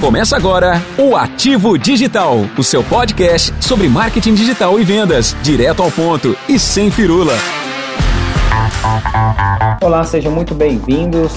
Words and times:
Começa 0.00 0.34
agora 0.34 0.82
o 0.96 1.14
Ativo 1.14 1.76
Digital, 1.76 2.38
o 2.56 2.64
seu 2.64 2.82
podcast 2.82 3.52
sobre 3.60 3.86
marketing 3.86 4.32
digital 4.32 4.80
e 4.80 4.82
vendas, 4.82 5.36
direto 5.42 5.82
ao 5.82 5.90
ponto 5.90 6.34
e 6.48 6.58
sem 6.58 6.90
firula. 6.90 7.34
Olá, 9.82 10.02
sejam 10.02 10.32
muito 10.32 10.54
bem-vindos 10.54 11.32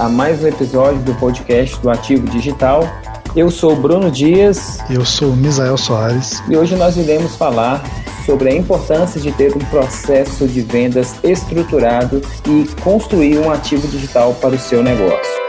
a 0.00 0.08
mais 0.08 0.42
um 0.42 0.48
episódio 0.48 1.00
do 1.02 1.14
podcast 1.14 1.78
do 1.80 1.88
Ativo 1.88 2.26
Digital. 2.28 2.82
Eu 3.36 3.52
sou 3.52 3.76
Bruno 3.76 4.10
Dias. 4.10 4.80
Eu 4.90 5.04
sou 5.04 5.36
Misael 5.36 5.76
Soares. 5.76 6.42
E 6.48 6.56
hoje 6.56 6.74
nós 6.74 6.96
iremos 6.96 7.36
falar 7.36 7.84
sobre 8.26 8.50
a 8.50 8.56
importância 8.56 9.20
de 9.20 9.30
ter 9.30 9.54
um 9.54 9.60
processo 9.60 10.48
de 10.48 10.60
vendas 10.62 11.14
estruturado 11.22 12.20
e 12.48 12.66
construir 12.82 13.38
um 13.38 13.48
ativo 13.48 13.86
digital 13.86 14.34
para 14.34 14.56
o 14.56 14.58
seu 14.58 14.82
negócio. 14.82 15.47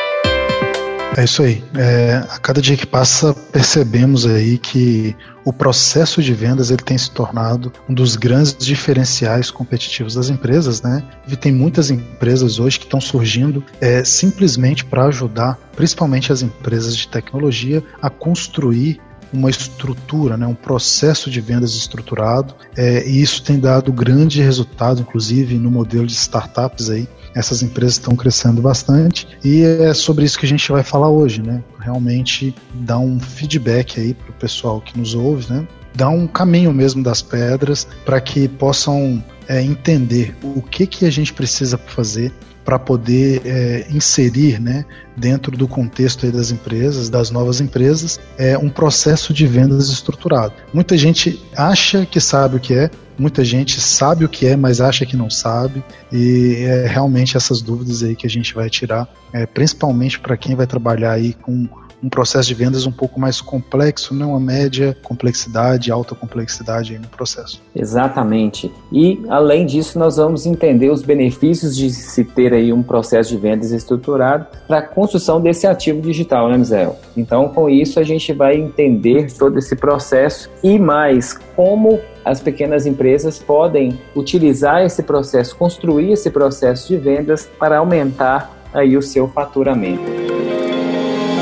É 1.17 1.23
isso 1.23 1.43
aí. 1.43 1.63
É, 1.75 2.23
a 2.29 2.39
cada 2.39 2.61
dia 2.61 2.77
que 2.77 2.85
passa, 2.85 3.33
percebemos 3.33 4.25
aí 4.25 4.57
que 4.57 5.15
o 5.43 5.51
processo 5.51 6.21
de 6.21 6.33
vendas 6.33 6.69
ele 6.69 6.83
tem 6.83 6.97
se 6.97 7.09
tornado 7.11 7.73
um 7.89 7.93
dos 7.93 8.15
grandes 8.15 8.55
diferenciais 8.55 9.49
competitivos 9.49 10.13
das 10.13 10.29
empresas, 10.29 10.81
né? 10.81 11.03
E 11.27 11.35
tem 11.35 11.51
muitas 11.51 11.89
empresas 11.89 12.59
hoje 12.59 12.79
que 12.79 12.85
estão 12.85 13.01
surgindo 13.01 13.63
é, 13.81 14.03
simplesmente 14.03 14.85
para 14.85 15.05
ajudar, 15.05 15.57
principalmente 15.75 16.31
as 16.31 16.41
empresas 16.41 16.95
de 16.95 17.07
tecnologia, 17.07 17.83
a 18.01 18.09
construir 18.09 19.01
uma 19.31 19.49
estrutura, 19.49 20.35
né, 20.35 20.47
um 20.47 20.55
processo 20.55 21.29
de 21.29 21.39
vendas 21.39 21.75
estruturado, 21.75 22.55
é, 22.75 23.07
e 23.07 23.21
isso 23.21 23.43
tem 23.43 23.59
dado 23.59 23.93
grande 23.93 24.41
resultado, 24.41 25.01
inclusive 25.01 25.55
no 25.59 25.69
modelo 25.69 26.07
de 26.07 26.13
startups 26.13 26.89
aí, 26.89 27.07
essas 27.35 27.61
empresas 27.61 27.93
estão 27.93 28.15
crescendo 28.15 28.61
bastante 28.61 29.27
e 29.43 29.63
é 29.63 29.93
sobre 29.93 30.25
isso 30.25 30.39
que 30.39 30.45
a 30.45 30.49
gente 30.49 30.71
vai 30.71 30.83
falar 30.83 31.09
hoje, 31.09 31.41
né? 31.41 31.63
Realmente 31.79 32.53
dar 32.73 32.99
um 32.99 33.19
feedback 33.19 33.99
aí 33.99 34.13
para 34.13 34.29
o 34.29 34.33
pessoal 34.33 34.81
que 34.81 34.97
nos 34.97 35.13
ouve, 35.13 35.51
né? 35.51 35.67
Dar 35.95 36.09
um 36.09 36.27
caminho 36.27 36.73
mesmo 36.73 37.03
das 37.03 37.21
pedras 37.21 37.87
para 38.05 38.19
que 38.21 38.47
possam 38.47 39.23
é, 39.47 39.61
entender 39.61 40.35
o 40.43 40.61
que, 40.61 40.85
que 40.85 41.05
a 41.05 41.11
gente 41.11 41.33
precisa 41.33 41.77
fazer 41.77 42.31
para 42.69 42.77
poder 42.77 43.41
é, 43.45 43.87
inserir 43.89 44.61
né, 44.61 44.85
dentro 45.17 45.57
do 45.57 45.67
contexto 45.67 46.31
das 46.31 46.51
empresas, 46.51 47.09
das 47.09 47.31
novas 47.31 47.59
empresas, 47.59 48.19
é 48.37 48.55
um 48.55 48.69
processo 48.69 49.33
de 49.33 49.47
vendas 49.47 49.89
estruturado. 49.89 50.53
Muita 50.71 50.95
gente 50.95 51.43
acha 51.57 52.05
que 52.05 52.21
sabe 52.21 52.57
o 52.57 52.59
que 52.59 52.75
é, 52.75 52.91
muita 53.19 53.43
gente 53.43 53.79
sabe 53.81 54.25
o 54.25 54.29
que 54.29 54.47
é, 54.47 54.55
mas 54.55 54.79
acha 54.81 55.05
que 55.05 55.17
não 55.17 55.29
sabe, 55.29 55.83
e 56.11 56.55
é 56.65 56.87
realmente 56.87 57.35
essas 57.35 57.61
dúvidas 57.61 58.01
aí 58.01 58.15
que 58.15 58.25
a 58.25 58.29
gente 58.29 58.53
vai 58.53 58.69
tirar, 58.69 59.07
é, 59.33 59.45
principalmente 59.45 60.19
para 60.19 60.37
quem 60.37 60.55
vai 60.55 60.65
trabalhar 60.65 61.11
aí 61.11 61.33
com 61.33 61.67
um 62.01 62.09
processo 62.09 62.47
de 62.47 62.53
vendas 62.53 62.85
um 62.85 62.91
pouco 62.91 63.19
mais 63.19 63.41
complexo, 63.41 64.13
não 64.13 64.35
a 64.35 64.39
média 64.39 64.95
complexidade, 65.03 65.91
alta 65.91 66.15
complexidade 66.15 66.97
no 66.97 67.07
processo. 67.07 67.61
Exatamente. 67.75 68.71
E 68.91 69.21
além 69.29 69.65
disso, 69.65 69.99
nós 69.99 70.17
vamos 70.17 70.45
entender 70.45 70.89
os 70.89 71.01
benefícios 71.01 71.75
de 71.75 71.89
se 71.89 72.23
ter 72.23 72.53
aí 72.53 72.71
um 72.71 72.81
processo 72.81 73.29
de 73.29 73.37
vendas 73.37 73.71
estruturado 73.71 74.47
para 74.67 74.79
a 74.79 74.81
construção 74.81 75.41
desse 75.41 75.67
ativo 75.67 76.01
digital, 76.01 76.49
né, 76.49 76.57
Mizel? 76.57 76.97
Então, 77.15 77.49
com 77.49 77.69
isso, 77.69 77.99
a 77.99 78.03
gente 78.03 78.31
vai 78.33 78.55
entender 78.55 79.31
todo 79.37 79.57
esse 79.59 79.75
processo 79.75 80.49
e 80.63 80.79
mais 80.79 81.37
como 81.55 81.99
as 82.23 82.39
pequenas 82.39 82.85
empresas 82.85 83.39
podem 83.39 83.99
utilizar 84.15 84.83
esse 84.83 85.03
processo, 85.03 85.55
construir 85.55 86.11
esse 86.11 86.29
processo 86.29 86.87
de 86.87 86.97
vendas 86.97 87.49
para 87.59 87.79
aumentar 87.79 88.55
aí 88.73 88.95
o 88.95 89.01
seu 89.01 89.27
faturamento. 89.27 90.68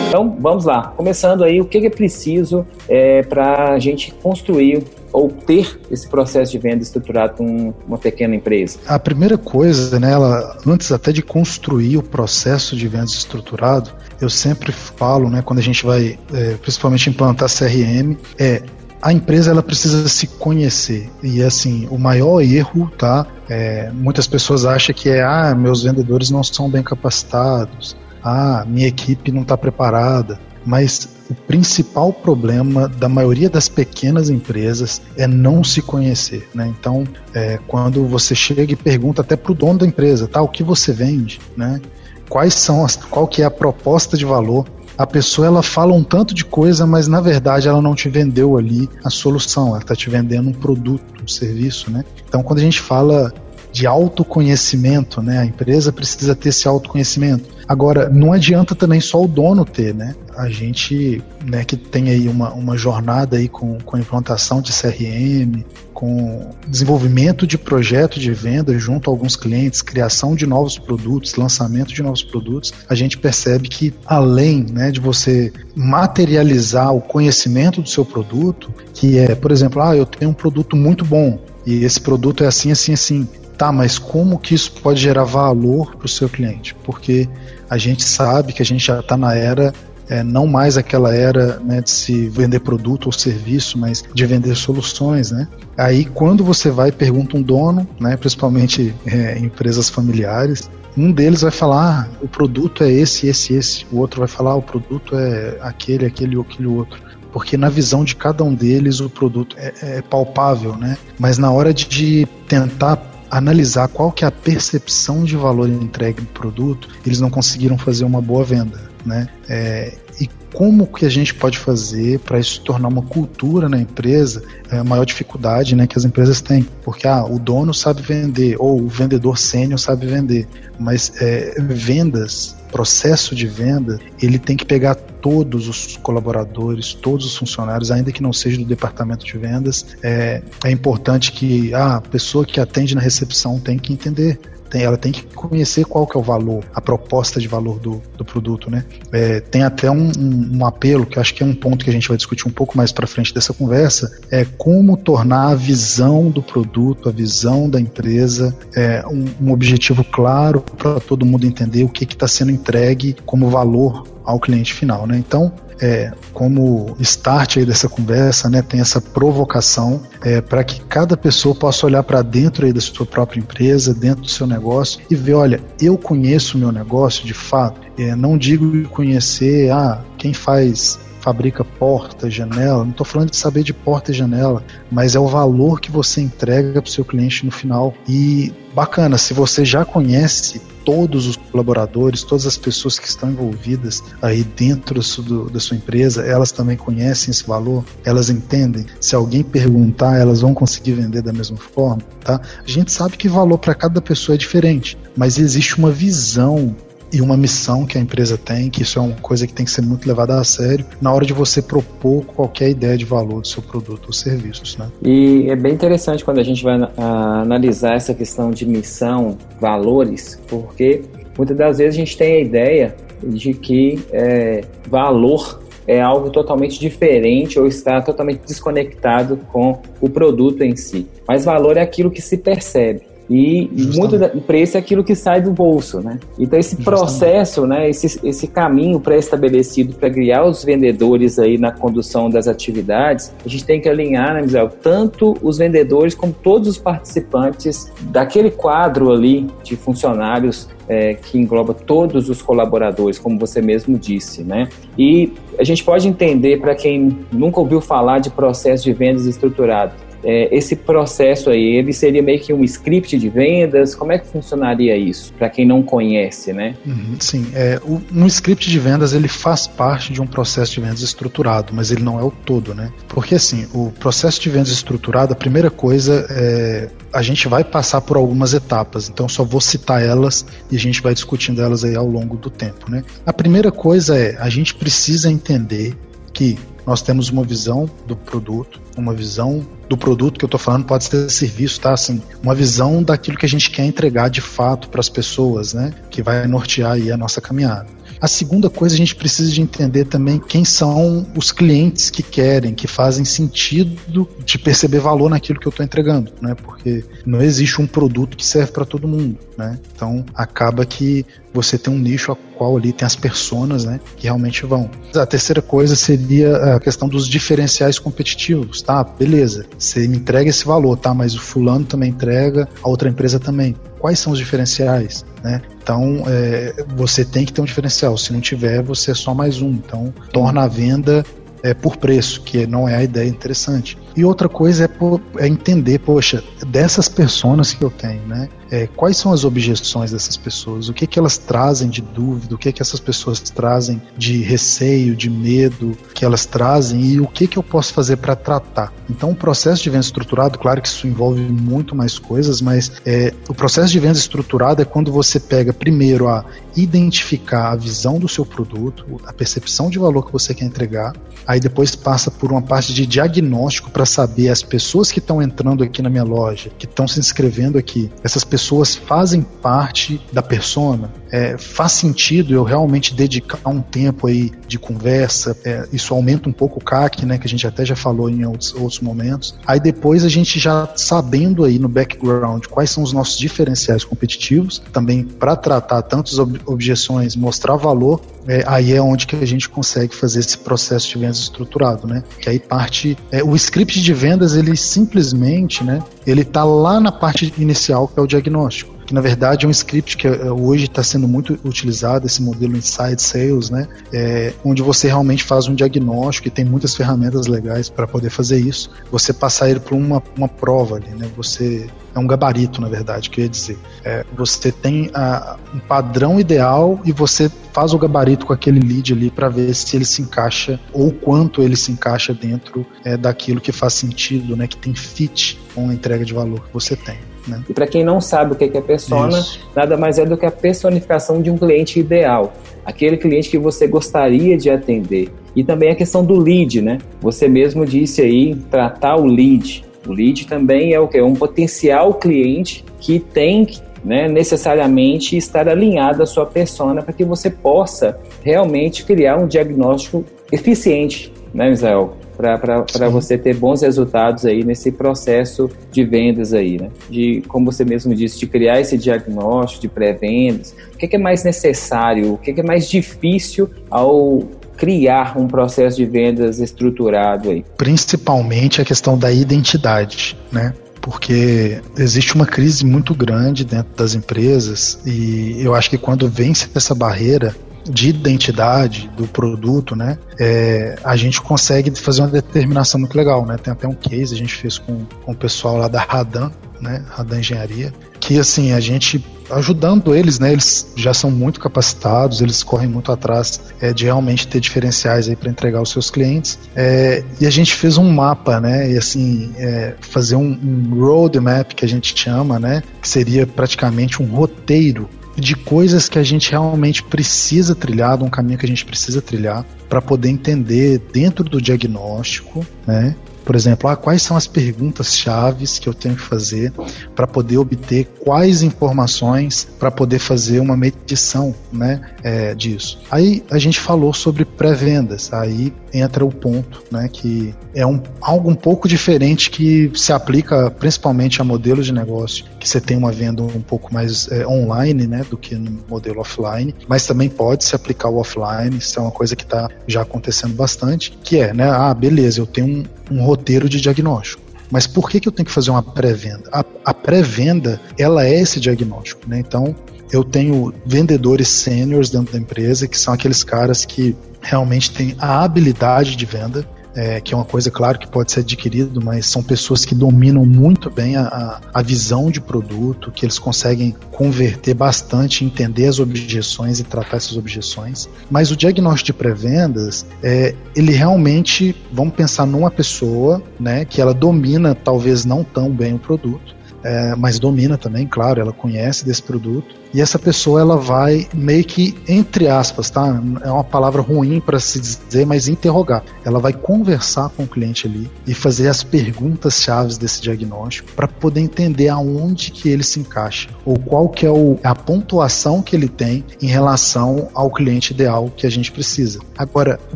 Então, 0.08 0.38
vamos 0.39 0.63
lá. 0.63 0.94
Começando 0.95 1.44
aí, 1.44 1.59
o 1.59 1.66
que 1.66 1.86
é 1.86 1.89
preciso 1.89 2.66
é, 2.88 3.23
para 3.23 3.73
a 3.73 3.80
gente 3.80 4.14
construir 4.23 4.83
ou 5.11 5.30
ter 5.30 5.80
esse 5.92 6.08
processo 6.08 6.54
de 6.54 6.58
venda 6.58 6.81
estruturado 6.81 7.33
com 7.36 7.73
uma 7.86 7.98
pequena 7.98 8.33
empresa? 8.33 8.80
A 8.87 8.98
primeira 8.98 9.37
coisa, 9.37 9.99
né, 9.99 10.14
ela, 10.14 10.58
antes 10.65 10.92
até 10.92 11.11
de 11.11 11.21
construir 11.21 11.98
o 11.98 12.04
processo 12.04 12.76
de 12.76 12.87
vendas 12.87 13.11
estruturado, 13.11 13.92
eu 14.21 14.30
sempre 14.30 14.71
falo, 14.71 15.30
né, 15.30 15.42
quando 15.42 15.59
a 15.59 15.64
gente 15.64 15.86
vai, 15.86 16.17
é, 16.33 16.54
principalmente 16.55 17.10
implantar 17.10 17.49
CRM, 17.49 18.15
é 18.39 18.64
a 19.02 19.14
empresa 19.14 19.52
ela 19.52 19.61
precisa 19.61 20.08
se 20.08 20.26
conhecer 20.26 21.08
e 21.21 21.43
assim 21.43 21.87
o 21.92 21.99
maior 21.99 22.42
erro 22.42 22.92
tá 22.98 23.27
é, 23.48 23.92
muitas 23.93 24.26
pessoas 24.26 24.65
acham 24.65 24.93
que 24.95 25.08
é 25.08 25.21
ah 25.21 25.54
meus 25.54 25.83
vendedores 25.83 26.31
não 26.31 26.43
são 26.43 26.67
bem 26.67 26.81
capacitados 26.81 27.95
ah, 28.23 28.66
minha 28.67 28.88
equipe 28.88 29.32
não 29.32 29.42
está 29.42 29.58
preparada. 29.58 30.39
Mas 30.66 31.08
o 31.30 31.33
principal 31.33 32.11
problema 32.11 32.88
da 32.88 33.08
maioria 33.08 33.50
das 33.50 33.70
pequenas 33.70 34.30
empresas 34.30 35.02
é 35.16 35.26
não 35.28 35.64
se 35.64 35.82
conhecer, 35.82 36.50
né? 36.54 36.73
Então, 36.78 37.05
é, 37.33 37.60
quando 37.67 38.05
você 38.05 38.36
chega 38.36 38.73
e 38.73 38.76
pergunta 38.76 39.22
até 39.22 39.36
para 39.36 39.52
o 39.52 39.55
dono 39.55 39.80
da 39.80 39.86
empresa, 39.86 40.28
tá, 40.28 40.42
o 40.42 40.48
que 40.48 40.64
você 40.64 40.92
vende, 40.92 41.39
né? 41.55 41.82
Quais 42.30 42.54
são 42.54 42.83
as, 42.83 42.98
qual 42.98 43.28
que 43.28 43.42
é 43.42 43.45
a 43.45 43.52
proposta 43.52 44.17
de 44.17 44.26
valor? 44.26 44.66
A 44.98 45.05
pessoa 45.05 45.48
ela 45.48 45.61
fala 45.61 45.94
um 45.94 46.04
tanto 46.04 46.34
de 46.34 46.44
coisa, 46.44 46.86
mas 46.86 47.08
na 47.08 47.22
verdade 47.22 47.67
ela 47.67 47.82
não 47.82 47.94
te 47.94 48.10
vendeu 48.10 48.58
ali 48.58 48.89
a 49.05 49.10
solução, 49.10 49.70
ela 49.70 49.78
está 49.78 49.95
te 49.95 50.10
vendendo 50.10 50.49
um 50.49 50.54
produto, 50.54 51.23
um 51.23 51.28
serviço, 51.28 51.92
né? 51.92 52.04
Então, 52.28 52.42
quando 52.42 52.60
a 52.60 52.64
gente 52.64 52.82
fala 52.82 53.32
de 53.72 53.86
autoconhecimento, 53.86 55.22
né? 55.22 55.39
A 55.39 55.45
empresa 55.45 55.92
precisa 55.92 56.36
ter 56.36 56.50
esse 56.50 56.67
autoconhecimento. 56.67 57.58
Agora, 57.67 58.10
não 58.10 58.32
adianta 58.32 58.73
também 58.73 59.02
só 59.02 59.23
o 59.23 59.28
dono 59.28 59.66
ter, 59.66 59.94
né? 59.94 60.16
A 60.36 60.50
gente, 60.50 61.22
né, 61.44 61.66
que 61.66 61.76
tem 61.76 62.10
aí 62.10 62.30
uma, 62.30 62.54
uma 62.54 62.78
jornada 62.78 63.38
aí 63.38 63.50
com, 63.50 63.78
com 63.80 63.98
implantação 63.98 64.61
de 64.61 64.72
CRM, 64.72 65.64
com 65.94 66.52
desenvolvimento 66.67 67.48
de 67.48 67.58
projeto 67.58 68.20
de 68.20 68.32
venda 68.32 68.78
junto 68.78 69.10
a 69.10 69.14
alguns 69.14 69.36
clientes, 69.36 69.82
criação 69.82 70.36
de 70.36 70.45
novos 70.45 70.78
produtos, 70.78 71.36
lançamento 71.36 71.92
de 71.92 72.04
novos 72.04 72.23
produtos, 72.23 72.72
a 72.88 72.94
gente 72.94 73.17
percebe 73.17 73.67
que 73.67 73.92
além 74.05 74.64
né, 74.72 74.92
de 74.92 74.99
você 74.99 75.52
materializar 75.76 76.94
o 76.94 77.02
conhecimento 77.02 77.82
do 77.82 77.89
seu 77.89 78.05
produto, 78.05 78.72
que 78.94 79.17
é, 79.17 79.34
por 79.34 79.52
exemplo, 79.52 79.82
ah, 79.82 79.98
eu 79.98 80.05
tenho 80.05 80.30
um 80.30 80.36
produto 80.36 80.76
muito 80.76 81.04
bom, 81.04 81.39
e 81.66 81.84
esse 81.84 81.99
produto 81.99 82.44
é 82.44 82.48
assim, 82.48 82.72
assim, 82.72 82.94
assim. 82.94 83.28
Tá, 83.57 83.71
mas 83.71 83.97
como 83.97 84.37
que 84.37 84.53
isso 84.53 84.71
pode 84.71 85.01
gerar 85.01 85.23
valor 85.23 85.95
para 85.95 86.05
o 86.05 86.09
seu 86.09 86.29
cliente? 86.29 86.75
Porque 86.83 87.27
a 87.69 87.77
gente 87.77 88.03
sabe 88.03 88.53
que 88.53 88.61
a 88.61 88.65
gente 88.65 88.85
já 88.85 88.99
está 88.99 89.17
na 89.17 89.33
era 89.33 89.73
é, 90.09 90.23
não 90.23 90.47
mais 90.47 90.77
aquela 90.77 91.13
era 91.13 91.59
né, 91.59 91.81
de 91.81 91.89
se 91.89 92.29
vender 92.29 92.59
produto 92.59 93.07
ou 93.07 93.11
serviço, 93.11 93.77
mas 93.77 94.03
de 94.13 94.25
vender 94.25 94.55
soluções, 94.55 95.31
né? 95.31 95.47
Aí 95.77 96.05
quando 96.05 96.43
você 96.43 96.69
vai 96.69 96.89
e 96.89 96.91
pergunta 96.91 97.35
um 97.35 97.41
dono, 97.41 97.87
né, 97.99 98.15
principalmente 98.15 98.95
é, 99.05 99.37
empresas 99.37 99.89
familiares, 99.89 100.69
um 100.95 101.11
deles 101.11 101.41
vai 101.41 101.51
falar 101.51 102.09
ah, 102.09 102.17
o 102.21 102.27
produto 102.27 102.83
é 102.83 102.91
esse, 102.91 103.27
esse, 103.27 103.53
esse, 103.53 103.85
o 103.91 103.97
outro 103.97 104.19
vai 104.19 104.27
falar 104.27 104.51
ah, 104.51 104.55
o 104.55 104.61
produto 104.61 105.15
é 105.15 105.57
aquele, 105.61 106.05
aquele 106.05 106.39
aquele 106.39 106.67
outro 106.67 107.07
porque 107.31 107.57
na 107.57 107.69
visão 107.69 108.03
de 108.03 108.15
cada 108.15 108.43
um 108.43 108.53
deles 108.53 108.99
o 108.99 109.09
produto 109.09 109.55
é, 109.59 109.73
é 109.81 110.01
palpável, 110.01 110.75
né? 110.75 110.97
Mas 111.19 111.37
na 111.37 111.51
hora 111.51 111.71
de 111.71 112.25
tentar 112.47 112.95
analisar 113.30 113.88
qual 113.88 114.11
que 114.11 114.23
é 114.23 114.27
a 114.27 114.32
percepção 114.32 115.23
de 115.23 115.36
valor 115.36 115.70
entregue 115.70 116.21
no 116.21 116.27
produto, 116.27 116.89
eles 117.05 117.20
não 117.20 117.30
conseguiram 117.30 117.77
fazer 117.77 118.05
uma 118.05 118.21
boa 118.21 118.43
venda, 118.43 118.82
né? 119.05 119.27
É, 119.49 119.98
e 120.20 120.27
como 120.54 120.88
que 120.88 121.05
a 121.05 121.10
gente 121.10 121.33
pode 121.33 121.58
fazer 121.60 122.20
para 122.20 122.39
isso 122.39 122.61
tornar 122.61 122.87
uma 122.87 123.04
cultura 123.04 123.70
na 123.70 123.80
empresa 123.80 124.43
é 124.71 124.77
a 124.77 124.83
maior 124.83 125.05
dificuldade 125.05 125.76
né, 125.76 125.86
que 125.86 125.98
as 125.98 126.05
empresas 126.05 126.42
têm. 126.42 126.66
Porque 126.83 127.08
ah, 127.08 127.23
o 127.23 127.37
dono 127.37 127.73
sabe 127.73 128.01
vender, 128.01 128.56
ou 128.57 128.81
o 128.81 128.88
vendedor 128.88 129.38
sênior 129.38 129.80
sabe 129.80 130.07
vender, 130.07 130.48
mas 130.80 131.12
é, 131.21 131.56
vendas, 131.62 132.56
processo 132.72 133.36
de 133.36 133.48
venda, 133.48 134.00
ele 134.22 134.38
tem 134.38 134.56
que 134.56 134.66
pegar 134.66 134.96
todos 134.96 135.68
os 135.68 135.98
colaboradores, 135.98 136.94
todos 136.94 137.25
os 137.25 137.36
funcionários, 137.36 137.92
ainda 137.92 138.12
que 138.12 138.22
não 138.22 138.31
seja 138.31 138.58
do 138.58 138.66
departamento 138.66 139.25
de 139.25 139.38
vendas. 139.38 139.86
É, 140.04 140.42
é 140.64 140.72
importante 140.72 141.31
que 141.31 141.74
ah, 141.74 141.98
a 141.98 142.02
pessoa 142.02 142.46
que 142.46 142.60
atende 142.60 142.96
na 142.96 143.02
recepção 143.02 143.60
tem 143.60 143.78
que 143.78 143.92
entender 143.92 144.40
tem, 144.68 144.84
ela 144.84 144.98
tem 144.98 145.12
que 145.12 145.24
conhecer 145.24 145.86
qual 145.86 146.06
que 146.06 146.18
é 146.18 146.19
o 146.19 146.24
valor, 146.24 146.64
a 146.74 146.81
proposta 146.81 147.40
de 147.40 147.48
valor 147.48 147.80
do, 147.80 148.02
do 148.18 148.25
produto, 148.25 148.69
né? 148.69 148.86
É, 149.12 149.40
tem 149.40 149.64
até 149.64 149.90
um, 149.90 150.12
um, 150.18 150.58
um, 150.58 150.66
apelo, 150.66 151.06
que 151.06 151.19
acho 151.19 151.34
que 151.34 151.44
é 151.44 151.46
um 151.46 151.54
ponto 151.54 151.84
que 151.84 151.90
a 151.90 151.94
gente 151.94 152.08
vai 152.08 152.18
discutir 152.18 152.48
um 152.48 152.52
pouco 152.52 152.78
mais 152.78 152.92
para 152.92 153.08
frente 153.08 153.34
dessa 153.34 153.54
conversa, 153.54 154.19
é 154.31 154.46
como 154.58 154.98
tornar 154.98 155.50
a 155.50 155.56
visão 155.56 156.30
do 156.30 156.42
produto, 156.42 157.10
a 157.10 157.12
visão 157.12 157.69
da 157.69 157.80
empresa, 157.80 158.56
é, 158.75 159.04
um, 159.08 159.25
um 159.48 159.52
objetivo 159.52 160.04
claro 160.04 160.62
para 160.78 161.00
todo 161.00 161.25
mundo 161.25 161.46
entender 161.46 161.84
o 161.84 161.90
que 161.90 162.04
está 162.04 162.28
sendo 162.28 162.52
entregue 162.52 163.16
como 163.25 163.50
valor 163.50 164.08
ao 164.24 164.40
cliente 164.40 164.74
final, 164.74 165.08
né? 165.08 165.18
Então, 165.18 165.54
é, 165.81 166.12
como 166.33 166.95
start 167.00 167.57
aí 167.57 167.65
dessa 167.65 167.88
conversa, 167.88 168.50
né, 168.50 168.62
tem 168.62 168.79
essa 168.79 169.00
provocação 169.00 170.01
é, 170.24 170.41
para 170.41 170.63
que 170.63 170.81
cada 170.81 171.15
pessoa 171.15 171.56
possa 171.56 171.85
olhar 171.85 172.03
para 172.03 172.21
dentro 172.21 172.65
aí 172.65 172.74
da 172.74 172.81
sua 172.81 173.06
própria 173.06 173.39
empresa, 173.39 173.94
dentro 173.94 174.21
do 174.21 174.29
seu 174.29 174.47
negócio 174.47 175.00
e 175.09 175.15
ver, 175.15 175.33
olha, 175.33 175.62
eu 175.79 175.97
conheço 175.97 176.57
o 176.57 176.59
meu 176.59 176.71
negócio 176.71 177.25
de 177.25 177.33
fato. 177.33 177.81
É, 177.97 178.15
não 178.15 178.38
digo 178.38 178.88
conhecer, 178.89 179.71
ah, 179.71 180.01
quem 180.18 180.33
faz 180.33 181.00
fabrica 181.19 181.62
porta, 181.62 182.29
janela, 182.29 182.85
não 182.85 182.91
estou 182.91 183.06
falando 183.06 183.31
de 183.31 183.35
saber 183.35 183.62
de 183.62 183.74
porta 183.74 184.12
e 184.12 184.13
janela, 184.13 184.63
mas 184.89 185.13
é 185.13 185.19
o 185.19 185.27
valor 185.27 185.81
que 185.81 185.91
você 185.91 186.21
entrega 186.21 186.81
para 186.81 186.88
o 186.88 186.91
seu 186.91 187.03
cliente 187.03 187.45
no 187.45 187.51
final. 187.51 187.94
E 188.07 188.53
bacana, 188.74 189.18
se 189.18 189.33
você 189.33 189.65
já 189.65 189.83
conhece 189.83 190.62
todos 190.88 191.28
os 191.28 191.36
colaboradores, 191.36 192.24
todas 192.24 192.45
as 192.45 192.56
pessoas 192.56 192.98
que 192.98 193.10
estão 193.10 193.30
envolvidas 193.30 194.01
aí 194.22 194.42
dentro 194.42 195.01
do, 195.22 195.50
da 195.50 195.60
sua 195.60 195.75
empresa, 195.75 196.25
elas 196.25 196.50
também 196.50 196.78
conhecem 196.78 197.30
esse 197.30 197.45
valor, 197.45 197.84
elas 198.06 198.30
entendem. 198.30 198.86
Se 198.98 199.13
alguém 199.13 199.44
perguntar, 199.44 200.18
elas 200.18 200.39
vão 200.39 200.54
conseguir 200.54 200.94
vender 200.94 201.22
da 201.22 201.34
mesma 201.34 201.57
forma, 201.57 202.01
tá? 202.24 202.39
A 202.66 202.69
gente 202.69 202.89
sabe 202.89 203.18
que 203.18 203.28
valor 203.28 203.57
para 203.57 203.75
cada 203.75 204.01
pessoa 204.01 204.36
é 204.36 204.38
diferente, 204.38 204.98
mas 205.13 205.38
existe 205.38 205.78
uma 205.78 205.92
visão 205.92 206.74
e 207.12 207.21
uma 207.21 207.38
missão 207.38 207.86
que 207.86 207.98
a 207.98 208.01
empresa 208.01 208.38
tem, 208.38 208.69
que 208.69 208.81
isso 208.81 209.00
é 209.00 209.01
uma 209.01 209.15
coisa 209.15 209.48
que 209.48 209.54
tem 209.54 209.65
que 209.65 209.71
ser 209.71 209.81
muito 209.81 210.07
levada 210.07 210.39
a 210.39 210.44
sério 210.44 210.86
na 211.01 211.13
hora 211.13 211.25
de 211.25 211.33
você 211.33 211.62
propor 211.62 212.25
qualquer 212.25 212.69
ideia 212.69 212.98
de 212.98 213.06
valor 213.06 213.42
do 213.42 213.48
seu 213.48 213.62
produto 213.62 214.07
ou 214.07 214.13
serviços, 214.13 214.77
né? 214.77 214.89
E 215.01 215.50
é 215.50 215.56
bem 215.56 215.74
interessante 215.74 216.24
quando 216.24 216.39
a 216.39 216.44
gente 216.44 216.63
vai 216.63 216.77
analisar 216.98 217.95
essa 217.95 218.13
questão 218.13 218.51
de 218.51 218.65
missão, 218.65 219.38
valores, 219.59 220.39
porque 220.48 221.04
muitas 221.38 221.57
das 221.57 221.77
vezes 221.77 221.95
a 221.95 221.98
gente 221.98 222.18
tem 222.18 222.36
a 222.36 222.39
ideia 222.39 222.95
de 223.24 223.53
que 223.53 224.00
é, 224.12 224.62
valor 224.89 225.62
é 225.88 226.01
algo 226.01 226.30
totalmente 226.30 226.80
diferente 226.80 227.57
ou 227.57 227.65
está 227.65 228.01
totalmente 228.01 228.42
desconectado 228.45 229.38
com 229.51 229.81
o 230.01 230.10
produto 230.10 230.62
em 230.62 230.75
si. 230.75 231.07
Mas 231.25 231.45
valor 231.45 231.77
é 231.77 231.81
aquilo 231.81 232.12
que 232.12 232.21
se 232.21 232.38
percebe. 232.38 233.01
E 233.29 233.69
Justamente. 233.75 233.97
muito 233.97 234.18
da, 234.18 234.29
preço 234.29 234.77
é 234.77 234.79
aquilo 234.79 235.03
que 235.03 235.13
sai 235.13 235.41
do 235.41 235.51
bolso, 235.51 236.00
né? 236.00 236.19
Então 236.39 236.57
esse 236.57 236.77
processo, 236.77 237.68
né, 237.68 237.89
esse, 237.89 238.19
esse 238.25 238.47
caminho 238.47 239.00
pré-estabelecido 239.00 239.95
para 239.95 240.09
criar 240.09 240.45
os 240.45 240.63
vendedores 240.63 241.38
aí 241.38 241.57
na 241.57 241.71
condução 241.71 242.29
das 242.29 242.47
atividades, 242.47 243.33
a 243.45 243.50
gente 243.50 243.65
tem 243.65 243.81
que 243.81 243.89
alinhar, 243.89 244.33
né, 244.33 244.41
Misael, 244.41 244.69
tanto 244.69 245.35
os 245.41 245.57
vendedores 245.57 246.15
como 246.15 246.31
todos 246.31 246.69
os 246.69 246.77
participantes 246.77 247.91
daquele 248.03 248.50
quadro 248.50 249.12
ali 249.12 249.47
de 249.63 249.75
funcionários 249.75 250.69
é, 250.88 251.13
que 251.15 251.38
engloba 251.38 251.74
todos 251.74 252.29
os 252.29 252.41
colaboradores, 252.41 253.19
como 253.19 253.38
você 253.38 253.62
mesmo 253.62 253.97
disse, 253.97 254.41
né? 254.44 254.69
E 254.97 255.33
a 255.59 255.63
gente 255.63 255.83
pode 255.83 256.07
entender 256.07 256.62
para 256.62 256.75
quem 256.75 257.19
nunca 257.31 257.59
ouviu 257.59 257.81
falar 257.81 258.19
de 258.19 258.29
processo 258.29 258.83
de 258.83 258.94
vendas 258.94 259.25
estruturado, 259.25 259.94
é, 260.24 260.56
esse 260.56 260.75
processo 260.75 261.50
aí, 261.50 261.75
ele 261.75 261.94
seria 261.94 262.22
meio 262.22 262.40
que 262.40 262.54
um 262.54 262.64
script 262.64 263.18
de 263.18 263.30
vendas? 263.30 263.96
Como 263.96 264.12
é 264.12 264.18
que 264.18 264.28
funcionaria 264.28 264.96
isso, 264.96 265.34
para 265.34 265.50
quem 265.50 265.66
não 265.66 265.81
conhece, 265.81 266.54
né? 266.54 266.75
Uhum, 266.86 267.16
sim, 267.19 267.48
é, 267.54 267.80
um 267.86 268.25
script 268.28 268.69
de 268.69 268.80
vendas, 268.80 269.14
ele 269.14 269.28
faz 269.28 269.68
parte 269.68 270.12
de 270.12 270.22
um 270.22 270.28
processo 270.28 270.74
de 270.74 270.81
vendas 270.81 271.02
estruturado, 271.02 271.74
mas 271.74 271.92
ele 271.92 272.04
não 272.04 272.19
é 272.19 272.24
o 272.24 272.31
todo, 272.31 272.74
né? 272.74 272.92
Porque 273.08 273.36
assim, 273.36 273.68
o 273.74 273.92
processo 273.92 274.42
de 274.42 274.50
vendas 274.50 274.69
estruturado, 274.69 275.34
a 275.34 275.36
primeira 275.36 275.69
coisa 275.69 276.25
é 276.30 276.90
a 277.13 277.22
gente 277.22 277.48
vai 277.48 277.63
passar 277.63 278.02
por 278.02 278.18
algumas 278.18 278.54
etapas, 278.54 279.10
então 279.10 279.28
só 279.28 279.44
vou 279.44 279.62
citar 279.62 280.04
elas 280.04 280.46
e 280.70 280.75
a 280.75 280.80
gente 280.80 281.02
vai 281.02 281.13
discutindo 281.13 281.62
elas 281.62 281.84
aí 281.84 281.96
ao 281.96 282.06
longo 282.06 282.38
do 282.38 282.50
tempo, 282.50 282.92
né? 282.92 283.04
A 283.25 283.34
primeira 283.34 283.72
coisa 283.72 284.18
é, 284.18 284.38
a 284.40 284.50
gente 284.50 284.75
precisa 284.75 285.31
entender 285.31 285.98
que 286.38 286.56
nós 286.86 287.01
temos 287.01 287.30
uma 287.30 287.44
visão 287.44 287.89
do 288.06 288.16
produto, 288.16 288.80
uma 288.95 289.12
visão 289.12 289.66
do 289.89 289.98
produto 289.98 290.38
que 290.38 290.45
eu 290.45 290.48
estou 290.48 290.60
falando 290.60 290.86
pode 290.86 291.06
ser 291.06 291.31
serviço, 291.31 291.81
tá? 291.81 291.94
Assim, 291.94 292.22
uma 292.44 292.54
visão 292.54 293.01
daquilo 293.01 293.38
que 293.38 293.45
a 293.45 293.50
gente 293.50 293.72
quer 293.72 293.86
entregar 293.86 294.30
de 294.30 294.39
fato 294.39 294.88
para 294.88 295.00
as 295.00 295.10
pessoas, 295.10 295.74
né? 295.74 295.92
Que 296.12 296.22
vai 296.22 296.45
nortear 296.45 296.92
aí 296.92 297.12
a 297.12 297.18
nossa 297.18 297.42
caminhada. 297.42 297.88
A 298.22 298.28
segunda 298.28 298.69
coisa, 298.69 298.95
a 298.95 298.98
gente 298.98 299.16
precisa 299.16 299.51
de 299.51 299.62
entender 299.62 300.06
também 300.06 300.39
quem 300.39 300.63
são 300.63 301.25
os 301.36 301.51
clientes 301.51 302.10
que 302.10 302.24
querem, 302.24 302.74
que 302.74 302.88
fazem 302.88 303.25
sentido 303.25 304.28
de 304.45 304.57
perceber 304.57 305.00
valor 305.00 305.30
naquilo 305.30 305.60
que 305.60 305.68
eu 305.68 305.72
estou 305.72 305.86
entregando, 305.86 306.31
né? 306.42 306.56
Porque 306.56 307.04
não 307.25 307.42
existe 307.42 307.81
um 307.81 307.88
produto 307.88 308.38
que 308.38 308.45
serve 308.45 308.72
para 308.72 308.86
todo 308.86 309.07
mundo, 309.07 309.38
né? 309.57 309.80
Então 309.95 310.24
acaba 310.34 310.86
que 310.86 311.25
você 311.57 311.77
tem 311.77 311.92
um 311.92 311.98
nicho 311.98 312.31
a 312.31 312.36
qual 312.56 312.77
ali 312.77 312.94
tem 312.94 313.06
as 313.06 313.15
personas, 313.15 313.83
né, 313.83 314.00
que 314.15 314.25
realmente 314.25 314.65
vão. 314.65 314.89
A 315.15 315.25
terceira 315.25 315.62
coisa 315.62 315.95
seria 315.95 316.75
a 316.75 316.80
questão 316.80 317.07
dos 317.07 317.27
diferenciais 317.27 317.98
competitivos, 317.98 318.81
tá? 318.81 319.04
Beleza, 319.04 319.65
você 319.77 320.07
me 320.07 320.18
entrega 320.18 320.50
esse 320.50 320.65
valor, 320.65 320.98
tá? 320.98 321.13
Mas 321.13 321.36
o 321.36 321.39
fulano 321.39 321.86
também 321.86 322.09
entrega, 322.12 322.68
a 322.83 322.88
outra 322.88 323.09
empresa 323.09 323.39
também. 323.39 323.75
Quais 324.00 324.19
são 324.19 324.31
os 324.31 324.38
diferenciais, 324.38 325.25
né? 325.44 325.62
Então, 325.81 326.24
é, 326.27 326.86
você 326.95 327.25
tem 327.25 327.44
que 327.44 327.51
ter 327.51 327.62
um 327.62 327.65
diferencial. 327.65 328.15
Se 328.18 328.31
não 328.31 328.39
tiver, 328.39 328.83
você 328.83 329.12
é 329.12 329.15
só 329.15 329.33
mais 329.33 329.62
um. 329.62 329.71
Então, 329.71 330.13
torna 330.31 330.63
a 330.63 330.68
venda 330.68 331.25
é, 331.63 331.74
por 331.74 331.98
preço, 331.98 332.42
que 332.42 332.68
não 332.68 332.88
é 332.88 332.95
a 332.95 333.03
ideia 333.03 333.27
interessante. 333.27 333.98
E 334.18 334.25
outra 334.25 334.50
coisa 334.50 334.86
é, 334.86 335.44
é 335.46 335.48
entender, 335.48 336.00
poxa, 336.00 336.44
dessas 336.66 337.08
pessoas 337.08 337.72
que 337.72 337.84
eu 337.84 337.92
tenho, 337.92 338.25
né? 338.25 338.50
É, 338.69 338.88
quais 338.88 339.16
são 339.16 339.31
as 339.31 339.46
objeções 339.46 340.12
dessas 340.12 340.36
pessoas? 340.36 340.90
O 340.90 340.94
que 340.94 341.08
que 341.08 341.18
elas 341.18 341.38
trazem 341.38 341.88
de 341.88 342.02
dúvida? 342.02 342.56
O 342.56 342.58
que 342.58 342.72
que 342.72 342.81
essas 342.81 343.00
pessoas 343.00 343.40
trazem 343.40 344.02
de 344.18 344.42
receio, 344.42 345.16
de 345.16 345.30
medo 345.30 345.98
que 346.14 346.25
elas 346.25 346.46
trazem 346.46 347.00
e 347.02 347.22
o 347.22 347.28
que 347.28 347.48
que 347.48 347.58
eu 347.58 347.64
posso 347.64 347.94
fazer 347.94 348.18
para 348.18 348.36
tratar? 348.36 348.92
Então, 349.10 349.31
o 349.31 349.36
processo 349.36 349.84
de 349.84 349.90
venda 349.90 350.02
estruturado, 350.02 350.60
claro 350.60 350.81
que 350.81 350.88
isso 350.88 351.08
envolve 351.08 351.42
muito 351.42 351.96
mais 351.96 352.20
coisas, 352.20 352.60
mas 352.60 352.92
é, 353.06 353.34
o 353.48 353.54
processo 353.54 353.92
de 353.92 354.00
venda 354.00 354.18
estruturado 354.18 354.81
é 354.81 354.86
quando 354.86 355.12
você 355.12 355.40
pega 355.40 355.72
primeiro 355.72 356.28
a 356.28 356.44
identificar 356.75 357.72
a 357.72 357.75
visão 357.75 358.20
do 358.20 358.28
seu 358.28 358.46
produto, 358.46 359.06
a 359.25 359.31
percepção 359.31 359.90
de 359.90 359.98
valor 359.98 360.25
que 360.25 360.31
você 360.31 360.54
quer 360.54 360.66
entregar, 360.66 361.13
aí 361.46 361.60
depois 361.60 361.96
passa 361.96 362.30
por 362.30 362.52
uma 362.52 362.62
parte 362.62 362.94
de 362.94 363.06
diagnóstico 363.06 363.90
para 363.90 364.06
saber 364.07 364.50
as 364.50 364.63
pessoas 364.63 365.12
que 365.12 365.19
estão 365.19 365.42
entrando 365.42 365.83
aqui 365.83 366.01
na 366.01 366.09
minha 366.09 366.24
loja, 366.24 366.71
que 366.77 366.86
estão 366.86 367.07
se 367.07 367.19
inscrevendo 367.19 367.77
aqui, 367.77 368.09
essas 368.24 368.44
pessoas 368.44 368.95
fazem 368.95 369.42
parte 369.42 370.19
da 370.31 370.42
persona, 370.42 371.12
é, 371.31 371.57
faz 371.57 371.94
sentido 371.94 372.53
eu 372.53 372.63
realmente 372.63 373.13
dedicar 373.13 373.69
um 373.69 373.81
tempo 373.81 374.27
aí 374.27 374.51
de 374.68 374.77
conversa, 374.77 375.57
é, 375.63 375.88
isso 375.91 376.13
aumenta 376.13 376.50
um 376.50 376.53
pouco 376.53 376.79
o 376.79 376.83
CAC, 376.83 377.25
né, 377.25 377.38
que 377.38 377.47
a 377.47 377.50
gente 377.50 377.65
até 377.65 377.85
já 377.85 377.95
falou 377.95 378.29
em 378.29 378.45
outros, 378.45 378.74
outros 378.74 379.00
momentos. 379.00 379.56
Aí 379.65 379.79
depois 379.79 380.24
a 380.24 380.29
gente 380.29 380.59
já 380.59 380.89
sabendo 380.95 381.63
aí 381.63 381.79
no 381.79 381.88
background 381.88 382.65
quais 382.68 382.89
são 382.89 383.03
os 383.03 383.13
nossos 383.13 383.38
diferenciais 383.38 384.03
competitivos, 384.03 384.81
também 384.91 385.24
para 385.24 385.56
tratar 385.56 386.01
tantas 386.01 386.39
ob 386.39 386.59
objeções, 386.65 387.35
mostrar 387.35 387.75
valor, 387.75 388.21
é, 388.47 388.63
aí 388.65 388.94
é 388.94 389.01
onde 389.01 389.27
que 389.27 389.35
a 389.35 389.45
gente 389.45 389.68
consegue 389.68 390.15
fazer 390.15 390.39
esse 390.39 390.57
processo 390.57 391.10
de 391.10 391.17
vendas 391.17 391.38
estruturado, 391.38 392.07
né? 392.07 392.24
Que 392.39 392.50
aí 392.50 392.60
parte 392.60 393.17
é, 393.31 393.43
o 393.43 393.55
script 393.55 394.01
de 394.01 394.13
vendas 394.13 394.55
ele 394.55 394.75
simplesmente, 394.75 395.84
né? 395.84 396.01
Ele 396.25 396.43
tá 396.43 396.63
lá 396.63 397.00
na 397.00 397.12
parte 397.12 397.53
inicial 397.57 398.07
que 398.07 398.19
é 398.19 398.22
o 398.22 398.27
diagnóstico 398.27 398.97
que 399.08 399.14
na 399.14 399.22
verdade 399.22 399.66
é 399.66 399.68
um 399.70 399.72
script 399.72 400.18
que 400.18 400.28
eh, 400.28 400.52
hoje 400.52 400.84
está 400.84 401.02
sendo 401.02 401.30
muito 401.30 401.58
utilizado, 401.64 402.28
esse 402.28 402.44
modelo 402.44 402.76
Inside 402.76 403.22
Sales, 403.22 403.70
né? 403.70 403.88
É, 404.12 404.54
onde 404.66 404.82
você 404.82 405.08
realmente 405.08 405.46
faz 405.46 405.68
um 405.70 405.74
diagnóstico 405.74 406.50
e 406.50 406.52
tem 406.52 406.66
muitas 406.66 406.94
ferramentas 406.94 407.48
legais 407.48 407.88
para 407.88 408.06
poder 408.06 408.30
fazer 408.30 408.60
isso. 408.60 408.92
Você 409.10 409.32
passar 409.32 409.70
ele 409.70 409.80
por 409.80 409.94
uma, 409.94 410.22
uma 410.36 410.50
prova 410.50 410.98
ali, 410.98 411.10
né? 411.12 411.30
Você 411.38 411.88
é 412.14 412.20
um 412.20 412.28
gabarito, 412.28 412.82
na 412.82 412.90
verdade, 412.90 413.30
que 413.30 413.40
eu 413.40 413.46
ia 413.46 413.50
dizer. 413.50 413.78
É, 414.04 414.26
você 414.36 414.74
tem 414.74 415.10
a, 415.14 415.56
um 415.74 415.80
padrão 415.80 416.38
ideal 416.38 417.00
e 417.06 417.14
você 417.14 417.50
faz 417.72 417.94
o 417.94 417.98
gabarito 417.98 418.46
com 418.46 418.52
aquele 418.52 418.82
lead 418.82 419.14
ali 419.14 419.32
para 419.32 419.48
ver 419.48 419.74
se 419.74 419.96
ele 419.96 420.04
se 420.04 420.22
encaixa 420.22 420.78
ou 420.92 421.14
quanto 421.14 421.62
ele 421.62 421.78
se 421.78 421.94
encaixa 421.94 422.34
dentro 422.34 422.86
é, 423.06 423.16
daquilo 423.16 423.62
que 423.62 423.72
faz 423.72 423.94
sentido, 423.94 424.58
né? 424.58 424.68
Que 424.68 424.76
tem 424.76 424.94
fit 424.94 425.58
com 425.74 425.90
a 425.90 425.94
entrega 425.94 426.26
de 426.26 426.34
valor 426.34 426.60
que 426.68 426.74
você 426.74 426.94
tem. 426.94 427.18
Né? 427.48 427.63
E 427.70 427.74
para 427.74 427.88
quem 427.88 428.04
não 428.04 428.20
sabe 428.20 428.54
o 428.54 428.56
que 428.56 428.66
é 428.66 428.82
persona, 428.82 429.39
Isso. 429.39 429.60
nada 429.75 429.98
mais 429.98 430.20
é 430.20 430.25
do 430.25 430.38
que 430.38 430.46
a 430.46 430.51
personificação 430.51 431.42
de 431.42 431.50
um 431.50 431.58
cliente 431.58 432.00
ideal, 432.00 432.54
aquele 432.86 433.18
cliente 433.18 433.50
que 433.50 433.58
você 433.58 433.88
gostaria 433.88 434.58
de 434.58 434.70
atender. 434.70 435.30
E 435.56 435.63
também 435.63 435.89
a 435.89 435.96
questão 435.96 436.24
do 436.24 436.38
lead, 436.38 436.82
né? 436.82 437.00
Você 437.22 437.48
mesmo 437.48 437.86
disse 437.86 438.22
aí, 438.22 438.56
tratar 438.70 439.16
o 439.16 439.25
lead. 439.25 439.84
O 440.08 440.13
lead 440.13 440.46
também 440.48 440.94
é 440.94 441.00
o 441.00 441.08
que? 441.08 441.22
Um 441.22 441.34
potencial 441.34 442.13
cliente 442.13 442.86
que 443.00 443.20
tem 443.20 443.68
né, 444.04 444.27
necessariamente 444.27 445.36
estar 445.36 445.68
alinhado 445.68 446.24
à 446.24 446.25
sua 446.25 446.46
persona 446.46 447.01
para 447.01 447.13
que 447.13 447.25
você 447.25 447.50
possa 447.50 448.18
realmente 448.44 449.04
criar 449.04 449.38
um 449.38 449.48
diagnóstico 449.48 450.24
eficiente, 450.51 451.34
né, 451.54 451.70
Misael? 451.70 452.16
Para 452.38 453.10
você 453.10 453.38
ter 453.38 453.56
bons 453.56 453.82
resultados 453.82 454.46
aí 454.46 454.63
nesse 454.63 454.91
processo 454.91 455.70
de 455.91 456.06
vendas 456.06 456.53
aí, 456.53 456.79
né? 456.79 456.89
De, 457.10 457.44
como 457.48 457.72
você 457.72 457.84
mesmo 457.84 458.13
disse, 458.13 458.38
de 458.38 458.46
criar 458.46 458.79
esse 458.79 458.98
diagnóstico 458.98 459.82
de 459.82 459.88
pré-vendas. 459.88 460.75
O 460.94 460.98
que 460.98 461.15
é, 461.15 461.20
mais 461.20 461.44
necessário? 461.44 462.34
O 462.34 462.38
que 462.38 462.51
é 462.51 462.63
mais 462.63 462.88
difícil 462.88 463.70
ao 463.89 464.44
criar 464.77 465.38
um 465.38 465.48
processo 465.48 465.98
de 465.98 466.06
vendas 466.06 466.60
estruturado 466.60 467.50
aí? 467.50 467.65
Principalmente 467.75 468.79
a 468.79 468.86
questão 468.86 469.17
da 469.17 469.32
identidade, 469.32 470.38
né? 470.51 470.74
porque 471.01 471.79
existe 471.98 472.36
uma 472.36 472.46
crise 472.46 472.86
muito 472.86 473.15
grande 473.15 473.63
dentro 473.63 473.96
das 473.96 474.13
empresas 474.13 475.00
e 475.06 475.56
eu 475.62 475.74
acho 475.74 475.89
que 475.89 475.98
quando 475.98 476.27
vence 476.27 476.67
essa 476.75 476.94
barreira 476.94 477.56
de 477.89 478.10
identidade 478.10 479.10
do 479.15 479.27
produto, 479.27 479.96
né, 479.96 480.17
é, 480.39 480.98
a 481.03 481.15
gente 481.15 481.41
consegue 481.41 481.91
fazer 482.00 482.22
uma 482.22 482.29
determinação 482.29 483.00
muito 483.00 483.15
legal, 483.17 483.46
né? 483.46 483.58
Tem 483.58 483.72
até 483.72 483.88
um 483.88 483.94
case 483.94 484.34
a 484.34 484.38
gente 484.38 484.53
fez 484.53 484.77
com, 484.77 485.06
com 485.24 485.32
o 485.32 485.36
pessoal 485.36 485.77
lá 485.77 485.88
da 485.88 486.01
Radan, 486.01 486.51
né, 486.79 487.03
Radan 487.10 487.39
Engenharia, 487.39 487.94
que 488.20 488.38
assim 488.38 488.72
a 488.72 488.79
gente 488.79 489.24
ajudando 489.50 490.13
eles, 490.13 490.39
né? 490.39 490.51
Eles 490.51 490.91
já 490.96 491.13
são 491.13 491.32
muito 491.32 491.60
capacitados, 491.60 492.41
eles 492.41 492.63
correm 492.63 492.88
muito 492.88 493.12
atrás 493.12 493.60
é, 493.79 493.94
de 493.94 494.06
realmente 494.06 494.48
ter 494.48 494.60
diferenciais 494.60 495.29
aí 495.29 495.36
para 495.36 495.50
entregar 495.50 495.79
aos 495.79 495.91
seus 495.91 496.10
clientes. 496.10 496.60
É, 496.75 497.24
e 497.39 497.46
a 497.46 497.50
gente 497.50 497.74
fez 497.74 497.98
um 497.98 498.10
mapa, 498.10 498.60
né? 498.60 498.91
E 498.91 498.98
assim 498.98 499.51
é, 499.58 499.96
fazer 500.01 500.36
um, 500.36 500.51
um 500.51 501.00
roadmap 501.00 501.74
que 501.74 501.86
a 501.86 501.88
gente 501.88 502.17
chama, 502.17 502.60
né? 502.60 502.84
Que 503.01 503.08
seria 503.08 503.48
praticamente 503.48 504.22
um 504.22 504.25
roteiro 504.25 505.10
de 505.38 505.56
coisas 505.56 506.10
que 506.10 506.17
a 506.17 506.24
gente 506.24 506.50
realmente 506.50 507.03
precisa 507.03 507.75
trilhar, 507.75 508.17
de 508.17 508.24
um 508.24 508.29
caminho 508.29 508.58
que 508.58 508.65
a 508.65 508.70
gente 508.70 508.84
precisa 508.84 509.22
trilhar 509.22 509.63
para 509.88 510.01
poder 510.01 510.29
entender 510.29 511.00
dentro 511.13 511.46
do 511.46 511.62
diagnóstico, 511.62 512.65
né? 512.86 513.15
Por 513.48 513.56
exemplo, 513.56 513.89
ah, 513.89 513.96
quais 513.96 514.22
são 514.22 514.36
as 514.36 514.46
perguntas 514.46 515.16
chaves 515.16 515.80
que 515.80 515.88
eu 515.88 515.94
tenho 515.94 516.18
que 516.18 516.22
fazer 516.22 516.74
para 517.16 517.25
poder 517.25 517.58
obter 517.58 518.06
quais 518.20 518.62
informações 518.62 519.66
para 519.80 519.89
poder 519.89 520.20
fazer 520.20 520.60
uma 520.60 520.75
medição 520.75 521.56
né, 521.72 522.01
é, 522.22 522.54
disso. 522.54 523.00
Aí 523.10 523.42
a 523.50 523.58
gente 523.58 523.80
falou 523.80 524.12
sobre 524.12 524.44
pré-vendas, 524.44 525.32
aí 525.32 525.74
entra 525.94 526.25
o 526.25 526.30
ponto, 526.30 526.84
né, 526.92 527.08
que 527.08 527.56
é 527.74 527.86
um, 527.86 528.01
algo 528.20 528.50
um 528.50 528.56
pouco 528.56 528.86
diferente 528.86 529.50
que 529.50 529.89
se 529.96 530.12
aplica 530.12 530.70
principalmente 530.70 531.42
a 531.42 531.46
modelos 531.46 531.86
de 531.86 531.94
negócio, 531.94 532.44
que 532.60 532.68
você 532.68 532.82
tem 532.82 532.98
uma 532.98 533.13
venda 533.13 533.44
um 533.44 533.62
pouco 533.62 533.94
mais 533.94 534.30
é, 534.30 534.46
online 534.46 535.08
né, 535.08 535.25
do 535.30 535.38
que 535.38 535.56
no 535.56 535.80
modelo 535.88 536.20
offline, 536.20 536.75
mas 536.86 537.08
também 537.08 537.30
pode 537.30 537.63
se 537.63 537.74
aplicar 537.74 538.10
o 538.10 538.18
offline, 538.18 538.77
isso 538.77 539.00
é 539.00 539.01
uma 539.01 539.12
coisa 539.12 539.38
que 539.38 539.44
está 539.44 539.70
já 539.88 540.01
acontecendo 540.01 540.54
bastante, 540.54 541.18
que 541.24 541.38
é, 541.38 541.54
né, 541.54 541.70
ah, 541.70 541.94
beleza, 541.94 542.42
eu 542.42 542.46
tenho 542.46 542.68
um, 542.68 542.84
um 543.12 543.24
roteiro 543.24 543.68
de 543.70 543.80
diagnóstico. 543.80 544.42
Mas 544.70 544.86
por 544.86 545.10
que, 545.10 545.20
que 545.20 545.28
eu 545.28 545.32
tenho 545.32 545.46
que 545.46 545.52
fazer 545.52 545.72
uma 545.72 545.84
pré-venda? 545.84 546.50
A, 546.52 546.64
a 546.86 546.94
pré-venda, 546.94 547.80
ela 547.98 548.26
é 548.26 548.40
esse 548.40 548.60
diagnóstico, 548.60 549.28
né? 549.28 549.40
Então, 549.40 549.76
eu 550.12 550.24
tenho 550.24 550.74
vendedores 550.86 551.48
sêniores 551.48 552.10
dentro 552.10 552.34
da 552.34 552.40
empresa, 552.40 552.88
que 552.88 552.98
são 552.98 553.14
aqueles 553.14 553.44
caras 553.44 553.86
que 553.86 554.16
realmente 554.42 554.92
têm 554.92 555.16
a 555.20 555.44
habilidade 555.44 556.16
de 556.16 556.26
venda, 556.26 556.68
é, 556.98 557.22
que 557.22 557.32
é 557.32 557.38
uma 557.38 557.46
coisa, 557.46 557.70
claro, 557.70 558.00
que 558.00 558.08
pode 558.08 558.32
ser 558.32 558.39
adquirido, 558.39 559.00
mas 559.04 559.27
são 559.27 559.44
pessoas 559.44 559.86
que 559.86 559.94
dominam 559.94 560.44
muito 560.44 560.89
bem 560.89 561.16
a, 561.16 561.62
a 561.72 561.82
visão 561.84 562.32
de 562.32 562.42
produto, 562.42 563.12
que 563.12 563.24
eles 563.24 563.38
conseguem 563.38 563.96
converter 564.12 564.74
bastante, 564.74 565.46
entender 565.46 565.86
as 565.86 566.00
objeções 566.00 566.80
e 566.80 566.84
tratar 566.84 567.18
essas 567.18 567.38
objeções. 567.38 568.10
Mas 568.32 568.50
o 568.50 568.56
diagnóstico 568.56 569.06
de 569.06 569.13
pré-vendas, 569.13 570.08
é, 570.24 570.56
ele 570.75 570.92
realmente, 570.92 571.75
vamos 571.94 572.16
pensar 572.16 572.48
numa 572.48 572.72
pessoa, 572.72 573.44
né, 573.60 573.86
que 573.86 574.01
ela 574.01 574.13
domina 574.13 574.74
talvez 574.74 575.24
não 575.24 575.44
tão 575.44 575.70
bem 575.70 575.94
o 575.94 576.00
produto, 576.00 576.56
é, 576.84 577.16
mas 577.16 577.38
domina 577.38 577.77
também, 577.77 578.08
claro, 578.08 578.42
ela 578.42 578.54
conhece 578.54 579.06
desse 579.06 579.22
produto 579.22 579.75
e 579.94 580.01
essa 580.01 580.20
pessoa 580.20 580.62
ela 580.62 580.77
vai 580.77 581.27
meio 581.34 581.63
que 581.63 581.96
entre 582.08 582.48
aspas, 582.48 582.89
tá? 582.89 583.22
É 583.44 583.50
uma 583.50 583.63
palavra 583.63 584.01
ruim 584.01 584.39
para 584.39 584.60
se 584.60 584.79
dizer, 584.79 585.25
mas 585.25 585.48
interrogar. 585.48 586.03
Ela 586.24 586.39
vai 586.39 586.53
conversar 586.53 587.29
com 587.29 587.44
o 587.44 587.48
cliente 587.48 587.88
ali 587.88 588.10
e 588.25 588.34
fazer 588.34 588.67
as 588.67 588.84
perguntas 588.84 589.62
chaves 589.62 589.98
desse 589.98 590.22
diagnóstico 590.22 590.91
para 590.94 591.08
poder 591.08 591.41
entender 591.41 591.89
aonde 591.89 592.51
que 592.51 592.70
ele 592.70 592.84
se 592.84 593.00
encaixa 593.00 593.50
ou 593.65 593.79
qual 593.79 594.10
que 594.10 594.25
é 594.25 594.32
o, 594.32 594.60
a 594.63 594.75
pontuação 594.75 595.62
que 595.62 595.75
ele 595.75 595.88
tem 595.88 596.24
em 596.41 596.48
relação 596.48 597.29
ao 597.34 597.51
cliente 597.51 597.94
ideal 597.94 598.32
que 598.36 598.46
a 598.46 598.51
gente 598.51 598.72
precisa. 598.72 599.20
Agora, 599.38 599.79
o 599.91 599.96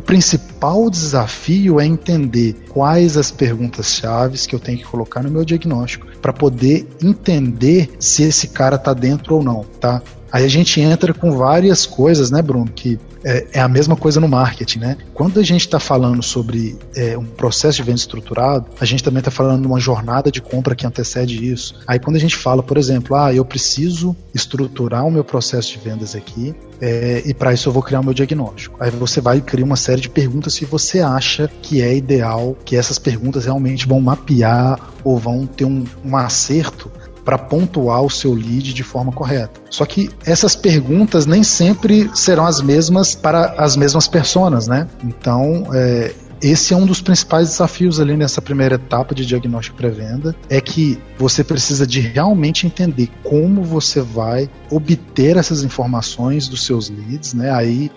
principal 0.00 0.88
desafio 0.88 1.80
é 1.80 1.86
entender 1.86 2.54
quais 2.70 3.16
as 3.16 3.30
perguntas 3.30 3.94
chaves 3.94 4.46
que 4.46 4.54
eu 4.54 4.60
tenho 4.60 4.78
que 4.78 4.84
colocar 4.84 5.22
no 5.22 5.30
meu 5.30 5.44
diagnóstico 5.44 6.06
para 6.20 6.32
poder 6.32 6.86
entender 7.02 7.90
se 7.98 8.22
esse 8.22 8.48
cara 8.48 8.76
está 8.76 8.94
dentro 8.94 9.36
ou 9.36 9.42
não 9.42 9.64
tá? 9.82 9.91
Aí 10.32 10.46
a 10.46 10.48
gente 10.48 10.80
entra 10.80 11.12
com 11.12 11.32
várias 11.32 11.84
coisas, 11.84 12.30
né, 12.30 12.40
Bruno, 12.40 12.70
que 12.74 12.98
é, 13.22 13.46
é 13.52 13.60
a 13.60 13.68
mesma 13.68 13.94
coisa 13.94 14.18
no 14.18 14.26
marketing, 14.26 14.78
né? 14.78 14.96
Quando 15.12 15.38
a 15.38 15.42
gente 15.42 15.60
está 15.60 15.78
falando 15.78 16.22
sobre 16.22 16.78
é, 16.96 17.16
um 17.18 17.24
processo 17.24 17.76
de 17.76 17.82
venda 17.82 17.98
estruturado, 17.98 18.66
a 18.80 18.84
gente 18.86 19.04
também 19.04 19.18
está 19.18 19.30
falando 19.30 19.60
de 19.60 19.66
uma 19.66 19.78
jornada 19.78 20.30
de 20.30 20.40
compra 20.40 20.74
que 20.74 20.86
antecede 20.86 21.46
isso. 21.46 21.78
Aí 21.86 21.98
quando 21.98 22.16
a 22.16 22.18
gente 22.18 22.34
fala, 22.34 22.62
por 22.62 22.78
exemplo, 22.78 23.14
ah, 23.14 23.32
eu 23.32 23.44
preciso 23.44 24.16
estruturar 24.34 25.06
o 25.06 25.10
meu 25.10 25.22
processo 25.22 25.72
de 25.72 25.78
vendas 25.78 26.14
aqui 26.14 26.54
é, 26.80 27.22
e 27.26 27.34
para 27.34 27.52
isso 27.52 27.68
eu 27.68 27.72
vou 27.72 27.82
criar 27.82 28.00
o 28.00 28.04
meu 28.04 28.14
diagnóstico. 28.14 28.76
Aí 28.80 28.90
você 28.90 29.20
vai 29.20 29.40
criar 29.40 29.66
uma 29.66 29.76
série 29.76 30.00
de 30.00 30.08
perguntas 30.08 30.54
se 30.54 30.64
você 30.64 31.00
acha 31.00 31.48
que 31.60 31.82
é 31.82 31.94
ideal, 31.94 32.56
que 32.64 32.74
essas 32.74 32.98
perguntas 32.98 33.44
realmente 33.44 33.86
vão 33.86 34.00
mapear 34.00 34.80
ou 35.04 35.18
vão 35.18 35.46
ter 35.46 35.66
um, 35.66 35.84
um 36.02 36.16
acerto 36.16 36.90
para 37.24 37.38
pontuar 37.38 38.02
o 38.02 38.10
seu 38.10 38.32
lead 38.32 38.72
de 38.72 38.82
forma 38.82 39.12
correta. 39.12 39.60
Só 39.70 39.84
que 39.86 40.10
essas 40.24 40.54
perguntas 40.54 41.26
nem 41.26 41.42
sempre 41.42 42.10
serão 42.14 42.46
as 42.46 42.60
mesmas 42.60 43.14
para 43.14 43.54
as 43.58 43.76
mesmas 43.76 44.08
pessoas, 44.08 44.66
né? 44.66 44.88
Então, 45.04 45.64
é, 45.72 46.12
esse 46.42 46.74
é 46.74 46.76
um 46.76 46.84
dos 46.84 47.00
principais 47.00 47.50
desafios 47.50 48.00
ali 48.00 48.16
nessa 48.16 48.42
primeira 48.42 48.74
etapa 48.74 49.14
de 49.14 49.24
diagnóstico 49.24 49.76
pré-venda, 49.76 50.34
é 50.50 50.60
que 50.60 50.98
você 51.16 51.44
precisa 51.44 51.86
de 51.86 52.00
realmente 52.00 52.66
entender 52.66 53.08
como 53.22 53.62
você 53.62 54.00
vai 54.00 54.50
obter 54.68 55.36
essas 55.36 55.62
informações 55.62 56.48
dos 56.48 56.66
seus 56.66 56.90
leads, 56.90 57.32
né? 57.32 57.52
Aí, 57.52 57.92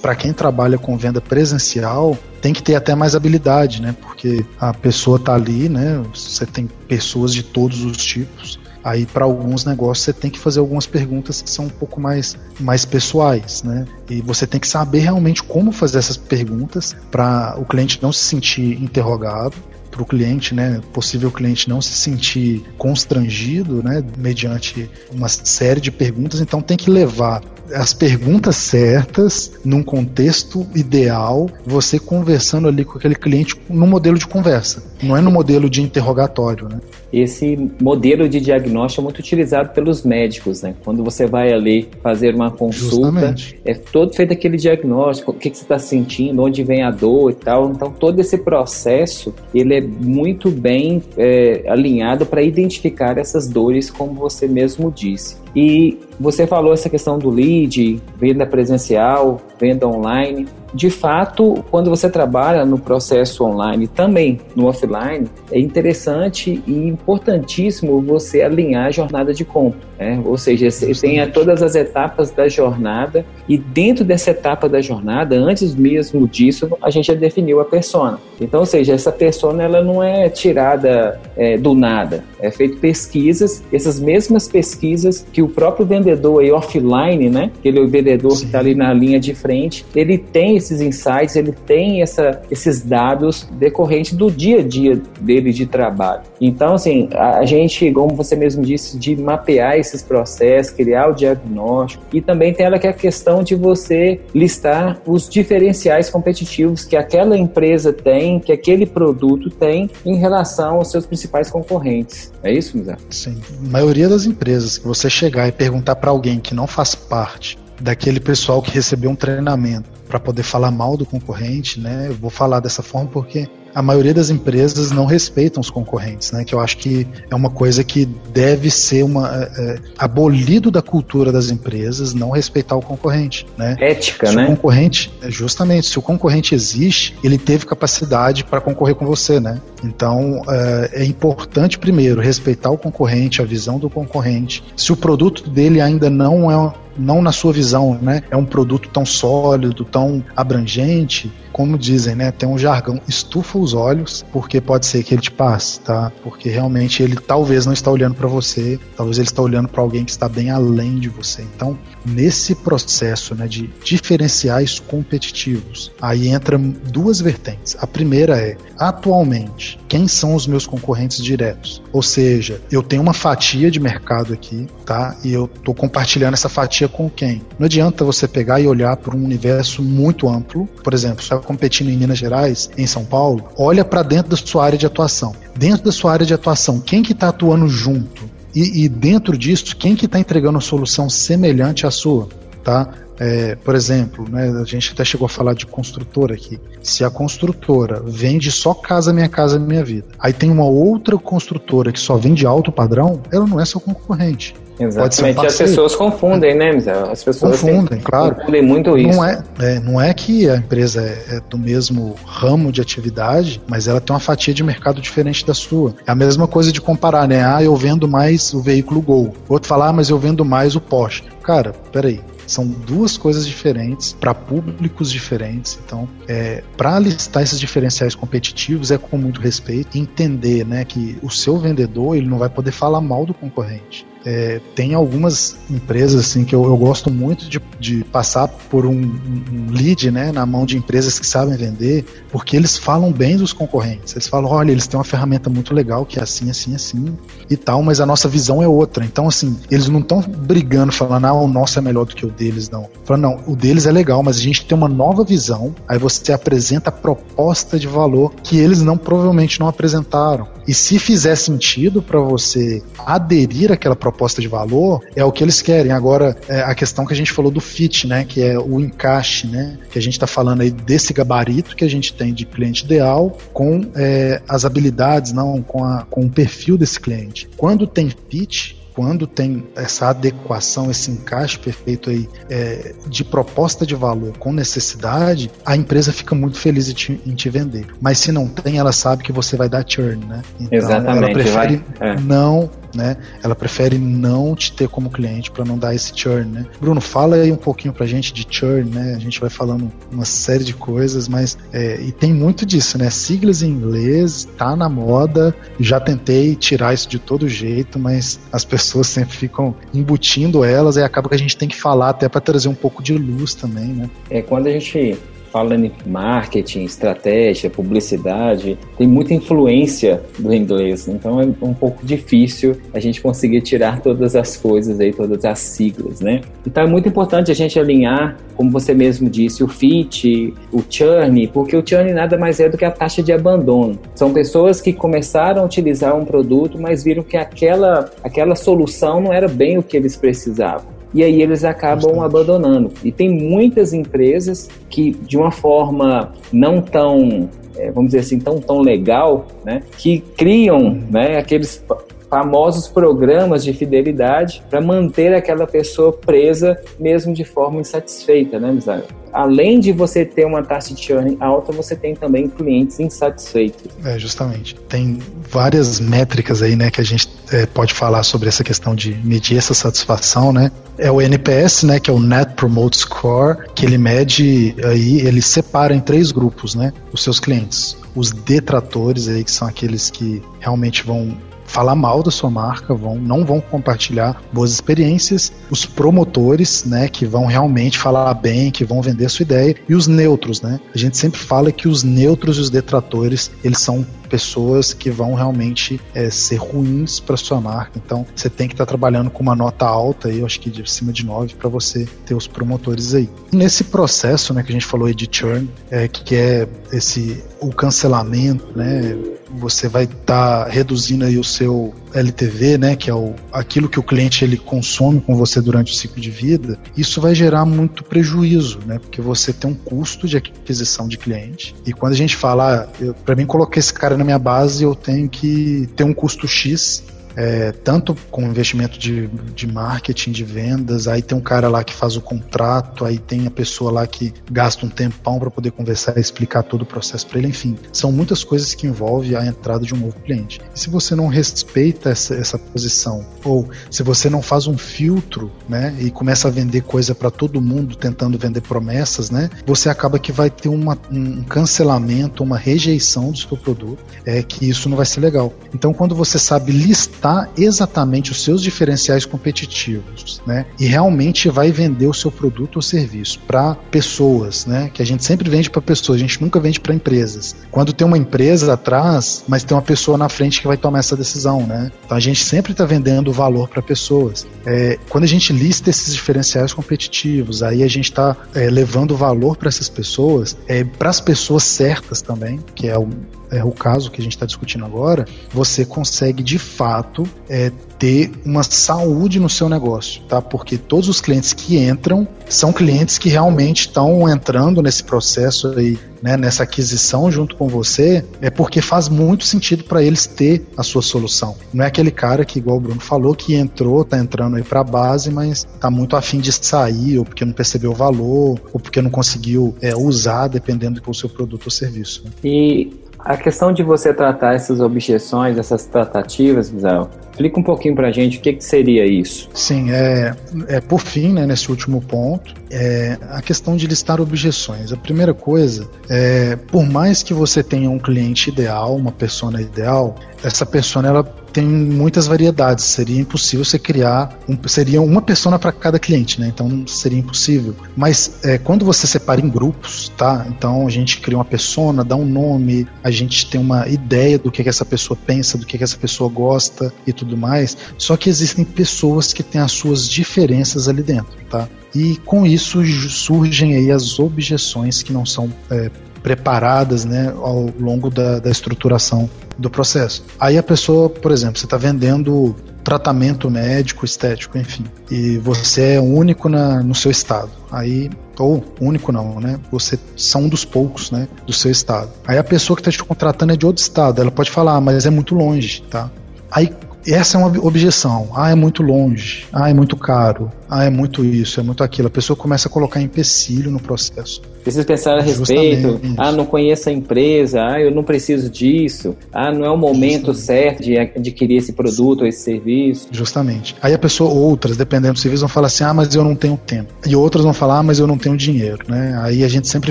para 0.00 0.14
quem 0.14 0.32
trabalha 0.32 0.78
com 0.78 0.96
venda 0.96 1.20
presencial, 1.20 2.16
tem 2.40 2.54
que 2.54 2.62
ter 2.62 2.74
até 2.74 2.94
mais 2.94 3.14
habilidade, 3.14 3.82
né? 3.82 3.94
Porque 4.00 4.46
a 4.58 4.72
pessoa 4.72 5.18
tá 5.18 5.34
ali, 5.34 5.68
né? 5.68 6.02
Você 6.14 6.46
tem 6.46 6.66
pessoas 6.88 7.34
de 7.34 7.42
todos 7.42 7.84
os 7.84 7.98
tipos 7.98 8.58
Aí, 8.82 9.06
para 9.06 9.24
alguns 9.24 9.64
negócios, 9.64 10.04
você 10.04 10.12
tem 10.12 10.30
que 10.30 10.38
fazer 10.38 10.60
algumas 10.60 10.86
perguntas 10.86 11.42
que 11.42 11.50
são 11.50 11.66
um 11.66 11.70
pouco 11.70 12.00
mais, 12.00 12.36
mais 12.58 12.84
pessoais, 12.84 13.62
né? 13.62 13.86
E 14.08 14.20
você 14.22 14.46
tem 14.46 14.58
que 14.58 14.68
saber 14.68 15.00
realmente 15.00 15.42
como 15.42 15.70
fazer 15.70 15.98
essas 15.98 16.16
perguntas 16.16 16.96
para 17.10 17.56
o 17.58 17.64
cliente 17.64 18.02
não 18.02 18.12
se 18.12 18.24
sentir 18.24 18.82
interrogado 18.82 19.54
para 19.90 20.02
o 20.02 20.06
cliente, 20.06 20.54
né, 20.54 20.80
possível 20.92 21.30
cliente 21.30 21.68
não 21.68 21.80
se 21.80 21.92
sentir 21.92 22.62
constrangido, 22.78 23.82
né, 23.82 24.02
mediante 24.16 24.88
uma 25.12 25.28
série 25.28 25.80
de 25.80 25.90
perguntas, 25.90 26.40
então 26.40 26.62
tem 26.62 26.76
que 26.76 26.90
levar 26.90 27.42
as 27.74 27.92
perguntas 27.92 28.56
certas, 28.56 29.52
num 29.64 29.82
contexto 29.82 30.66
ideal, 30.74 31.48
você 31.64 31.98
conversando 31.98 32.68
ali 32.68 32.84
com 32.84 32.98
aquele 32.98 33.14
cliente 33.14 33.54
no 33.68 33.86
modelo 33.86 34.18
de 34.18 34.26
conversa, 34.26 34.82
não 35.02 35.16
é 35.16 35.20
no 35.20 35.30
modelo 35.30 35.68
de 35.68 35.82
interrogatório, 35.82 36.68
né? 36.68 36.80
Esse 37.12 37.56
modelo 37.82 38.28
de 38.28 38.40
diagnóstico 38.40 39.02
é 39.02 39.04
muito 39.04 39.18
utilizado 39.18 39.70
pelos 39.70 40.04
médicos, 40.04 40.62
né? 40.62 40.74
Quando 40.84 41.02
você 41.02 41.26
vai 41.26 41.52
ali 41.52 41.88
fazer 42.02 42.34
uma 42.34 42.52
consulta, 42.52 42.96
Justamente. 43.06 43.60
é 43.64 43.74
todo 43.74 44.14
feito 44.14 44.32
aquele 44.32 44.56
diagnóstico, 44.56 45.32
o 45.32 45.34
que, 45.34 45.50
que 45.50 45.56
você 45.56 45.64
está 45.64 45.78
sentindo, 45.78 46.40
onde 46.40 46.62
vem 46.62 46.82
a 46.82 46.90
dor 46.90 47.32
e 47.32 47.34
tal. 47.34 47.70
Então 47.70 47.90
todo 47.90 48.20
esse 48.20 48.38
processo 48.38 49.34
ele 49.52 49.74
é 49.74 49.79
muito 49.80 50.50
bem 50.50 51.02
é, 51.16 51.64
alinhado 51.68 52.26
para 52.26 52.42
identificar 52.42 53.18
essas 53.18 53.48
dores, 53.48 53.90
como 53.90 54.14
você 54.14 54.46
mesmo 54.46 54.90
disse. 54.90 55.36
E 55.54 55.98
você 56.18 56.46
falou 56.46 56.72
essa 56.72 56.88
questão 56.88 57.18
do 57.18 57.30
lead, 57.30 58.00
venda 58.16 58.46
presencial, 58.46 59.40
venda 59.58 59.86
online 59.86 60.46
de 60.72 60.88
fato, 60.88 61.64
quando 61.70 61.90
você 61.90 62.08
trabalha 62.08 62.64
no 62.64 62.78
processo 62.78 63.44
online, 63.44 63.88
também 63.88 64.40
no 64.54 64.66
offline, 64.66 65.26
é 65.50 65.58
interessante 65.58 66.62
e 66.66 66.72
importantíssimo 66.72 68.00
você 68.00 68.42
alinhar 68.42 68.86
a 68.86 68.90
jornada 68.90 69.34
de 69.34 69.44
compra. 69.44 69.80
Né? 69.98 70.22
Ou 70.24 70.38
seja, 70.38 70.70
você 70.70 70.92
tem 70.92 71.28
todas 71.30 71.62
as 71.62 71.74
etapas 71.74 72.30
da 72.30 72.48
jornada 72.48 73.24
e 73.48 73.58
dentro 73.58 74.04
dessa 74.04 74.30
etapa 74.30 74.68
da 74.68 74.80
jornada, 74.80 75.36
antes 75.36 75.74
mesmo 75.74 76.26
disso, 76.26 76.70
a 76.80 76.88
gente 76.88 77.06
já 77.06 77.14
definiu 77.14 77.60
a 77.60 77.64
persona. 77.64 78.18
Então, 78.40 78.60
ou 78.60 78.66
seja, 78.66 78.94
essa 78.94 79.12
persona 79.12 79.64
ela 79.64 79.82
não 79.82 80.02
é 80.02 80.28
tirada 80.28 81.20
é, 81.36 81.58
do 81.58 81.74
nada. 81.74 82.24
É 82.40 82.50
feito 82.50 82.78
pesquisas, 82.78 83.62
essas 83.72 83.98
mesmas 83.98 84.48
pesquisas 84.48 85.26
que 85.32 85.39
o 85.42 85.48
próprio 85.48 85.86
vendedor 85.86 86.42
aí 86.42 86.50
offline, 86.50 87.28
né? 87.28 87.50
Aquele 87.58 87.86
vendedor 87.86 88.32
Sim. 88.32 88.40
que 88.40 88.46
está 88.46 88.58
ali 88.58 88.74
na 88.74 88.92
linha 88.92 89.18
de 89.18 89.34
frente, 89.34 89.84
ele 89.94 90.18
tem 90.18 90.56
esses 90.56 90.80
insights, 90.80 91.36
ele 91.36 91.52
tem 91.52 92.02
essa, 92.02 92.42
esses 92.50 92.82
dados 92.82 93.48
decorrentes 93.52 94.12
do 94.12 94.30
dia 94.30 94.60
a 94.60 94.62
dia 94.62 95.00
dele 95.20 95.52
de 95.52 95.66
trabalho. 95.66 96.22
Então, 96.40 96.74
assim, 96.74 97.08
a, 97.12 97.44
gente, 97.44 97.90
como 97.92 98.14
você 98.14 98.34
mesmo 98.34 98.62
disse, 98.62 98.98
de 98.98 99.16
mapear 99.16 99.76
esses 99.76 100.02
processos, 100.02 100.72
criar 100.72 101.08
o 101.08 101.14
diagnóstico 101.14 102.04
e 102.12 102.20
também 102.20 102.52
tem 102.52 102.66
aquela 102.66 102.92
questão 102.92 103.42
de 103.42 103.54
você 103.54 104.20
listar 104.34 105.00
os 105.06 105.28
diferenciais 105.28 106.08
competitivos 106.08 106.84
que 106.84 106.96
aquela 106.96 107.36
empresa 107.36 107.92
tem, 107.92 108.38
que 108.38 108.52
aquele 108.52 108.86
produto 108.86 109.50
tem 109.50 109.90
em 110.04 110.16
relação 110.16 110.76
aos 110.76 110.90
seus 110.90 111.06
principais 111.06 111.50
concorrentes. 111.50 112.32
É 112.42 112.52
isso, 112.52 112.76
Mizar? 112.76 112.98
Sim. 113.10 113.40
A 113.66 113.68
maioria 113.68 114.08
das 114.08 114.24
empresas 114.24 114.78
que 114.78 114.86
você 114.86 115.10
chegar 115.10 115.46
e 115.48 115.52
perguntar 115.52 115.96
para 115.96 116.10
alguém 116.10 116.40
que 116.40 116.54
não 116.54 116.66
faz 116.66 116.94
parte 116.94 117.58
daquele 117.80 118.20
pessoal 118.20 118.62
que 118.62 118.70
recebeu 118.70 119.10
um 119.10 119.16
treinamento 119.16 119.88
para 120.08 120.18
poder 120.18 120.42
falar 120.42 120.70
mal 120.70 120.96
do 120.96 121.06
concorrente, 121.06 121.80
né? 121.80 122.06
Eu 122.08 122.14
vou 122.14 122.30
falar 122.30 122.60
dessa 122.60 122.82
forma 122.82 123.08
porque 123.10 123.48
a 123.74 123.82
maioria 123.82 124.14
das 124.14 124.30
empresas 124.30 124.90
não 124.90 125.06
respeitam 125.06 125.60
os 125.60 125.70
concorrentes, 125.70 126.32
né? 126.32 126.44
Que 126.44 126.54
eu 126.54 126.60
acho 126.60 126.76
que 126.78 127.06
é 127.30 127.34
uma 127.34 127.50
coisa 127.50 127.82
que 127.84 128.04
deve 128.04 128.70
ser 128.70 129.02
uma 129.02 129.28
é, 129.34 129.42
é 129.58 129.78
abolido 129.98 130.70
da 130.70 130.82
cultura 130.82 131.32
das 131.32 131.50
empresas, 131.50 132.14
não 132.14 132.30
respeitar 132.30 132.76
o 132.76 132.82
concorrente, 132.82 133.46
né? 133.56 133.76
Ética, 133.80 134.28
se 134.28 134.36
né? 134.36 134.44
O 134.44 134.46
concorrente, 134.48 135.12
é, 135.22 135.30
justamente, 135.30 135.86
se 135.86 135.98
o 135.98 136.02
concorrente 136.02 136.54
existe, 136.54 137.16
ele 137.22 137.38
teve 137.38 137.66
capacidade 137.66 138.44
para 138.44 138.60
concorrer 138.60 138.94
com 138.94 139.06
você, 139.06 139.40
né? 139.40 139.60
Então 139.84 140.42
é, 140.48 141.02
é 141.02 141.04
importante 141.04 141.78
primeiro 141.78 142.20
respeitar 142.20 142.70
o 142.70 142.78
concorrente, 142.78 143.40
a 143.40 143.44
visão 143.44 143.78
do 143.78 143.88
concorrente. 143.88 144.62
Se 144.76 144.92
o 144.92 144.96
produto 144.96 145.48
dele 145.48 145.80
ainda 145.80 146.10
não 146.10 146.50
é 146.50 146.72
não 146.98 147.22
na 147.22 147.32
sua 147.32 147.52
visão, 147.52 147.98
né? 148.00 148.22
É 148.30 148.36
um 148.36 148.44
produto 148.44 148.88
tão 148.90 149.06
sólido, 149.06 149.84
tão 149.84 150.22
abrangente, 150.36 151.32
como 151.52 151.78
dizem, 151.78 152.14
né? 152.14 152.30
Tem 152.30 152.48
um 152.48 152.58
jargão, 152.58 153.00
estufa 153.08 153.58
os 153.58 153.74
olhos, 153.74 154.24
porque 154.32 154.60
pode 154.60 154.86
ser 154.86 155.02
que 155.02 155.14
ele 155.14 155.22
te 155.22 155.30
passe, 155.30 155.80
tá? 155.80 156.12
Porque 156.22 156.48
realmente 156.48 157.02
ele 157.02 157.16
talvez 157.16 157.66
não 157.66 157.72
está 157.72 157.90
olhando 157.90 158.14
para 158.14 158.28
você, 158.28 158.78
talvez 158.96 159.18
ele 159.18 159.28
está 159.28 159.42
olhando 159.42 159.68
para 159.68 159.82
alguém 159.82 160.04
que 160.04 160.10
está 160.10 160.28
bem 160.28 160.50
além 160.50 160.98
de 160.98 161.08
você. 161.08 161.42
Então, 161.42 161.78
nesse 162.04 162.54
processo, 162.54 163.34
né, 163.34 163.46
de 163.46 163.68
diferenciais 163.84 164.78
competitivos, 164.78 165.90
aí 166.00 166.28
entra 166.28 166.58
duas 166.58 167.20
vertentes. 167.20 167.76
A 167.80 167.86
primeira 167.86 168.38
é, 168.38 168.56
atualmente, 168.78 169.78
quem 169.88 170.08
são 170.08 170.34
os 170.34 170.46
meus 170.46 170.66
concorrentes 170.66 171.22
diretos? 171.22 171.82
Ou 171.92 172.02
seja, 172.02 172.60
eu 172.70 172.82
tenho 172.82 173.02
uma 173.02 173.12
fatia 173.12 173.70
de 173.70 173.80
mercado 173.80 174.32
aqui, 174.32 174.66
tá? 174.84 175.16
E 175.24 175.32
eu 175.32 175.46
tô 175.46 175.74
compartilhando 175.74 176.34
essa 176.34 176.48
fatia 176.48 176.88
com 176.88 177.08
quem? 177.08 177.42
Não 177.58 177.66
adianta 177.66 178.04
você 178.04 178.26
pegar 178.26 178.60
e 178.60 178.66
olhar 178.66 178.96
para 178.96 179.16
um 179.16 179.24
universo 179.24 179.82
muito 179.82 180.28
amplo. 180.28 180.66
Por 180.82 180.94
exemplo, 180.94 181.22
competindo 181.40 181.88
em 181.88 181.96
Minas 181.96 182.18
Gerais, 182.18 182.70
em 182.76 182.86
São 182.86 183.04
Paulo, 183.04 183.48
olha 183.56 183.84
para 183.84 184.02
dentro 184.02 184.30
da 184.30 184.36
sua 184.36 184.64
área 184.64 184.78
de 184.78 184.86
atuação. 184.86 185.34
Dentro 185.56 185.84
da 185.84 185.92
sua 185.92 186.12
área 186.12 186.26
de 186.26 186.34
atuação, 186.34 186.80
quem 186.80 187.02
que 187.02 187.12
está 187.12 187.28
atuando 187.28 187.68
junto? 187.68 188.28
E, 188.54 188.84
e, 188.84 188.88
dentro 188.88 189.38
disso, 189.38 189.76
quem 189.76 189.94
que 189.94 190.06
está 190.06 190.18
entregando 190.18 190.58
a 190.58 190.60
solução 190.60 191.08
semelhante 191.08 191.86
à 191.86 191.90
sua? 191.90 192.28
Tá? 192.64 192.88
É, 193.20 193.54
por 193.54 193.74
exemplo, 193.74 194.26
né, 194.30 194.48
a 194.48 194.64
gente 194.64 194.92
até 194.92 195.04
chegou 195.04 195.26
a 195.26 195.28
falar 195.28 195.52
de 195.52 195.66
construtora 195.66 196.34
aqui. 196.34 196.58
Se 196.82 197.04
a 197.04 197.10
construtora 197.10 198.02
vende 198.02 198.50
só 198.50 198.72
Casa 198.72 199.12
Minha 199.12 199.28
Casa 199.28 199.58
Minha 199.58 199.84
Vida, 199.84 200.06
aí 200.18 200.32
tem 200.32 200.50
uma 200.50 200.64
outra 200.64 201.18
construtora 201.18 201.92
que 201.92 202.00
só 202.00 202.16
vende 202.16 202.46
alto 202.46 202.72
padrão, 202.72 203.20
ela 203.30 203.46
não 203.46 203.60
é 203.60 203.64
seu 203.66 203.78
concorrente. 203.78 204.54
Exatamente, 204.80 205.46
as 205.46 205.58
pessoas 205.58 205.94
confundem, 205.94 206.54
né, 206.54 206.72
Mizel? 206.72 207.10
As 207.10 207.22
pessoas 207.22 207.60
confundem, 207.60 208.00
claro. 208.00 208.34
Confundem 208.34 208.62
muito 208.62 208.96
isso. 208.96 209.16
Não 209.16 209.24
é, 209.24 209.42
é, 209.58 209.80
não 209.80 210.00
é 210.00 210.14
que 210.14 210.48
a 210.48 210.56
empresa 210.56 211.02
é, 211.02 211.36
é, 211.36 211.40
do 211.48 211.58
mesmo 211.58 212.14
ramo 212.24 212.72
de 212.72 212.80
atividade, 212.80 213.60
mas 213.68 213.86
ela 213.86 214.00
tem 214.00 214.14
uma 214.14 214.20
fatia 214.20 214.54
de 214.54 214.64
mercado 214.64 215.00
diferente 215.00 215.44
da 215.44 215.52
sua. 215.52 215.94
É 216.06 216.10
a 216.10 216.14
mesma 216.14 216.48
coisa 216.48 216.72
de 216.72 216.80
comparar, 216.80 217.28
né? 217.28 217.44
Ah, 217.44 217.62
eu 217.62 217.76
vendo 217.76 218.08
mais 218.08 218.54
o 218.54 218.60
veículo 218.60 219.02
Gol. 219.02 219.34
Outro 219.48 219.68
falar, 219.68 219.88
ah, 219.88 219.92
mas 219.92 220.08
eu 220.08 220.18
vendo 220.18 220.44
mais 220.44 220.74
o 220.74 220.80
Porsche. 220.80 221.24
Cara, 221.42 221.72
peraí. 221.92 222.20
São 222.46 222.66
duas 222.66 223.16
coisas 223.16 223.46
diferentes 223.46 224.12
para 224.12 224.34
públicos 224.34 225.12
diferentes. 225.12 225.78
Então, 225.84 226.08
é, 226.26 226.64
para 226.76 226.98
listar 226.98 227.44
esses 227.44 227.60
diferenciais 227.60 228.14
competitivos 228.14 228.90
é 228.90 228.98
com 228.98 229.16
muito 229.16 229.40
respeito, 229.40 229.96
entender, 229.96 230.66
né, 230.66 230.84
que 230.84 231.16
o 231.22 231.30
seu 231.30 231.58
vendedor 231.58 232.16
ele 232.16 232.26
não 232.26 232.38
vai 232.38 232.48
poder 232.48 232.72
falar 232.72 233.00
mal 233.00 233.24
do 233.24 233.32
concorrente. 233.32 234.04
É, 234.24 234.60
tem 234.74 234.94
algumas 234.94 235.56
empresas 235.70 236.20
assim 236.20 236.44
que 236.44 236.54
eu, 236.54 236.62
eu 236.64 236.76
gosto 236.76 237.10
muito 237.10 237.48
de, 237.48 237.60
de 237.78 238.04
passar 238.04 238.48
por 238.48 238.84
um, 238.84 238.92
um, 238.92 239.66
lead 239.70 240.10
né, 240.10 240.30
na 240.30 240.44
mão 240.44 240.66
de 240.66 240.76
empresas 240.76 241.18
que 241.18 241.26
sabem 241.26 241.56
vender, 241.56 242.04
porque 242.30 242.56
eles 242.56 242.76
falam 242.76 243.12
bem 243.12 243.36
dos 243.36 243.52
concorrentes. 243.52 244.14
Eles 244.14 244.28
falam, 244.28 244.50
olha, 244.50 244.70
eles 244.70 244.86
têm 244.86 244.98
uma 244.98 245.04
ferramenta 245.04 245.48
muito 245.48 245.72
legal 245.72 246.04
que 246.04 246.18
é 246.18 246.22
assim, 246.22 246.50
assim, 246.50 246.74
assim 246.74 247.16
e 247.48 247.56
tal, 247.56 247.82
mas 247.82 248.00
a 248.00 248.06
nossa 248.06 248.28
visão 248.28 248.62
é 248.62 248.68
outra. 248.68 249.04
Então, 249.04 249.26
assim, 249.26 249.58
eles 249.70 249.88
não 249.88 250.00
estão 250.00 250.20
brigando 250.20 250.92
falando, 250.92 251.24
ah, 251.24 251.32
o 251.32 251.48
nosso 251.48 251.78
é 251.78 251.82
melhor 251.82 252.04
do 252.04 252.14
que 252.14 252.26
o 252.26 252.30
deles, 252.30 252.68
não. 252.68 252.88
Falando, 253.04 253.22
não, 253.22 253.40
o 253.46 253.56
deles 253.56 253.86
é 253.86 253.92
legal, 253.92 254.22
mas 254.22 254.36
a 254.36 254.40
gente 254.40 254.66
tem 254.66 254.76
uma 254.76 254.88
nova 254.88 255.24
visão. 255.24 255.74
Aí 255.88 255.98
você 255.98 256.32
apresenta 256.32 256.90
a 256.90 256.92
proposta 256.92 257.78
de 257.78 257.86
valor 257.86 258.34
que 258.42 258.58
eles 258.58 258.82
não 258.82 258.98
provavelmente 258.98 259.58
não 259.58 259.66
apresentaram. 259.66 260.46
E 260.66 260.74
se 260.74 260.98
fizer 260.98 261.34
sentido 261.36 262.02
para 262.02 262.20
você 262.20 262.82
aderir 263.04 263.72
àquela 263.72 263.96
proposta 263.96 264.09
de 264.40 264.48
valor, 264.48 265.02
é 265.14 265.24
o 265.24 265.32
que 265.32 265.42
eles 265.42 265.62
querem. 265.62 265.92
Agora, 265.92 266.36
é 266.48 266.60
a 266.60 266.74
questão 266.74 267.06
que 267.06 267.12
a 267.12 267.16
gente 267.16 267.32
falou 267.32 267.50
do 267.50 267.60
fit, 267.60 268.06
né, 268.06 268.24
que 268.24 268.42
é 268.42 268.58
o 268.58 268.80
encaixe, 268.80 269.46
né, 269.46 269.78
que 269.90 269.98
a 269.98 270.02
gente 270.02 270.14
está 270.14 270.26
falando 270.26 270.60
aí 270.60 270.70
desse 270.70 271.12
gabarito 271.12 271.76
que 271.76 271.84
a 271.84 271.90
gente 271.90 272.12
tem 272.12 272.32
de 272.32 272.44
cliente 272.44 272.84
ideal 272.84 273.36
com 273.52 273.80
é, 273.94 274.40
as 274.48 274.64
habilidades, 274.64 275.32
não, 275.32 275.62
com, 275.62 275.84
a, 275.84 276.02
com 276.08 276.22
o 276.26 276.30
perfil 276.30 276.76
desse 276.76 277.00
cliente. 277.00 277.48
Quando 277.56 277.86
tem 277.86 278.10
fit, 278.28 278.80
quando 278.94 279.26
tem 279.26 279.66
essa 279.74 280.08
adequação, 280.08 280.90
esse 280.90 281.10
encaixe 281.10 281.58
perfeito 281.58 282.10
aí 282.10 282.28
é, 282.48 282.94
de 283.06 283.24
proposta 283.24 283.86
de 283.86 283.94
valor 283.94 284.36
com 284.38 284.52
necessidade, 284.52 285.50
a 285.64 285.76
empresa 285.76 286.12
fica 286.12 286.34
muito 286.34 286.58
feliz 286.58 286.88
em 286.88 286.92
te, 286.92 287.20
em 287.26 287.34
te, 287.34 287.48
vender. 287.48 287.86
Mas 288.00 288.18
se 288.18 288.32
não 288.32 288.46
tem, 288.46 288.78
ela 288.78 288.92
sabe 288.92 289.22
que 289.22 289.32
você 289.32 289.56
vai 289.56 289.68
dar 289.68 289.84
churn, 289.86 290.24
né? 290.26 290.42
Então, 290.60 290.78
Exatamente. 290.78 291.24
Ela 291.24 291.32
prefere 291.32 291.82
vai, 291.98 292.10
é. 292.10 292.20
não 292.20 292.70
né? 292.94 293.16
Ela 293.42 293.54
prefere 293.54 293.98
não 293.98 294.54
te 294.54 294.72
ter 294.72 294.88
como 294.88 295.10
cliente 295.10 295.50
para 295.50 295.64
não 295.64 295.78
dar 295.78 295.94
esse 295.94 296.12
churn, 296.14 296.50
né? 296.50 296.66
Bruno, 296.80 297.00
fala 297.00 297.36
aí 297.36 297.52
um 297.52 297.56
pouquinho 297.56 297.92
pra 297.92 298.06
gente 298.06 298.32
de 298.32 298.46
churn, 298.48 298.90
né? 298.90 299.14
A 299.14 299.18
gente 299.18 299.40
vai 299.40 299.50
falando 299.50 299.90
uma 300.10 300.24
série 300.24 300.64
de 300.64 300.74
coisas, 300.74 301.28
mas 301.28 301.56
é, 301.72 302.00
e 302.00 302.12
tem 302.12 302.32
muito 302.32 302.64
disso, 302.66 302.98
né? 302.98 303.10
Siglas 303.10 303.62
em 303.62 303.70
inglês, 303.70 304.48
tá 304.56 304.74
na 304.76 304.88
moda. 304.88 305.54
Já 305.78 306.00
tentei 306.00 306.54
tirar 306.54 306.94
isso 306.94 307.08
de 307.08 307.18
todo 307.18 307.48
jeito, 307.48 307.98
mas 307.98 308.40
as 308.52 308.64
pessoas 308.64 309.06
sempre 309.08 309.36
ficam 309.36 309.74
embutindo 309.92 310.64
elas 310.64 310.96
e 310.96 311.02
acaba 311.02 311.28
que 311.28 311.34
a 311.34 311.38
gente 311.38 311.56
tem 311.56 311.68
que 311.68 311.76
falar 311.76 312.10
até 312.10 312.28
para 312.28 312.40
trazer 312.40 312.68
um 312.68 312.74
pouco 312.74 313.02
de 313.02 313.16
luz 313.16 313.54
também, 313.54 313.86
né? 313.86 314.10
É 314.28 314.42
quando 314.42 314.66
a 314.66 314.70
gente 314.70 315.18
falando 315.52 315.84
em 315.84 315.92
marketing, 316.06 316.84
estratégia, 316.84 317.68
publicidade, 317.68 318.78
tem 318.96 319.06
muita 319.06 319.34
influência 319.34 320.22
do 320.38 320.52
inglês, 320.54 321.08
então 321.08 321.40
é 321.40 321.44
um 321.62 321.74
pouco 321.74 322.04
difícil 322.04 322.76
a 322.92 323.00
gente 323.00 323.20
conseguir 323.20 323.60
tirar 323.60 324.00
todas 324.00 324.36
as 324.36 324.56
coisas 324.56 324.98
aí, 325.00 325.12
todas 325.12 325.44
as 325.44 325.58
siglas, 325.58 326.20
né? 326.20 326.40
Então 326.66 326.84
é 326.84 326.86
muito 326.86 327.08
importante 327.08 327.50
a 327.50 327.54
gente 327.54 327.78
alinhar, 327.78 328.36
como 328.54 328.70
você 328.70 328.94
mesmo 328.94 329.28
disse, 329.28 329.64
o 329.64 329.68
fit, 329.68 330.54
o 330.72 330.82
churn, 330.88 331.46
porque 331.48 331.76
o 331.76 331.82
churn 331.86 332.12
nada 332.12 332.38
mais 332.38 332.60
é 332.60 332.68
do 332.68 332.76
que 332.76 332.84
a 332.84 332.90
taxa 332.90 333.22
de 333.22 333.32
abandono. 333.32 333.98
São 334.14 334.32
pessoas 334.32 334.80
que 334.80 334.92
começaram 334.92 335.62
a 335.62 335.64
utilizar 335.64 336.16
um 336.16 336.24
produto, 336.24 336.80
mas 336.80 337.02
viram 337.02 337.22
que 337.22 337.36
aquela, 337.36 338.10
aquela 338.22 338.54
solução 338.54 339.20
não 339.20 339.32
era 339.32 339.48
bem 339.48 339.78
o 339.78 339.82
que 339.82 339.96
eles 339.96 340.16
precisavam 340.16 340.99
e 341.12 341.22
aí 341.22 341.42
eles 341.42 341.64
acabam 341.64 342.16
Bastante. 342.16 342.24
abandonando. 342.24 342.92
E 343.04 343.10
tem 343.10 343.28
muitas 343.28 343.92
empresas 343.92 344.68
que, 344.88 345.10
de 345.10 345.36
uma 345.36 345.50
forma 345.50 346.32
não 346.52 346.80
tão, 346.80 347.48
é, 347.76 347.90
vamos 347.90 348.10
dizer 348.10 348.20
assim, 348.20 348.38
tão, 348.38 348.60
tão 348.60 348.80
legal, 348.80 349.46
né, 349.64 349.82
que 349.96 350.20
criam 350.36 350.98
né, 351.10 351.38
aqueles 351.38 351.84
famosos 352.30 352.86
programas 352.86 353.64
de 353.64 353.72
fidelidade 353.72 354.62
para 354.70 354.80
manter 354.80 355.34
aquela 355.34 355.66
pessoa 355.66 356.12
presa 356.12 356.80
mesmo 356.98 357.34
de 357.34 357.44
forma 357.44 357.80
insatisfeita, 357.80 358.58
né, 358.58 358.70
Misael? 358.70 359.04
além 359.32 359.80
de 359.80 359.92
você 359.92 360.24
ter 360.24 360.44
uma 360.44 360.62
taxa 360.62 360.94
de 360.94 361.02
churn 361.02 361.36
alta, 361.40 361.72
você 361.72 361.94
tem 361.94 362.14
também 362.14 362.48
clientes 362.48 362.98
insatisfeitos. 363.00 363.90
É, 364.04 364.18
justamente. 364.18 364.74
Tem 364.88 365.18
várias 365.50 366.00
métricas 366.00 366.62
aí, 366.62 366.76
né, 366.76 366.90
que 366.90 367.00
a 367.00 367.04
gente 367.04 367.28
é, 367.52 367.66
pode 367.66 367.94
falar 367.94 368.22
sobre 368.22 368.48
essa 368.48 368.64
questão 368.64 368.94
de 368.94 369.14
medir 369.24 369.58
essa 369.58 369.74
satisfação, 369.74 370.52
né? 370.52 370.70
É 370.98 371.10
o 371.10 371.20
NPS, 371.20 371.84
né, 371.84 372.00
que 372.00 372.10
é 372.10 372.12
o 372.12 372.20
Net 372.20 372.54
Promote 372.54 372.98
Score, 372.98 373.58
que 373.74 373.86
ele 373.86 373.98
mede 373.98 374.74
aí, 374.84 375.20
ele 375.20 375.40
separa 375.40 375.94
em 375.94 376.00
três 376.00 376.32
grupos, 376.32 376.74
né, 376.74 376.92
os 377.12 377.22
seus 377.22 377.40
clientes. 377.40 377.96
Os 378.14 378.32
detratores 378.32 379.28
aí, 379.28 379.44
que 379.44 379.50
são 379.50 379.66
aqueles 379.66 380.10
que 380.10 380.42
realmente 380.60 381.04
vão 381.04 381.36
falar 381.70 381.94
mal 381.94 382.22
da 382.22 382.30
sua 382.30 382.50
marca, 382.50 382.94
vão, 382.94 383.14
não 383.14 383.44
vão 383.44 383.60
compartilhar 383.60 384.42
boas 384.52 384.72
experiências, 384.72 385.52
os 385.70 385.86
promotores, 385.86 386.84
né, 386.84 387.08
que 387.08 387.24
vão 387.24 387.46
realmente 387.46 387.96
falar 387.96 388.34
bem, 388.34 388.72
que 388.72 388.84
vão 388.84 389.00
vender 389.00 389.26
a 389.26 389.28
sua 389.28 389.44
ideia, 389.44 389.76
e 389.88 389.94
os 389.94 390.08
neutros, 390.08 390.60
né? 390.60 390.80
A 390.92 390.98
gente 390.98 391.16
sempre 391.16 391.38
fala 391.38 391.70
que 391.70 391.86
os 391.86 392.02
neutros 392.02 392.56
e 392.58 392.60
os 392.60 392.70
detratores, 392.70 393.50
eles 393.62 393.78
são 393.78 394.04
pessoas 394.30 394.94
que 394.94 395.10
vão 395.10 395.34
realmente 395.34 396.00
é, 396.14 396.30
ser 396.30 396.56
ruins 396.56 397.18
para 397.18 397.36
sua 397.36 397.60
marca. 397.60 398.00
Então, 398.02 398.24
você 398.34 398.48
tem 398.48 398.68
que 398.68 398.74
estar 398.74 398.86
tá 398.86 398.88
trabalhando 398.88 399.28
com 399.28 399.42
uma 399.42 399.56
nota 399.56 399.84
alta 399.84 400.28
aí, 400.28 400.38
eu 400.38 400.46
acho 400.46 400.60
que 400.60 400.70
de 400.70 400.88
cima 400.90 401.12
de 401.12 401.26
9 401.26 401.56
para 401.56 401.68
você 401.68 402.06
ter 402.24 402.34
os 402.34 402.46
promotores 402.46 403.14
aí. 403.14 403.28
Nesse 403.52 403.84
processo, 403.84 404.54
né, 404.54 404.62
que 404.62 404.70
a 404.70 404.72
gente 404.72 404.86
falou 404.86 405.08
aí 405.08 405.14
de 405.14 405.28
churn, 405.30 405.68
é, 405.90 406.06
que 406.06 406.36
é 406.36 406.68
esse 406.92 407.42
o 407.60 407.70
cancelamento, 407.70 408.66
né, 408.74 409.16
você 409.50 409.88
vai 409.88 410.04
estar 410.04 410.64
tá 410.64 410.70
reduzindo 410.70 411.24
aí 411.24 411.36
o 411.36 411.44
seu 411.44 411.92
LTV, 412.14 412.78
né, 412.78 412.96
que 412.96 413.10
é 413.10 413.14
o, 413.14 413.34
aquilo 413.52 413.88
que 413.88 413.98
o 413.98 414.02
cliente 414.02 414.44
ele 414.44 414.56
consome 414.56 415.20
com 415.20 415.36
você 415.36 415.60
durante 415.60 415.92
o 415.92 415.94
ciclo 415.94 416.20
de 416.20 416.30
vida, 416.30 416.78
isso 416.96 417.20
vai 417.20 417.34
gerar 417.34 417.64
muito 417.64 418.04
prejuízo, 418.04 418.80
né, 418.86 418.98
porque 418.98 419.20
você 419.20 419.52
tem 419.52 419.70
um 419.70 419.74
custo 419.74 420.26
de 420.26 420.36
aquisição 420.36 421.06
de 421.06 421.18
cliente. 421.18 421.74
E 421.86 421.92
quando 421.92 422.12
a 422.12 422.16
gente 422.16 422.36
fala, 422.36 422.88
ah, 422.90 423.12
para 423.24 423.36
mim 423.36 423.46
colocar 423.46 423.78
esse 423.78 423.92
cara 423.92 424.16
na 424.20 424.24
minha 424.24 424.38
base, 424.38 424.84
eu 424.84 424.94
tenho 424.94 425.28
que 425.28 425.88
ter 425.96 426.04
um 426.04 426.14
custo 426.14 426.46
X 426.46 427.02
é, 427.36 427.72
tanto 427.72 428.14
com 428.30 428.42
investimento 428.42 428.98
de, 428.98 429.28
de 429.54 429.66
marketing, 429.66 430.32
de 430.32 430.44
vendas, 430.44 431.08
aí 431.08 431.22
tem 431.22 431.36
um 431.36 431.40
cara 431.40 431.68
lá 431.68 431.84
que 431.84 431.94
faz 431.94 432.16
o 432.16 432.20
contrato, 432.20 433.04
aí 433.04 433.18
tem 433.18 433.46
a 433.46 433.50
pessoa 433.50 433.90
lá 433.90 434.06
que 434.06 434.32
gasta 434.50 434.84
um 434.84 434.88
tempão 434.88 435.38
para 435.38 435.50
poder 435.50 435.70
conversar 435.70 436.16
e 436.16 436.20
explicar 436.20 436.62
todo 436.62 436.82
o 436.82 436.86
processo 436.86 437.26
para 437.26 437.38
ele, 437.38 437.48
enfim, 437.48 437.76
são 437.92 438.10
muitas 438.10 438.44
coisas 438.44 438.74
que 438.74 438.86
envolvem 438.86 439.36
a 439.36 439.46
entrada 439.46 439.84
de 439.84 439.94
um 439.94 439.98
novo 439.98 440.18
cliente. 440.20 440.60
E 440.74 440.78
se 440.78 440.90
você 440.90 441.14
não 441.14 441.28
respeita 441.28 442.10
essa, 442.10 442.34
essa 442.34 442.58
posição, 442.58 443.24
ou 443.44 443.68
se 443.90 444.02
você 444.02 444.28
não 444.28 444.42
faz 444.42 444.66
um 444.66 444.76
filtro, 444.76 445.50
né, 445.68 445.94
e 445.98 446.10
começa 446.10 446.48
a 446.48 446.50
vender 446.50 446.82
coisa 446.82 447.14
para 447.14 447.30
todo 447.30 447.60
mundo, 447.60 447.96
tentando 447.96 448.38
vender 448.38 448.60
promessas, 448.60 449.30
né, 449.30 449.50
você 449.66 449.88
acaba 449.88 450.18
que 450.18 450.32
vai 450.32 450.50
ter 450.50 450.68
uma, 450.68 450.98
um 451.10 451.42
cancelamento, 451.42 452.42
uma 452.42 452.58
rejeição 452.58 453.30
do 453.30 453.38
seu 453.38 453.56
produto, 453.56 454.02
é 454.24 454.42
que 454.42 454.68
isso 454.68 454.88
não 454.88 454.96
vai 454.96 455.06
ser 455.06 455.20
legal. 455.20 455.52
Então, 455.74 455.92
quando 455.92 456.14
você 456.14 456.38
sabe 456.38 456.72
listar 456.72 457.19
listar 457.20 457.50
exatamente 457.56 458.32
os 458.32 458.42
seus 458.42 458.62
diferenciais 458.62 459.26
competitivos, 459.26 460.40
né? 460.46 460.64
E 460.78 460.86
realmente 460.86 461.48
vai 461.50 461.70
vender 461.70 462.06
o 462.06 462.14
seu 462.14 462.30
produto 462.30 462.76
ou 462.76 462.82
serviço 462.82 463.38
para 463.46 463.74
pessoas, 463.90 464.64
né? 464.66 464.90
Que 464.92 465.02
a 465.02 465.06
gente 465.06 465.24
sempre 465.24 465.48
vende 465.50 465.68
para 465.68 465.82
pessoas, 465.82 466.16
a 466.16 466.20
gente 466.20 466.40
nunca 466.40 466.58
vende 466.58 466.80
para 466.80 466.94
empresas. 466.94 467.54
Quando 467.70 467.92
tem 467.92 468.06
uma 468.06 468.16
empresa 468.16 468.72
atrás, 468.72 469.44
mas 469.46 469.62
tem 469.62 469.76
uma 469.76 469.82
pessoa 469.82 470.16
na 470.16 470.28
frente 470.28 470.60
que 470.60 470.66
vai 470.66 470.76
tomar 470.76 471.00
essa 471.00 471.16
decisão, 471.16 471.66
né? 471.66 471.92
Então 472.04 472.16
a 472.16 472.20
gente 472.20 472.42
sempre 472.42 472.72
está 472.72 472.84
vendendo 472.84 473.32
valor 473.32 473.68
para 473.68 473.82
pessoas. 473.82 474.46
É, 474.64 474.98
quando 475.08 475.24
a 475.24 475.28
gente 475.28 475.52
lista 475.52 475.90
esses 475.90 476.14
diferenciais 476.14 476.72
competitivos, 476.72 477.62
aí 477.62 477.82
a 477.82 477.88
gente 477.88 478.10
está 478.10 478.36
é, 478.54 478.70
levando 478.70 479.16
valor 479.16 479.56
para 479.56 479.68
essas 479.68 479.88
pessoas, 479.88 480.56
é, 480.66 480.84
para 480.84 481.10
as 481.10 481.20
pessoas 481.20 481.64
certas 481.64 482.22
também, 482.22 482.60
que 482.74 482.88
é 482.88 482.98
o 482.98 483.08
é 483.50 483.64
o 483.64 483.72
caso 483.72 484.10
que 484.10 484.20
a 484.20 484.24
gente 484.24 484.32
está 484.32 484.46
discutindo 484.46 484.84
agora, 484.84 485.26
você 485.52 485.84
consegue 485.84 486.42
de 486.42 486.58
fato 486.58 487.24
é, 487.48 487.70
ter 487.98 488.32
uma 488.46 488.62
saúde 488.62 489.38
no 489.38 489.48
seu 489.48 489.68
negócio, 489.68 490.22
tá? 490.22 490.40
Porque 490.40 490.78
todos 490.78 491.08
os 491.08 491.20
clientes 491.20 491.52
que 491.52 491.76
entram 491.78 492.26
são 492.48 492.72
clientes 492.72 493.18
que 493.18 493.28
realmente 493.28 493.80
estão 493.80 494.28
entrando 494.28 494.80
nesse 494.80 495.04
processo 495.04 495.68
aí, 495.76 495.98
né, 496.22 496.36
nessa 496.36 496.62
aquisição 496.62 497.30
junto 497.30 497.56
com 497.56 497.68
você, 497.68 498.24
é 498.40 498.48
porque 498.48 498.80
faz 498.80 499.08
muito 499.08 499.44
sentido 499.44 499.84
para 499.84 500.02
eles 500.02 500.26
ter 500.26 500.66
a 500.76 500.82
sua 500.82 501.02
solução. 501.02 501.56
Não 501.72 501.84
é 501.84 501.88
aquele 501.88 502.10
cara 502.10 502.44
que, 502.44 502.58
igual 502.58 502.78
o 502.78 502.80
Bruno 502.80 503.00
falou, 503.00 503.34
que 503.34 503.54
entrou, 503.54 504.04
tá 504.04 504.18
entrando 504.18 504.56
aí 504.56 504.62
para 504.62 504.80
a 504.80 504.84
base, 504.84 505.30
mas 505.30 505.64
tá 505.78 505.90
muito 505.90 506.16
afim 506.16 506.38
de 506.38 506.52
sair, 506.52 507.18
ou 507.18 507.24
porque 507.24 507.44
não 507.44 507.52
percebeu 507.52 507.90
o 507.90 507.94
valor, 507.94 508.58
ou 508.72 508.80
porque 508.80 509.02
não 509.02 509.10
conseguiu 509.10 509.74
é, 509.80 509.94
usar, 509.94 510.48
dependendo 510.48 511.00
do 511.00 511.14
seu 511.14 511.28
produto 511.28 511.66
ou 511.66 511.70
serviço. 511.70 512.24
Né? 512.24 512.30
E 512.44 513.09
a 513.24 513.36
questão 513.36 513.72
de 513.72 513.82
você 513.82 514.12
tratar 514.12 514.54
essas 514.54 514.80
objeções, 514.80 515.58
essas 515.58 515.84
tratativas, 515.86 516.70
Misael, 516.70 517.08
explica 517.30 517.58
um 517.58 517.62
pouquinho 517.62 517.94
para 517.94 518.08
a 518.08 518.12
gente 518.12 518.38
o 518.38 518.40
que, 518.40 518.52
que, 518.54 518.64
seria 518.64 519.06
isso. 519.06 519.48
Sim, 519.54 519.90
é, 519.90 520.34
é 520.68 520.80
por 520.80 521.00
fim, 521.00 521.32
né, 521.32 521.46
nesse 521.46 521.70
último 521.70 522.00
ponto, 522.00 522.54
é 522.70 523.16
a 523.30 523.40
questão 523.40 523.76
de 523.76 523.86
listar 523.86 524.20
objeções. 524.20 524.92
A 524.92 524.96
primeira 524.96 525.32
coisa 525.32 525.88
é, 526.08 526.56
por 526.56 526.84
mais 526.84 527.22
que 527.22 527.32
você 527.32 527.62
tenha 527.62 527.90
um 527.90 527.98
cliente 527.98 528.50
ideal, 528.50 528.94
uma 528.96 529.12
persona 529.12 529.60
ideal, 529.60 530.16
essa 530.44 530.66
persona 530.66 531.08
ela 531.08 531.24
tem 531.52 531.64
muitas 531.64 532.26
variedades. 532.26 532.84
Seria 532.84 533.20
impossível 533.20 533.64
você 533.64 533.78
criar, 533.78 534.38
um, 534.48 534.56
seria 534.68 535.00
uma 535.02 535.22
persona 535.22 535.58
para 535.58 535.72
cada 535.72 535.98
cliente, 535.98 536.40
né? 536.40 536.48
Então 536.48 536.86
seria 536.86 537.18
impossível. 537.18 537.74
Mas 537.96 538.38
é, 538.42 538.58
quando 538.58 538.84
você 538.84 539.06
separa 539.06 539.40
em 539.40 539.48
grupos, 539.48 540.10
tá? 540.16 540.46
Então 540.48 540.86
a 540.86 540.90
gente 540.90 541.20
cria 541.20 541.36
uma 541.36 541.44
persona, 541.44 542.04
dá 542.04 542.16
um 542.16 542.26
nome, 542.26 542.86
a 543.02 543.10
gente 543.10 543.46
tem 543.46 543.60
uma 543.60 543.88
ideia 543.88 544.38
do 544.38 544.50
que, 544.50 544.62
que 544.62 544.68
essa 544.68 544.84
pessoa 544.84 545.18
pensa, 545.26 545.58
do 545.58 545.66
que, 545.66 545.76
que 545.76 545.84
essa 545.84 545.96
pessoa 545.96 546.30
gosta 546.30 546.92
e 547.06 547.12
tudo 547.12 547.36
mais. 547.36 547.76
Só 547.98 548.16
que 548.16 548.28
existem 548.28 548.64
pessoas 548.64 549.32
que 549.32 549.42
têm 549.42 549.60
as 549.60 549.72
suas 549.72 550.08
diferenças 550.08 550.88
ali 550.88 551.02
dentro, 551.02 551.32
tá? 551.48 551.68
E 551.94 552.16
com 552.24 552.46
isso 552.46 552.84
surgem 553.08 553.74
aí 553.74 553.90
as 553.90 554.18
objeções 554.20 555.02
que 555.02 555.12
não 555.12 555.26
são 555.26 555.52
é, 555.70 555.90
preparadas 556.22 557.04
né, 557.04 557.32
ao 557.36 557.70
longo 557.78 558.10
da, 558.10 558.38
da 558.38 558.50
estruturação 558.50 559.28
do 559.58 559.70
processo. 559.70 560.24
Aí 560.38 560.56
a 560.56 560.62
pessoa, 560.62 561.08
por 561.08 561.32
exemplo, 561.32 561.58
você 561.58 561.66
está 561.66 561.76
vendendo 561.76 562.54
tratamento 562.82 563.50
médico, 563.50 564.04
estético, 564.04 564.56
enfim, 564.56 564.84
e 565.10 565.38
você 565.38 565.94
é 565.94 566.00
único 566.00 566.48
na, 566.48 566.82
no 566.82 566.94
seu 566.94 567.10
estado. 567.10 567.50
Aí 567.70 568.10
ou 568.38 568.64
único 568.80 569.12
não, 569.12 569.38
né? 569.38 569.60
Você 569.70 569.98
são 570.16 570.44
um 570.44 570.48
dos 570.48 570.64
poucos, 570.64 571.10
né, 571.10 571.28
do 571.46 571.52
seu 571.52 571.70
estado. 571.70 572.08
Aí 572.26 572.38
a 572.38 572.44
pessoa 572.44 572.74
que 572.74 572.80
está 572.80 572.90
te 572.90 573.04
contratando 573.04 573.52
é 573.52 573.56
de 573.56 573.66
outro 573.66 573.82
estado, 573.82 574.22
ela 574.22 574.30
pode 574.30 574.50
falar, 574.50 574.76
ah, 574.76 574.80
mas 574.80 575.04
é 575.04 575.10
muito 575.10 575.34
longe, 575.34 575.82
tá? 575.90 576.10
Aí 576.50 576.72
essa 577.06 577.38
é 577.38 577.44
uma 577.44 577.48
objeção. 577.64 578.30
Ah, 578.34 578.50
é 578.50 578.54
muito 578.54 578.82
longe. 578.82 579.46
Ah, 579.52 579.70
é 579.70 579.74
muito 579.74 579.96
caro. 579.96 580.50
Ah, 580.70 580.84
é 580.84 580.90
muito 580.90 581.24
isso, 581.24 581.58
é 581.58 581.62
muito 581.62 581.82
aquilo. 581.82 582.06
A 582.06 582.10
pessoa 582.10 582.36
começa 582.36 582.68
a 582.68 582.70
colocar 582.70 583.00
empecilho 583.00 583.70
no 583.70 583.80
processo. 583.80 584.40
Preciso 584.62 584.86
pensar 584.86 585.18
a 585.18 585.22
respeito. 585.22 586.00
Ah, 586.16 586.30
não 586.30 586.46
conheço 586.46 586.88
a 586.88 586.92
empresa. 586.92 587.60
Ah, 587.60 587.80
eu 587.80 587.90
não 587.90 588.04
preciso 588.04 588.48
disso. 588.48 589.16
Ah, 589.32 589.52
não 589.52 589.64
é 589.64 589.70
o 589.70 589.76
momento 589.76 590.26
Justamente. 590.26 590.44
certo 590.44 590.82
de 590.82 590.98
adquirir 590.98 591.56
esse 591.56 591.72
produto 591.72 592.20
ou 592.20 592.26
esse 592.26 592.42
serviço. 592.42 593.08
Justamente. 593.10 593.74
Aí 593.82 593.92
a 593.92 593.98
pessoa, 593.98 594.30
outras, 594.30 594.76
dependendo 594.76 595.14
do 595.14 595.18
serviço, 595.18 595.40
vão 595.40 595.48
falar 595.48 595.66
assim: 595.66 595.82
ah, 595.82 595.92
mas 595.92 596.14
eu 596.14 596.22
não 596.22 596.36
tenho 596.36 596.56
tempo. 596.56 596.92
E 597.06 597.16
outras 597.16 597.42
vão 597.42 597.52
falar: 597.52 597.78
ah, 597.78 597.82
mas 597.82 597.98
eu 597.98 598.06
não 598.06 598.18
tenho 598.18 598.36
dinheiro. 598.36 598.78
Né? 598.86 599.18
Aí 599.22 599.42
a 599.42 599.48
gente 599.48 599.66
sempre 599.66 599.90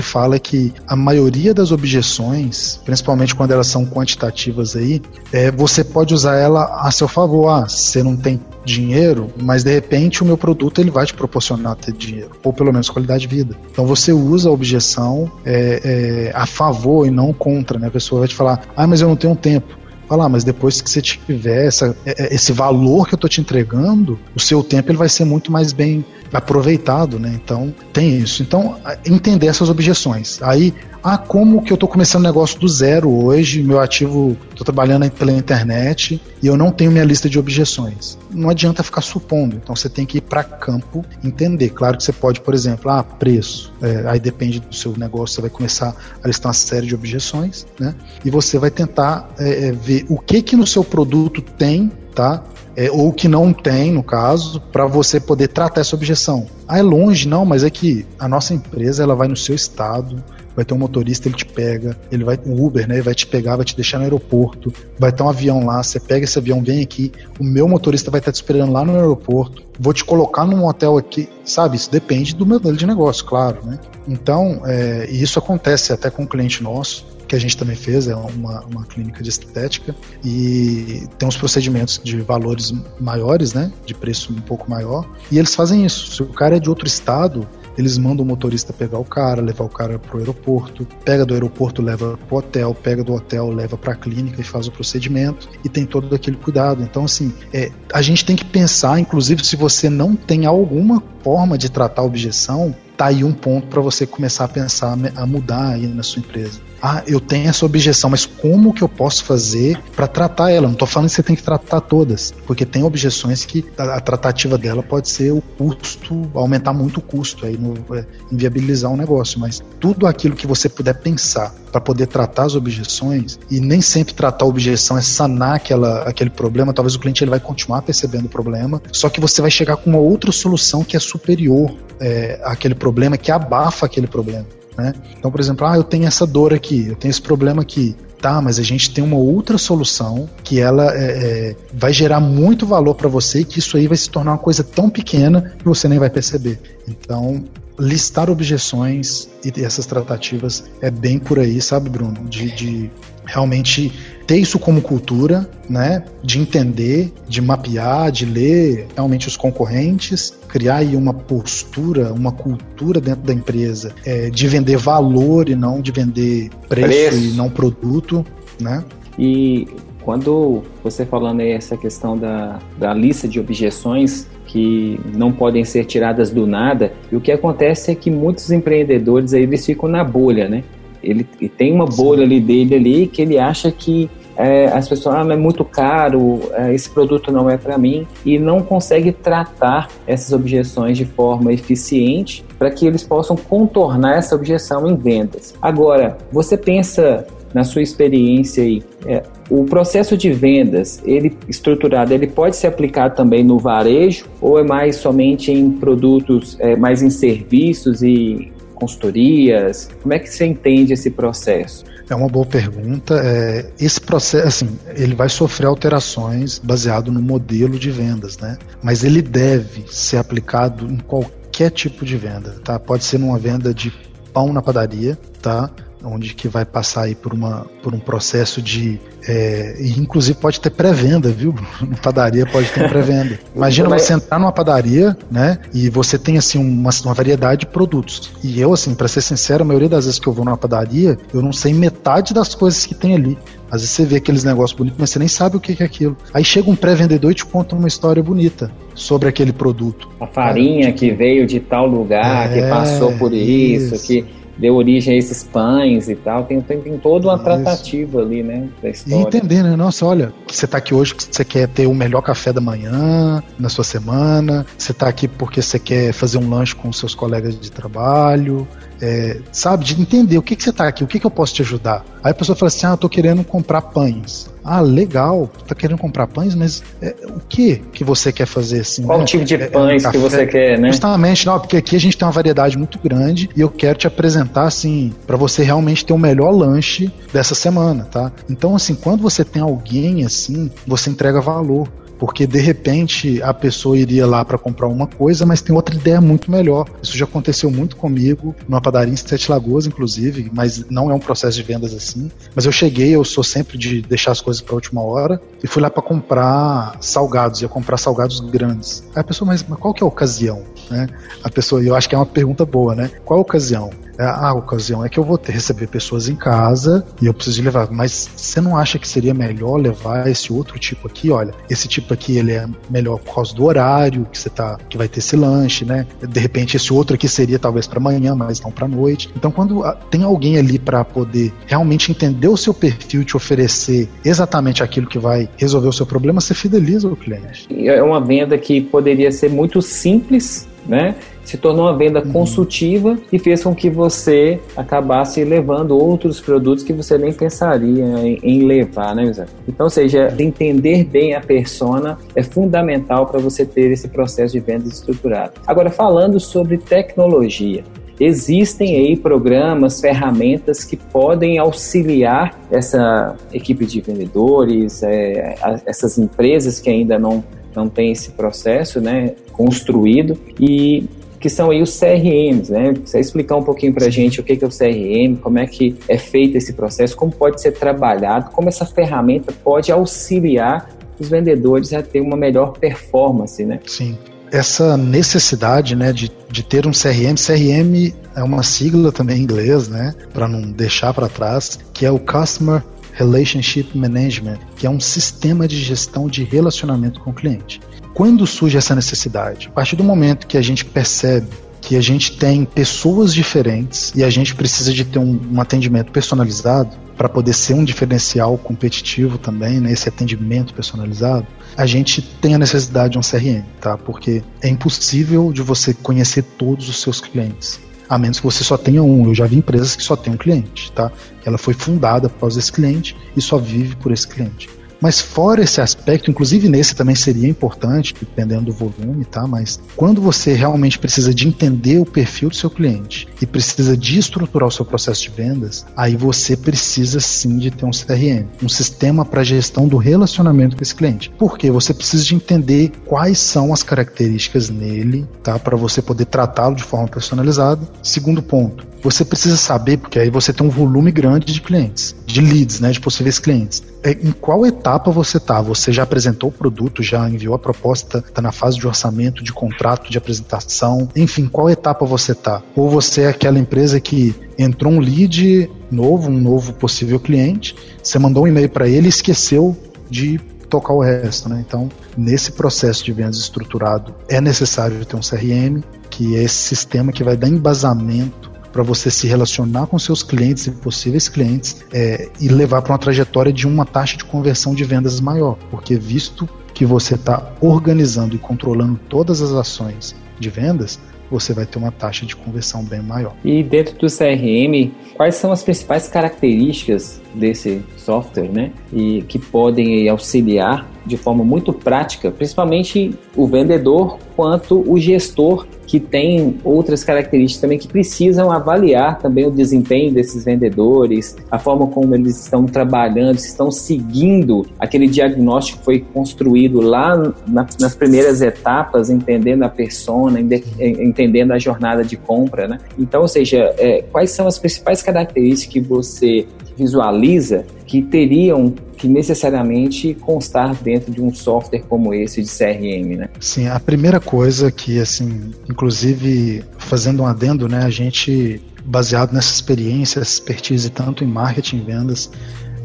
fala 0.00 0.38
que 0.38 0.72
a 0.86 0.96
maioria 0.96 1.52
das 1.52 1.72
objeções, 1.72 2.80
principalmente 2.84 3.34
quando 3.34 3.50
elas 3.50 3.66
são 3.66 3.84
quantitativas 3.84 4.76
aí, 4.76 5.02
é, 5.32 5.50
você 5.50 5.84
pode 5.84 6.14
usar 6.14 6.36
ela 6.36 6.80
a 6.86 6.90
seu 6.90 7.08
favor. 7.08 7.48
Ah, 7.48 7.68
você 7.68 8.02
não 8.02 8.16
tem 8.16 8.40
dinheiro, 8.64 9.28
mas 9.40 9.64
de 9.64 9.72
repente 9.72 10.22
o 10.22 10.26
meu 10.26 10.36
produto 10.36 10.69
ele 10.78 10.90
vai 10.90 11.06
te 11.06 11.14
proporcionar 11.14 11.76
ter 11.76 11.92
dinheiro, 11.92 12.30
ou 12.42 12.52
pelo 12.52 12.72
menos 12.72 12.90
qualidade 12.90 13.26
de 13.26 13.34
vida. 13.34 13.56
Então 13.70 13.86
você 13.86 14.12
usa 14.12 14.48
a 14.48 14.52
objeção 14.52 15.30
é, 15.44 16.30
é, 16.32 16.32
a 16.34 16.46
favor 16.46 17.06
e 17.06 17.10
não 17.10 17.32
contra, 17.32 17.78
né? 17.78 17.88
A 17.88 17.90
pessoa 17.90 18.20
vai 18.20 18.28
te 18.28 18.34
falar, 18.34 18.62
ah, 18.76 18.86
mas 18.86 19.00
eu 19.00 19.08
não 19.08 19.16
tenho 19.16 19.34
tempo 19.34 19.80
falar, 20.10 20.28
mas 20.28 20.42
depois 20.42 20.80
que 20.80 20.90
você 20.90 21.00
tiver 21.00 21.66
essa, 21.66 21.96
é, 22.04 22.24
é, 22.24 22.34
esse 22.34 22.50
valor 22.50 23.06
que 23.06 23.14
eu 23.14 23.18
tô 23.18 23.28
te 23.28 23.40
entregando, 23.40 24.18
o 24.34 24.40
seu 24.40 24.60
tempo 24.60 24.90
ele 24.90 24.98
vai 24.98 25.08
ser 25.08 25.24
muito 25.24 25.52
mais 25.52 25.72
bem 25.72 26.04
aproveitado, 26.32 27.16
né? 27.16 27.38
Então, 27.42 27.72
tem 27.92 28.18
isso. 28.18 28.42
Então, 28.42 28.76
entender 29.06 29.46
essas 29.46 29.70
objeções. 29.70 30.42
Aí, 30.42 30.74
ah, 31.02 31.16
como 31.16 31.62
que 31.62 31.72
eu 31.72 31.74
estou 31.74 31.88
começando 31.88 32.24
negócio 32.24 32.58
do 32.58 32.68
zero 32.68 33.10
hoje, 33.10 33.62
meu 33.62 33.80
ativo, 33.80 34.36
estou 34.50 34.64
trabalhando 34.64 35.10
pela 35.10 35.32
internet 35.32 36.20
e 36.42 36.46
eu 36.46 36.56
não 36.56 36.70
tenho 36.70 36.90
minha 36.90 37.04
lista 37.04 37.28
de 37.28 37.38
objeções. 37.38 38.18
Não 38.30 38.50
adianta 38.50 38.82
ficar 38.82 39.00
supondo, 39.00 39.56
então 39.56 39.74
você 39.74 39.88
tem 39.88 40.04
que 40.04 40.18
ir 40.18 40.20
para 40.20 40.44
campo 40.44 41.04
entender. 41.24 41.70
Claro 41.70 41.96
que 41.96 42.04
você 42.04 42.12
pode, 42.12 42.40
por 42.40 42.52
exemplo, 42.52 42.90
ah, 42.90 43.02
preço, 43.02 43.72
é, 43.80 44.04
aí 44.06 44.20
depende 44.20 44.60
do 44.60 44.74
seu 44.74 44.96
negócio, 44.96 45.36
você 45.36 45.40
vai 45.40 45.50
começar 45.50 45.94
a 46.22 46.26
listar 46.26 46.48
uma 46.48 46.54
série 46.54 46.86
de 46.86 46.94
objeções, 46.94 47.66
né? 47.78 47.94
E 48.24 48.30
você 48.30 48.58
vai 48.58 48.70
tentar 48.70 49.30
é, 49.38 49.68
é 49.68 49.72
ver 49.72 50.04
o 50.08 50.18
que 50.18 50.42
que 50.42 50.54
no 50.54 50.66
seu 50.66 50.84
produto 50.84 51.40
tem, 51.40 51.90
tá? 52.14 52.42
é, 52.76 52.90
ou 52.90 53.12
que 53.12 53.28
não 53.28 53.52
tem, 53.52 53.92
no 53.92 54.02
caso, 54.02 54.60
para 54.60 54.86
você 54.86 55.20
poder 55.20 55.48
tratar 55.48 55.80
essa 55.80 55.94
objeção. 55.94 56.46
Ah, 56.66 56.78
é 56.78 56.82
longe, 56.82 57.28
não, 57.28 57.44
mas 57.44 57.64
é 57.64 57.70
que 57.70 58.06
a 58.18 58.28
nossa 58.28 58.54
empresa 58.54 59.02
ela 59.02 59.14
vai 59.14 59.28
no 59.28 59.36
seu 59.36 59.54
estado, 59.54 60.22
vai 60.60 60.64
ter 60.64 60.74
um 60.74 60.78
motorista, 60.78 61.26
ele 61.26 61.36
te 61.36 61.46
pega, 61.46 61.96
ele 62.12 62.22
vai 62.22 62.38
o 62.44 62.66
Uber, 62.66 62.86
né, 62.86 63.00
vai 63.00 63.14
te 63.14 63.26
pegar, 63.26 63.56
vai 63.56 63.64
te 63.64 63.74
deixar 63.74 63.96
no 63.96 64.04
aeroporto, 64.04 64.70
vai 64.98 65.10
ter 65.10 65.22
um 65.22 65.28
avião 65.28 65.64
lá, 65.64 65.82
você 65.82 65.98
pega 65.98 66.24
esse 66.24 66.38
avião, 66.38 66.62
vem 66.62 66.82
aqui, 66.82 67.10
o 67.38 67.44
meu 67.44 67.66
motorista 67.66 68.10
vai 68.10 68.20
estar 68.20 68.30
te 68.30 68.36
esperando 68.36 68.70
lá 68.70 68.84
no 68.84 68.94
aeroporto, 68.94 69.62
vou 69.78 69.94
te 69.94 70.04
colocar 70.04 70.44
num 70.44 70.66
hotel 70.66 70.98
aqui, 70.98 71.28
sabe? 71.44 71.76
Isso 71.76 71.90
depende 71.90 72.34
do 72.34 72.44
modelo 72.44 72.76
de 72.76 72.86
negócio, 72.86 73.24
claro, 73.24 73.64
né? 73.64 73.78
Então, 74.06 74.60
é, 74.66 75.08
e 75.10 75.22
isso 75.22 75.38
acontece 75.38 75.94
até 75.94 76.10
com 76.10 76.24
um 76.24 76.26
cliente 76.26 76.62
nosso, 76.62 77.06
que 77.26 77.34
a 77.34 77.38
gente 77.38 77.56
também 77.56 77.76
fez, 77.76 78.06
é 78.08 78.14
uma, 78.14 78.60
uma 78.64 78.84
clínica 78.84 79.22
de 79.22 79.30
estética, 79.30 79.94
e 80.22 81.06
tem 81.16 81.26
uns 81.26 81.36
procedimentos 81.36 82.00
de 82.04 82.20
valores 82.20 82.74
maiores, 83.00 83.54
né? 83.54 83.72
De 83.86 83.94
preço 83.94 84.32
um 84.32 84.40
pouco 84.40 84.70
maior, 84.70 85.08
e 85.32 85.38
eles 85.38 85.54
fazem 85.54 85.86
isso. 85.86 86.16
Se 86.16 86.22
o 86.22 86.26
cara 86.26 86.56
é 86.56 86.60
de 86.60 86.68
outro 86.68 86.86
estado, 86.86 87.48
eles 87.80 87.98
mandam 87.98 88.24
o 88.24 88.28
motorista 88.28 88.72
pegar 88.72 88.98
o 88.98 89.04
cara, 89.04 89.40
levar 89.40 89.64
o 89.64 89.68
cara 89.68 89.98
pro 89.98 90.18
aeroporto, 90.18 90.86
pega 91.04 91.24
do 91.24 91.34
aeroporto, 91.34 91.82
leva 91.82 92.18
pro 92.28 92.38
hotel, 92.38 92.74
pega 92.74 93.02
do 93.02 93.14
hotel, 93.14 93.50
leva 93.50 93.76
pra 93.76 93.94
clínica 93.94 94.40
e 94.40 94.44
faz 94.44 94.66
o 94.66 94.72
procedimento 94.72 95.48
e 95.64 95.68
tem 95.68 95.86
todo 95.86 96.14
aquele 96.14 96.36
cuidado. 96.36 96.82
Então, 96.82 97.04
assim, 97.04 97.32
é, 97.52 97.70
a 97.92 98.02
gente 98.02 98.24
tem 98.24 98.36
que 98.36 98.44
pensar, 98.44 99.00
inclusive, 99.00 99.44
se 99.44 99.56
você 99.56 99.88
não 99.88 100.14
tem 100.14 100.46
alguma 100.46 101.02
forma 101.22 101.56
de 101.56 101.70
tratar 101.70 102.02
a 102.02 102.04
objeção, 102.04 102.74
tá 103.00 103.06
aí 103.06 103.24
um 103.24 103.32
ponto 103.32 103.66
para 103.66 103.80
você 103.80 104.06
começar 104.06 104.44
a 104.44 104.48
pensar 104.48 104.94
a 105.16 105.26
mudar 105.26 105.70
aí 105.70 105.86
na 105.86 106.02
sua 106.02 106.20
empresa 106.20 106.60
ah, 106.82 107.02
eu 107.06 107.20
tenho 107.20 107.48
essa 107.48 107.66
objeção, 107.66 108.08
mas 108.08 108.24
como 108.24 108.72
que 108.72 108.82
eu 108.82 108.88
posso 108.88 109.24
fazer 109.24 109.78
para 109.94 110.06
tratar 110.06 110.50
ela? 110.50 110.66
Não 110.66 110.72
estou 110.72 110.88
falando 110.88 111.10
que 111.10 111.14
você 111.14 111.22
tem 111.22 111.36
que 111.36 111.42
tratar 111.42 111.80
todas, 111.80 112.32
porque 112.46 112.64
tem 112.64 112.82
objeções 112.82 113.44
que 113.44 113.64
a, 113.76 113.96
a, 113.96 114.00
tratativa 114.00 114.56
dela 114.56 114.82
pode 114.82 115.08
ser 115.08 115.30
o 115.30 115.42
custo, 115.42 116.30
aumentar 116.32 116.72
muito 116.72 116.98
o 116.98 117.02
custo, 117.02 117.44
aí 117.44 117.58
no, 117.58 117.74
é, 117.94 118.06
inviabilizar 118.32 118.90
o 118.90 118.94
um 118.94 118.96
negócio, 118.96 119.38
mas 119.38 119.62
tudo 119.78 120.06
aquilo 120.06 120.34
que 120.34 120.46
você 120.46 120.68
puder 120.68 120.94
pensar 120.94 121.54
para 121.70 121.80
poder 121.80 122.06
tratar 122.06 122.44
as 122.44 122.54
objeções, 122.54 123.38
e 123.50 123.60
nem 123.60 123.82
sempre 123.82 124.14
tratar 124.14 124.46
a 124.46 124.48
objeção 124.48 124.96
é 124.96 125.02
sanar 125.02 125.56
aquela, 125.56 126.02
aquele 126.04 126.30
problema, 126.30 126.72
talvez 126.72 126.94
o 126.94 126.98
cliente 126.98 127.22
ele 127.22 127.30
vai 127.30 127.40
continuar 127.40 127.82
percebendo 127.82 128.24
o 128.24 128.30
problema, 128.30 128.80
só 128.90 129.10
que 129.10 129.20
você 129.20 129.42
vai 129.42 129.50
chegar 129.50 129.76
com 129.76 129.90
uma 129.90 129.98
outra 129.98 130.32
solução 130.32 130.82
que 130.82 130.96
é 130.96 131.00
superior 131.00 131.76
é, 132.00 132.40
àquele 132.42 132.74
problema, 132.74 133.16
que 133.16 133.30
abafa 133.30 133.86
aquele 133.86 134.06
problema. 134.06 134.46
Né? 134.76 134.94
Então, 135.18 135.30
por 135.30 135.40
exemplo, 135.40 135.66
ah, 135.66 135.76
eu 135.76 135.84
tenho 135.84 136.06
essa 136.06 136.26
dor 136.26 136.54
aqui, 136.54 136.88
eu 136.88 136.96
tenho 136.96 137.10
esse 137.10 137.22
problema 137.22 137.62
aqui. 137.62 137.94
Tá, 138.20 138.38
mas 138.42 138.58
a 138.58 138.62
gente 138.62 138.90
tem 138.92 139.02
uma 139.02 139.16
outra 139.16 139.56
solução 139.56 140.28
que 140.44 140.60
ela 140.60 140.94
é, 140.94 140.98
é, 140.98 141.56
vai 141.72 141.90
gerar 141.90 142.20
muito 142.20 142.66
valor 142.66 142.94
para 142.94 143.08
você 143.08 143.40
e 143.40 143.44
que 143.46 143.58
isso 143.58 143.78
aí 143.78 143.88
vai 143.88 143.96
se 143.96 144.10
tornar 144.10 144.32
uma 144.32 144.38
coisa 144.38 144.62
tão 144.62 144.90
pequena 144.90 145.54
que 145.58 145.64
você 145.64 145.88
nem 145.88 145.98
vai 145.98 146.10
perceber. 146.10 146.60
Então, 146.86 147.42
listar 147.78 148.28
objeções 148.28 149.26
e 149.42 149.64
essas 149.64 149.86
tratativas 149.86 150.64
é 150.82 150.90
bem 150.90 151.18
por 151.18 151.38
aí, 151.38 151.62
sabe, 151.62 151.88
Bruno? 151.88 152.28
De, 152.28 152.54
de 152.54 152.90
realmente 153.24 153.90
ter 154.30 154.38
isso 154.38 154.60
como 154.60 154.80
cultura, 154.80 155.50
né? 155.68 156.04
De 156.22 156.38
entender, 156.38 157.12
de 157.26 157.42
mapear, 157.42 158.12
de 158.12 158.24
ler 158.24 158.86
realmente 158.94 159.26
os 159.26 159.36
concorrentes, 159.36 160.32
criar 160.46 160.76
aí 160.76 160.94
uma 160.94 161.12
postura, 161.12 162.12
uma 162.12 162.30
cultura 162.30 163.00
dentro 163.00 163.22
da 163.22 163.32
empresa, 163.32 163.92
é, 164.06 164.30
de 164.30 164.46
vender 164.46 164.76
valor 164.76 165.48
e 165.48 165.56
não 165.56 165.80
de 165.80 165.90
vender 165.90 166.48
preço, 166.68 166.86
preço. 166.86 167.18
e 167.18 167.32
não 167.32 167.50
produto, 167.50 168.24
né? 168.60 168.84
E 169.18 169.66
quando 170.00 170.62
você 170.80 171.04
falando 171.04 171.40
aí 171.40 171.50
essa 171.50 171.76
questão 171.76 172.16
da, 172.16 172.60
da 172.78 172.94
lista 172.94 173.26
de 173.26 173.40
objeções, 173.40 174.28
que 174.46 175.00
não 175.12 175.32
podem 175.32 175.64
ser 175.64 175.86
tiradas 175.86 176.30
do 176.30 176.46
nada. 176.46 176.92
E 177.10 177.16
o 177.16 177.20
que 177.20 177.32
acontece 177.32 177.90
é 177.90 177.96
que 177.96 178.12
muitos 178.12 178.52
empreendedores 178.52 179.34
aí 179.34 179.42
eles 179.42 179.66
ficam 179.66 179.88
na 179.88 180.04
bolha, 180.04 180.48
né? 180.48 180.62
Ele, 181.02 181.26
ele 181.40 181.48
tem 181.48 181.72
uma 181.72 181.86
bolha 181.86 182.22
ali 182.22 182.40
dele 182.40 182.76
ali 182.76 183.06
que 183.08 183.22
ele 183.22 183.36
acha 183.36 183.72
que 183.72 184.08
é, 184.40 184.66
as 184.66 184.88
pessoas 184.88 185.16
ah, 185.16 185.32
é 185.32 185.36
muito 185.36 185.64
caro, 185.64 186.40
é, 186.54 186.72
esse 186.72 186.88
produto 186.88 187.30
não 187.30 187.48
é 187.50 187.56
para 187.56 187.76
mim 187.76 188.06
e 188.24 188.38
não 188.38 188.62
consegue 188.62 189.12
tratar 189.12 189.88
essas 190.06 190.32
objeções 190.32 190.96
de 190.96 191.04
forma 191.04 191.52
eficiente 191.52 192.44
para 192.58 192.70
que 192.70 192.86
eles 192.86 193.02
possam 193.02 193.36
contornar 193.36 194.16
essa 194.16 194.34
objeção 194.34 194.86
em 194.86 194.96
vendas. 194.96 195.54
Agora, 195.60 196.16
você 196.32 196.56
pensa 196.56 197.26
na 197.52 197.64
sua 197.64 197.82
experiência 197.82 198.62
aí, 198.62 198.82
é, 199.06 199.22
o 199.50 199.64
processo 199.64 200.16
de 200.16 200.32
vendas, 200.32 201.02
ele 201.04 201.36
estruturado, 201.48 202.14
ele 202.14 202.28
pode 202.28 202.56
ser 202.56 202.68
aplicado 202.68 203.16
também 203.16 203.42
no 203.42 203.58
varejo 203.58 204.26
ou 204.40 204.58
é 204.58 204.62
mais 204.62 204.96
somente 204.96 205.52
em 205.52 205.70
produtos, 205.72 206.56
é, 206.60 206.76
mais 206.76 207.02
em 207.02 207.10
serviços 207.10 208.02
e 208.02 208.52
consultorias? 208.74 209.90
Como 210.00 210.14
é 210.14 210.18
que 210.18 210.28
você 210.28 210.46
entende 210.46 210.94
esse 210.94 211.10
processo? 211.10 211.84
É 212.10 212.14
uma 212.14 212.28
boa 212.28 212.44
pergunta. 212.44 213.14
É, 213.24 213.70
esse 213.78 214.00
processo, 214.00 214.48
assim, 214.64 214.78
ele 214.96 215.14
vai 215.14 215.28
sofrer 215.28 215.68
alterações 215.68 216.58
baseado 216.58 217.12
no 217.12 217.22
modelo 217.22 217.78
de 217.78 217.88
vendas, 217.88 218.36
né? 218.36 218.58
Mas 218.82 219.04
ele 219.04 219.22
deve 219.22 219.84
ser 219.88 220.16
aplicado 220.16 220.86
em 220.86 220.98
qualquer 220.98 221.70
tipo 221.70 222.04
de 222.04 222.16
venda, 222.16 222.56
tá? 222.64 222.80
Pode 222.80 223.04
ser 223.04 223.18
numa 223.18 223.38
venda 223.38 223.72
de 223.72 223.92
pão 224.32 224.52
na 224.52 224.60
padaria, 224.60 225.16
tá? 225.40 225.70
Onde 226.04 226.34
que 226.34 226.48
vai 226.48 226.64
passar 226.64 227.02
aí 227.02 227.14
por, 227.14 227.32
uma, 227.32 227.66
por 227.82 227.94
um 227.94 227.98
processo 227.98 228.60
de. 228.62 229.00
É, 229.26 229.76
e 229.78 229.98
inclusive 229.98 230.38
pode 230.38 230.60
ter 230.60 230.70
pré-venda, 230.70 231.30
viu? 231.30 231.54
Na 231.80 231.96
padaria 232.02 232.46
pode 232.46 232.70
ter 232.70 232.88
pré-venda. 232.88 233.38
Imagina 233.54 233.88
você 233.88 234.14
entrar 234.14 234.38
numa 234.38 234.52
padaria, 234.52 235.16
né? 235.30 235.58
E 235.72 235.90
você 235.90 236.18
tem 236.18 236.38
assim 236.38 236.58
uma, 236.58 236.90
uma 237.04 237.14
variedade 237.14 237.60
de 237.60 237.66
produtos. 237.66 238.32
E 238.42 238.60
eu, 238.60 238.72
assim, 238.72 238.94
para 238.94 239.08
ser 239.08 239.20
sincero, 239.20 239.62
a 239.62 239.66
maioria 239.66 239.88
das 239.88 240.04
vezes 240.04 240.18
que 240.18 240.26
eu 240.26 240.32
vou 240.32 240.44
numa 240.44 240.56
padaria, 240.56 241.18
eu 241.32 241.42
não 241.42 241.52
sei 241.52 241.74
metade 241.74 242.32
das 242.32 242.54
coisas 242.54 242.86
que 242.86 242.94
tem 242.94 243.14
ali. 243.14 243.36
Às 243.70 243.82
vezes 243.82 243.90
você 243.90 244.04
vê 244.04 244.16
aqueles 244.16 244.42
negócios 244.42 244.76
bonitos, 244.76 244.98
mas 244.98 245.10
você 245.10 245.18
nem 245.18 245.28
sabe 245.28 245.56
o 245.56 245.60
que 245.60 245.80
é 245.80 245.86
aquilo. 245.86 246.16
Aí 246.34 246.44
chega 246.44 246.68
um 246.68 246.74
pré-vendedor 246.74 247.30
e 247.30 247.34
te 247.34 247.44
conta 247.44 247.76
uma 247.76 247.86
história 247.86 248.20
bonita 248.20 248.70
sobre 248.94 249.28
aquele 249.28 249.52
produto. 249.52 250.08
A 250.20 250.26
farinha 250.26 250.88
é, 250.88 250.92
que 250.92 251.12
veio 251.12 251.46
de 251.46 251.60
tal 251.60 251.86
lugar, 251.86 252.50
é, 252.50 252.54
que 252.54 252.68
passou 252.68 253.12
por 253.12 253.32
isso, 253.32 253.94
isso. 253.94 254.06
que 254.06 254.26
deu 254.60 254.76
origem 254.76 255.14
a 255.14 255.16
esses 255.16 255.42
pães 255.42 256.08
e 256.08 256.14
tal. 256.14 256.44
Tem, 256.44 256.60
tem, 256.60 256.80
tem 256.80 256.98
toda 256.98 257.28
uma 257.28 257.34
Isso. 257.34 257.44
tratativa 257.44 258.20
ali, 258.20 258.42
né? 258.42 258.68
Da 258.82 258.90
história. 258.90 259.22
E 259.22 259.22
entender, 259.22 259.62
né? 259.62 259.74
Nossa, 259.74 260.04
olha, 260.04 260.32
você 260.46 260.66
tá 260.66 260.78
aqui 260.78 260.94
hoje 260.94 261.14
porque 261.14 261.34
você 261.34 261.44
quer 261.44 261.66
ter 261.66 261.86
o 261.86 261.94
melhor 261.94 262.20
café 262.20 262.52
da 262.52 262.60
manhã 262.60 263.42
na 263.58 263.68
sua 263.68 263.84
semana, 263.84 264.66
você 264.76 264.92
tá 264.92 265.08
aqui 265.08 265.26
porque 265.26 265.62
você 265.62 265.78
quer 265.78 266.12
fazer 266.12 266.38
um 266.38 266.50
lanche 266.50 266.74
com 266.74 266.88
os 266.88 266.98
seus 266.98 267.14
colegas 267.14 267.58
de 267.58 267.72
trabalho, 267.72 268.68
é, 269.00 269.38
sabe, 269.50 269.84
de 269.84 270.00
entender 270.00 270.38
o 270.38 270.42
que, 270.42 270.54
que 270.54 270.62
você 270.62 270.70
está 270.70 270.86
aqui, 270.86 271.02
o 271.02 271.06
que, 271.06 271.18
que 271.18 271.26
eu 271.26 271.30
posso 271.30 271.54
te 271.54 271.62
ajudar. 271.62 272.04
Aí 272.22 272.32
a 272.32 272.34
pessoa 272.34 272.54
fala 272.54 272.68
assim: 272.68 272.86
ah, 272.86 272.90
eu 272.90 272.96
tô 272.96 273.08
querendo 273.08 273.42
comprar 273.42 273.82
pães. 273.82 274.50
Ah, 274.62 274.80
legal, 274.80 275.50
tá 275.66 275.74
querendo 275.74 275.98
comprar 275.98 276.26
pães, 276.26 276.54
mas 276.54 276.82
é, 277.00 277.14
o 277.24 277.40
que 277.40 277.76
que 277.92 278.04
você 278.04 278.30
quer 278.30 278.46
fazer 278.46 278.80
assim? 278.80 279.02
Qual 279.02 279.18
né? 279.18 279.24
tipo 279.24 279.42
de 279.42 279.54
é, 279.54 279.62
é 279.62 279.66
pães 279.68 280.06
que 280.06 280.18
você 280.18 280.46
quer, 280.46 280.78
né? 280.78 280.88
Justamente, 280.88 281.46
não, 281.46 281.58
porque 281.58 281.78
aqui 281.78 281.96
a 281.96 282.00
gente 282.00 282.16
tem 282.16 282.26
uma 282.26 282.32
variedade 282.32 282.76
muito 282.76 282.98
grande 282.98 283.48
e 283.56 283.60
eu 283.60 283.70
quero 283.70 283.98
te 283.98 284.06
apresentar 284.06 284.64
assim 284.64 285.14
para 285.26 285.36
você 285.36 285.62
realmente 285.62 286.04
ter 286.04 286.12
o 286.12 286.18
melhor 286.18 286.50
lanche 286.50 287.10
dessa 287.32 287.54
semana, 287.54 288.04
tá? 288.04 288.30
Então 288.50 288.76
assim, 288.76 288.94
quando 288.94 289.22
você 289.22 289.44
tem 289.44 289.62
alguém 289.62 290.26
assim, 290.26 290.70
você 290.86 291.08
entrega 291.08 291.40
valor 291.40 291.88
porque 292.20 292.46
de 292.46 292.60
repente 292.60 293.42
a 293.42 293.54
pessoa 293.54 293.96
iria 293.96 294.26
lá 294.26 294.44
para 294.44 294.58
comprar 294.58 294.86
uma 294.88 295.06
coisa, 295.06 295.46
mas 295.46 295.62
tem 295.62 295.74
outra 295.74 295.94
ideia 295.94 296.20
muito 296.20 296.50
melhor. 296.50 296.86
Isso 297.02 297.16
já 297.16 297.24
aconteceu 297.24 297.70
muito 297.70 297.96
comigo, 297.96 298.54
numa 298.68 298.80
padaria 298.80 299.14
em 299.14 299.16
Sete 299.16 299.50
Lagoas, 299.50 299.86
inclusive, 299.86 300.50
mas 300.52 300.84
não 300.90 301.10
é 301.10 301.14
um 301.14 301.18
processo 301.18 301.56
de 301.56 301.62
vendas 301.62 301.94
assim. 301.94 302.30
Mas 302.54 302.66
eu 302.66 302.72
cheguei, 302.72 303.16
eu 303.16 303.24
sou 303.24 303.42
sempre 303.42 303.78
de 303.78 304.02
deixar 304.02 304.32
as 304.32 304.40
coisas 304.42 304.60
para 304.60 304.74
última 304.74 305.00
hora 305.00 305.40
e 305.64 305.66
fui 305.66 305.80
lá 305.80 305.88
para 305.88 306.02
comprar 306.02 306.98
salgados, 307.00 307.62
ia 307.62 307.68
comprar 307.68 307.96
salgados 307.96 308.38
grandes. 308.40 309.02
Aí 309.14 309.22
a 309.22 309.24
pessoa, 309.24 309.48
mas, 309.48 309.64
mas 309.66 309.78
qual 309.78 309.94
que 309.94 310.02
é 310.02 310.04
a 310.04 310.08
ocasião? 310.08 310.62
Né? 310.90 311.08
A 311.42 311.48
pessoa, 311.48 311.82
eu 311.82 311.94
acho 311.94 312.06
que 312.06 312.14
é 312.14 312.18
uma 312.18 312.26
pergunta 312.26 312.66
boa, 312.66 312.94
né? 312.94 313.10
Qual 313.24 313.38
a 313.38 313.42
ocasião? 313.42 313.88
É, 314.20 314.24
a 314.26 314.52
ocasião 314.52 315.02
é 315.02 315.08
que 315.08 315.18
eu 315.18 315.24
vou 315.24 315.38
ter, 315.38 315.52
receber 315.52 315.86
pessoas 315.86 316.28
em 316.28 316.36
casa 316.36 317.06
e 317.22 317.26
eu 317.26 317.32
preciso 317.32 317.62
levar. 317.62 317.90
Mas 317.90 318.28
você 318.36 318.60
não 318.60 318.76
acha 318.76 318.98
que 318.98 319.08
seria 319.08 319.32
melhor 319.32 319.76
levar 319.76 320.28
esse 320.28 320.52
outro 320.52 320.78
tipo 320.78 321.06
aqui? 321.06 321.30
Olha, 321.30 321.54
esse 321.70 321.88
tipo 321.88 322.12
aqui 322.12 322.36
ele 322.36 322.52
é 322.52 322.68
melhor 322.90 323.18
por 323.18 323.34
causa 323.34 323.54
do 323.54 323.64
horário 323.64 324.26
que 324.30 324.38
você 324.38 324.50
tá, 324.50 324.78
que 324.90 324.98
vai 324.98 325.08
ter 325.08 325.20
esse 325.20 325.34
lanche, 325.36 325.86
né? 325.86 326.06
De 326.20 326.38
repente 326.38 326.76
esse 326.76 326.92
outro 326.92 327.14
aqui 327.14 327.26
seria 327.26 327.58
talvez 327.58 327.86
para 327.86 327.98
amanhã, 327.98 328.34
mas 328.34 328.60
não 328.60 328.70
para 328.70 328.86
noite. 328.86 329.30
Então 329.34 329.50
quando 329.50 329.82
ah, 329.84 329.96
tem 330.10 330.22
alguém 330.22 330.58
ali 330.58 330.78
para 330.78 331.02
poder 331.02 331.50
realmente 331.66 332.10
entender 332.10 332.48
o 332.48 332.58
seu 332.58 332.74
perfil, 332.74 333.24
te 333.24 333.38
oferecer 333.38 334.06
exatamente 334.22 334.82
aquilo 334.82 335.06
que 335.06 335.18
vai 335.18 335.48
resolver 335.56 335.88
o 335.88 335.92
seu 335.94 336.04
problema, 336.04 336.42
você 336.42 336.52
fideliza 336.52 337.08
o 337.08 337.16
cliente. 337.16 337.66
É 337.70 338.02
uma 338.02 338.20
venda 338.20 338.58
que 338.58 338.82
poderia 338.82 339.32
ser 339.32 339.48
muito 339.48 339.80
simples, 339.80 340.68
né? 340.86 341.14
Se 341.50 341.58
tornou 341.58 341.86
uma 341.86 341.96
venda 341.96 342.22
uhum. 342.24 342.32
consultiva 342.32 343.18
e 343.32 343.38
fez 343.38 343.64
com 343.64 343.74
que 343.74 343.90
você 343.90 344.60
acabasse 344.76 345.42
levando 345.42 345.98
outros 345.98 346.40
produtos 346.40 346.84
que 346.84 346.92
você 346.92 347.18
nem 347.18 347.32
pensaria 347.32 348.04
em, 348.20 348.38
em 348.40 348.66
levar, 348.66 349.16
né, 349.16 349.26
José? 349.26 349.46
Então, 349.66 349.86
ou 349.86 349.90
seja, 349.90 350.32
entender 350.38 351.02
bem 351.02 351.34
a 351.34 351.40
persona 351.40 352.16
é 352.36 352.42
fundamental 352.44 353.26
para 353.26 353.40
você 353.40 353.66
ter 353.66 353.90
esse 353.90 354.06
processo 354.06 354.52
de 354.52 354.60
vendas 354.60 354.92
estruturado. 354.92 355.54
Agora, 355.66 355.90
falando 355.90 356.38
sobre 356.38 356.78
tecnologia, 356.78 357.82
existem 358.20 358.94
aí 358.94 359.16
programas, 359.16 360.00
ferramentas 360.00 360.84
que 360.84 360.96
podem 360.96 361.58
auxiliar 361.58 362.56
essa 362.70 363.34
equipe 363.52 363.84
de 363.84 364.00
vendedores, 364.00 365.02
é, 365.02 365.56
essas 365.84 366.16
empresas 366.16 366.78
que 366.78 366.88
ainda 366.88 367.18
não, 367.18 367.42
não 367.74 367.88
têm 367.88 368.12
esse 368.12 368.30
processo 368.30 369.00
né, 369.00 369.34
construído 369.50 370.38
e 370.60 371.08
que 371.40 371.48
são 371.48 371.70
aí 371.70 371.82
os 371.82 371.98
CRMs, 371.98 372.70
né? 372.70 372.94
Você 373.02 373.18
explicar 373.18 373.56
um 373.56 373.62
pouquinho 373.62 373.94
para 373.94 374.06
a 374.06 374.10
gente 374.10 374.38
o 374.38 374.44
que 374.44 374.52
é 374.52 374.66
o 374.66 374.68
CRM, 374.68 375.36
como 375.40 375.58
é 375.58 375.66
que 375.66 375.96
é 376.06 376.18
feito 376.18 376.56
esse 376.58 376.74
processo, 376.74 377.16
como 377.16 377.32
pode 377.32 377.60
ser 377.62 377.72
trabalhado, 377.72 378.50
como 378.50 378.68
essa 378.68 378.84
ferramenta 378.84 379.50
pode 379.64 379.90
auxiliar 379.90 380.90
os 381.18 381.28
vendedores 381.28 381.92
a 381.94 382.02
ter 382.02 382.20
uma 382.20 382.36
melhor 382.36 382.72
performance, 382.72 383.64
né? 383.64 383.80
Sim. 383.86 384.18
Essa 384.52 384.96
necessidade, 384.96 385.94
né, 385.94 386.12
de, 386.12 386.30
de 386.50 386.62
ter 386.62 386.86
um 386.86 386.90
CRM, 386.90 387.36
CRM 387.36 388.12
é 388.34 388.42
uma 388.42 388.62
sigla 388.64 389.12
também 389.12 389.38
em 389.38 389.42
inglês, 389.42 389.88
né, 389.88 390.12
para 390.32 390.48
não 390.48 390.60
deixar 390.60 391.14
para 391.14 391.28
trás, 391.28 391.78
que 391.94 392.04
é 392.04 392.10
o 392.10 392.18
Customer 392.18 392.82
Relationship 393.12 393.96
Management, 393.96 394.58
que 394.76 394.86
é 394.86 394.90
um 394.90 394.98
sistema 394.98 395.68
de 395.68 395.78
gestão 395.78 396.26
de 396.26 396.42
relacionamento 396.42 397.20
com 397.20 397.30
o 397.30 397.34
cliente. 397.34 397.80
Quando 398.14 398.46
surge 398.46 398.76
essa 398.76 398.94
necessidade? 398.94 399.68
A 399.68 399.70
partir 399.70 399.96
do 399.96 400.04
momento 400.04 400.46
que 400.46 400.58
a 400.58 400.62
gente 400.62 400.84
percebe 400.84 401.48
que 401.80 401.96
a 401.96 402.00
gente 402.00 402.36
tem 402.36 402.64
pessoas 402.64 403.32
diferentes 403.32 404.12
e 404.14 404.22
a 404.22 404.28
gente 404.28 404.54
precisa 404.54 404.92
de 404.92 405.04
ter 405.04 405.18
um, 405.18 405.40
um 405.52 405.60
atendimento 405.60 406.12
personalizado 406.12 406.90
para 407.16 407.28
poder 407.28 407.54
ser 407.54 407.74
um 407.74 407.84
diferencial 407.84 408.56
competitivo 408.58 409.38
também, 409.38 409.80
né, 409.80 409.94
atendimento 410.06 410.74
personalizado, 410.74 411.46
a 411.76 411.86
gente 411.86 412.20
tem 412.22 412.54
a 412.54 412.58
necessidade 412.58 413.12
de 413.12 413.18
um 413.18 413.22
CRM, 413.22 413.64
tá? 413.80 413.96
Porque 413.96 414.42
é 414.60 414.68
impossível 414.68 415.52
de 415.52 415.62
você 415.62 415.94
conhecer 415.94 416.42
todos 416.42 416.88
os 416.88 417.00
seus 417.00 417.20
clientes 417.20 417.80
a 418.08 418.18
menos 418.18 418.40
que 418.40 418.44
você 418.44 418.64
só 418.64 418.76
tenha 418.76 419.04
um. 419.04 419.26
Eu 419.26 419.34
já 419.36 419.46
vi 419.46 419.56
empresas 419.56 419.94
que 419.94 420.02
só 420.02 420.16
tem 420.16 420.32
um 420.32 420.36
cliente, 420.36 420.90
tá? 420.90 421.12
Ela 421.44 421.56
foi 421.56 421.74
fundada 421.74 422.28
por 422.28 422.40
causa 422.40 422.56
desse 422.56 422.72
cliente 422.72 423.16
e 423.36 423.40
só 423.40 423.56
vive 423.56 423.94
por 423.94 424.10
esse 424.10 424.26
cliente. 424.26 424.68
Mas 425.00 425.20
fora 425.20 425.62
esse 425.62 425.80
aspecto, 425.80 426.30
inclusive 426.30 426.68
nesse 426.68 426.94
também 426.94 427.14
seria 427.14 427.48
importante, 427.48 428.14
dependendo 428.18 428.66
do 428.66 428.72
volume, 428.72 429.24
tá? 429.24 429.46
Mas 429.46 429.80
quando 429.96 430.20
você 430.20 430.52
realmente 430.52 430.98
precisa 430.98 431.32
de 431.32 431.48
entender 431.48 431.98
o 431.98 432.04
perfil 432.04 432.50
do 432.50 432.56
seu 432.56 432.70
cliente 432.70 433.26
e 433.40 433.46
precisa 433.46 433.96
de 433.96 434.18
estruturar 434.18 434.68
o 434.68 434.72
seu 434.72 434.84
processo 434.84 435.22
de 435.22 435.30
vendas, 435.30 435.86
aí 435.96 436.16
você 436.16 436.56
precisa 436.56 437.20
sim 437.20 437.58
de 437.58 437.70
ter 437.70 437.84
um 437.84 437.90
CRM, 437.90 438.46
um 438.62 438.68
sistema 438.68 439.24
para 439.24 439.42
gestão 439.42 439.88
do 439.88 439.96
relacionamento 439.96 440.76
com 440.76 440.82
esse 440.82 440.94
cliente. 440.94 441.32
Porque 441.38 441.70
você 441.70 441.94
precisa 441.94 442.24
de 442.24 442.34
entender 442.34 442.92
quais 443.06 443.38
são 443.38 443.72
as 443.72 443.82
características 443.82 444.68
nele, 444.68 445.26
tá? 445.42 445.58
Para 445.58 445.76
você 445.76 446.02
poder 446.02 446.26
tratá-lo 446.26 446.76
de 446.76 446.84
forma 446.84 447.08
personalizada. 447.08 447.88
Segundo 448.02 448.42
ponto, 448.42 448.86
você 449.02 449.24
precisa 449.24 449.56
saber, 449.56 449.98
porque 449.98 450.18
aí 450.18 450.30
você 450.30 450.52
tem 450.52 450.66
um 450.66 450.70
volume 450.70 451.10
grande 451.10 451.52
de 451.52 451.60
clientes, 451.60 452.14
de 452.26 452.40
leads, 452.40 452.80
né, 452.80 452.90
de 452.90 453.00
possíveis 453.00 453.38
clientes. 453.38 453.82
É, 454.02 454.12
em 454.12 454.32
qual 454.32 454.64
etapa 454.64 454.89
você 454.98 455.36
está? 455.36 455.60
Você 455.60 455.92
já 455.92 456.02
apresentou 456.02 456.50
o 456.50 456.52
produto, 456.52 457.02
já 457.02 457.28
enviou 457.28 457.54
a 457.54 457.58
proposta, 457.58 458.18
está 458.18 458.40
na 458.40 458.52
fase 458.52 458.78
de 458.78 458.86
orçamento, 458.86 459.42
de 459.42 459.52
contrato, 459.52 460.10
de 460.10 460.18
apresentação, 460.18 461.08
enfim, 461.14 461.46
qual 461.46 461.68
etapa 461.70 462.04
você 462.04 462.32
está? 462.32 462.62
Ou 462.74 462.88
você 462.88 463.22
é 463.22 463.28
aquela 463.28 463.58
empresa 463.58 464.00
que 464.00 464.34
entrou 464.58 464.92
um 464.92 465.00
lead 465.00 465.70
novo, 465.90 466.30
um 466.30 466.40
novo 466.40 466.72
possível 466.74 467.18
cliente, 467.18 467.74
você 468.02 468.18
mandou 468.18 468.44
um 468.44 468.48
e-mail 468.48 468.68
para 468.68 468.88
ele 468.88 469.06
e 469.06 469.08
esqueceu 469.08 469.76
de 470.08 470.38
tocar 470.68 470.92
o 470.92 471.00
resto, 471.00 471.48
né? 471.48 471.62
Então, 471.66 471.88
nesse 472.16 472.52
processo 472.52 473.04
de 473.04 473.12
vendas 473.12 473.38
estruturado, 473.38 474.14
é 474.28 474.40
necessário 474.40 475.04
ter 475.04 475.16
um 475.16 475.20
CRM, 475.20 475.82
que 476.08 476.36
é 476.36 476.42
esse 476.42 476.56
sistema 476.56 477.12
que 477.12 477.24
vai 477.24 477.36
dar 477.36 477.48
embasamento 477.48 478.49
para 478.72 478.82
você 478.82 479.10
se 479.10 479.26
relacionar 479.26 479.86
com 479.86 479.98
seus 479.98 480.22
clientes 480.22 480.66
e 480.66 480.70
possíveis 480.70 481.28
clientes 481.28 481.84
é, 481.92 482.28
e 482.40 482.48
levar 482.48 482.82
para 482.82 482.92
uma 482.92 482.98
trajetória 482.98 483.52
de 483.52 483.66
uma 483.66 483.84
taxa 483.84 484.16
de 484.16 484.24
conversão 484.24 484.74
de 484.74 484.84
vendas 484.84 485.20
maior, 485.20 485.56
porque 485.70 485.96
visto 485.96 486.48
que 486.72 486.86
você 486.86 487.14
está 487.14 487.52
organizando 487.60 488.34
e 488.34 488.38
controlando 488.38 488.98
todas 489.08 489.42
as 489.42 489.52
ações 489.52 490.14
de 490.38 490.48
vendas, 490.48 490.98
você 491.30 491.52
vai 491.52 491.64
ter 491.64 491.78
uma 491.78 491.92
taxa 491.92 492.26
de 492.26 492.34
conversão 492.34 492.82
bem 492.82 493.00
maior. 493.00 493.34
E 493.44 493.62
dentro 493.62 493.96
do 493.96 494.06
CRM, 494.06 494.90
quais 495.14 495.36
são 495.36 495.52
as 495.52 495.62
principais 495.62 496.08
características 496.08 497.20
desse 497.34 497.82
software, 497.96 498.50
né? 498.50 498.72
E 498.92 499.22
que 499.22 499.38
podem 499.38 500.08
auxiliar 500.08 500.88
de 501.06 501.16
forma 501.16 501.42
muito 501.42 501.72
prática, 501.72 502.30
principalmente 502.30 503.14
o 503.34 503.46
vendedor 503.46 504.18
quanto 504.36 504.82
o 504.90 504.98
gestor 504.98 505.66
que 505.86 505.98
tem 505.98 506.56
outras 506.62 507.02
características 507.02 507.60
também 507.60 507.76
que 507.76 507.88
precisam 507.88 508.52
avaliar 508.52 509.18
também 509.18 509.44
o 509.44 509.50
desempenho 509.50 510.14
desses 510.14 510.44
vendedores, 510.44 511.36
a 511.50 511.58
forma 511.58 511.88
como 511.88 512.14
eles 512.14 512.44
estão 512.44 512.64
trabalhando, 512.64 513.38
se 513.38 513.48
estão 513.48 513.72
seguindo 513.72 514.64
aquele 514.78 515.08
diagnóstico 515.08 515.80
que 515.80 515.84
foi 515.84 515.98
construído 515.98 516.80
lá 516.80 517.34
na, 517.44 517.66
nas 517.80 517.96
primeiras 517.96 518.40
etapas, 518.40 519.10
entendendo 519.10 519.64
a 519.64 519.68
persona, 519.68 520.38
entendendo 520.78 521.50
a 521.50 521.58
jornada 521.58 522.04
de 522.04 522.16
compra, 522.16 522.68
né? 522.68 522.78
Então, 522.96 523.22
ou 523.22 523.28
seja, 523.28 523.74
é, 523.76 524.02
quais 524.12 524.30
são 524.30 524.46
as 524.46 524.60
principais 524.60 525.02
características 525.02 525.72
que 525.72 525.80
você 525.80 526.46
visualiza 526.80 527.66
que 527.86 528.00
teriam 528.00 528.74
que 528.96 529.08
necessariamente 529.08 530.14
constar 530.14 530.74
dentro 530.74 531.12
de 531.12 531.22
um 531.22 531.32
software 531.32 531.82
como 531.88 532.12
esse 532.12 532.42
de 532.42 532.48
CRM, 532.48 533.16
né? 533.16 533.28
Sim, 533.38 533.68
a 533.68 533.80
primeira 533.80 534.20
coisa 534.20 534.70
que, 534.70 535.00
assim, 535.00 535.50
inclusive 535.68 536.62
fazendo 536.78 537.22
um 537.22 537.26
adendo, 537.26 537.68
né, 537.68 537.82
a 537.84 537.90
gente 537.90 538.60
baseado 538.84 539.32
nessa 539.32 539.52
experiência, 539.52 540.20
essa 540.20 540.32
expertise 540.32 540.90
tanto 540.90 541.24
em 541.24 541.26
marketing 541.26 541.78
e 541.78 541.80
vendas, 541.80 542.30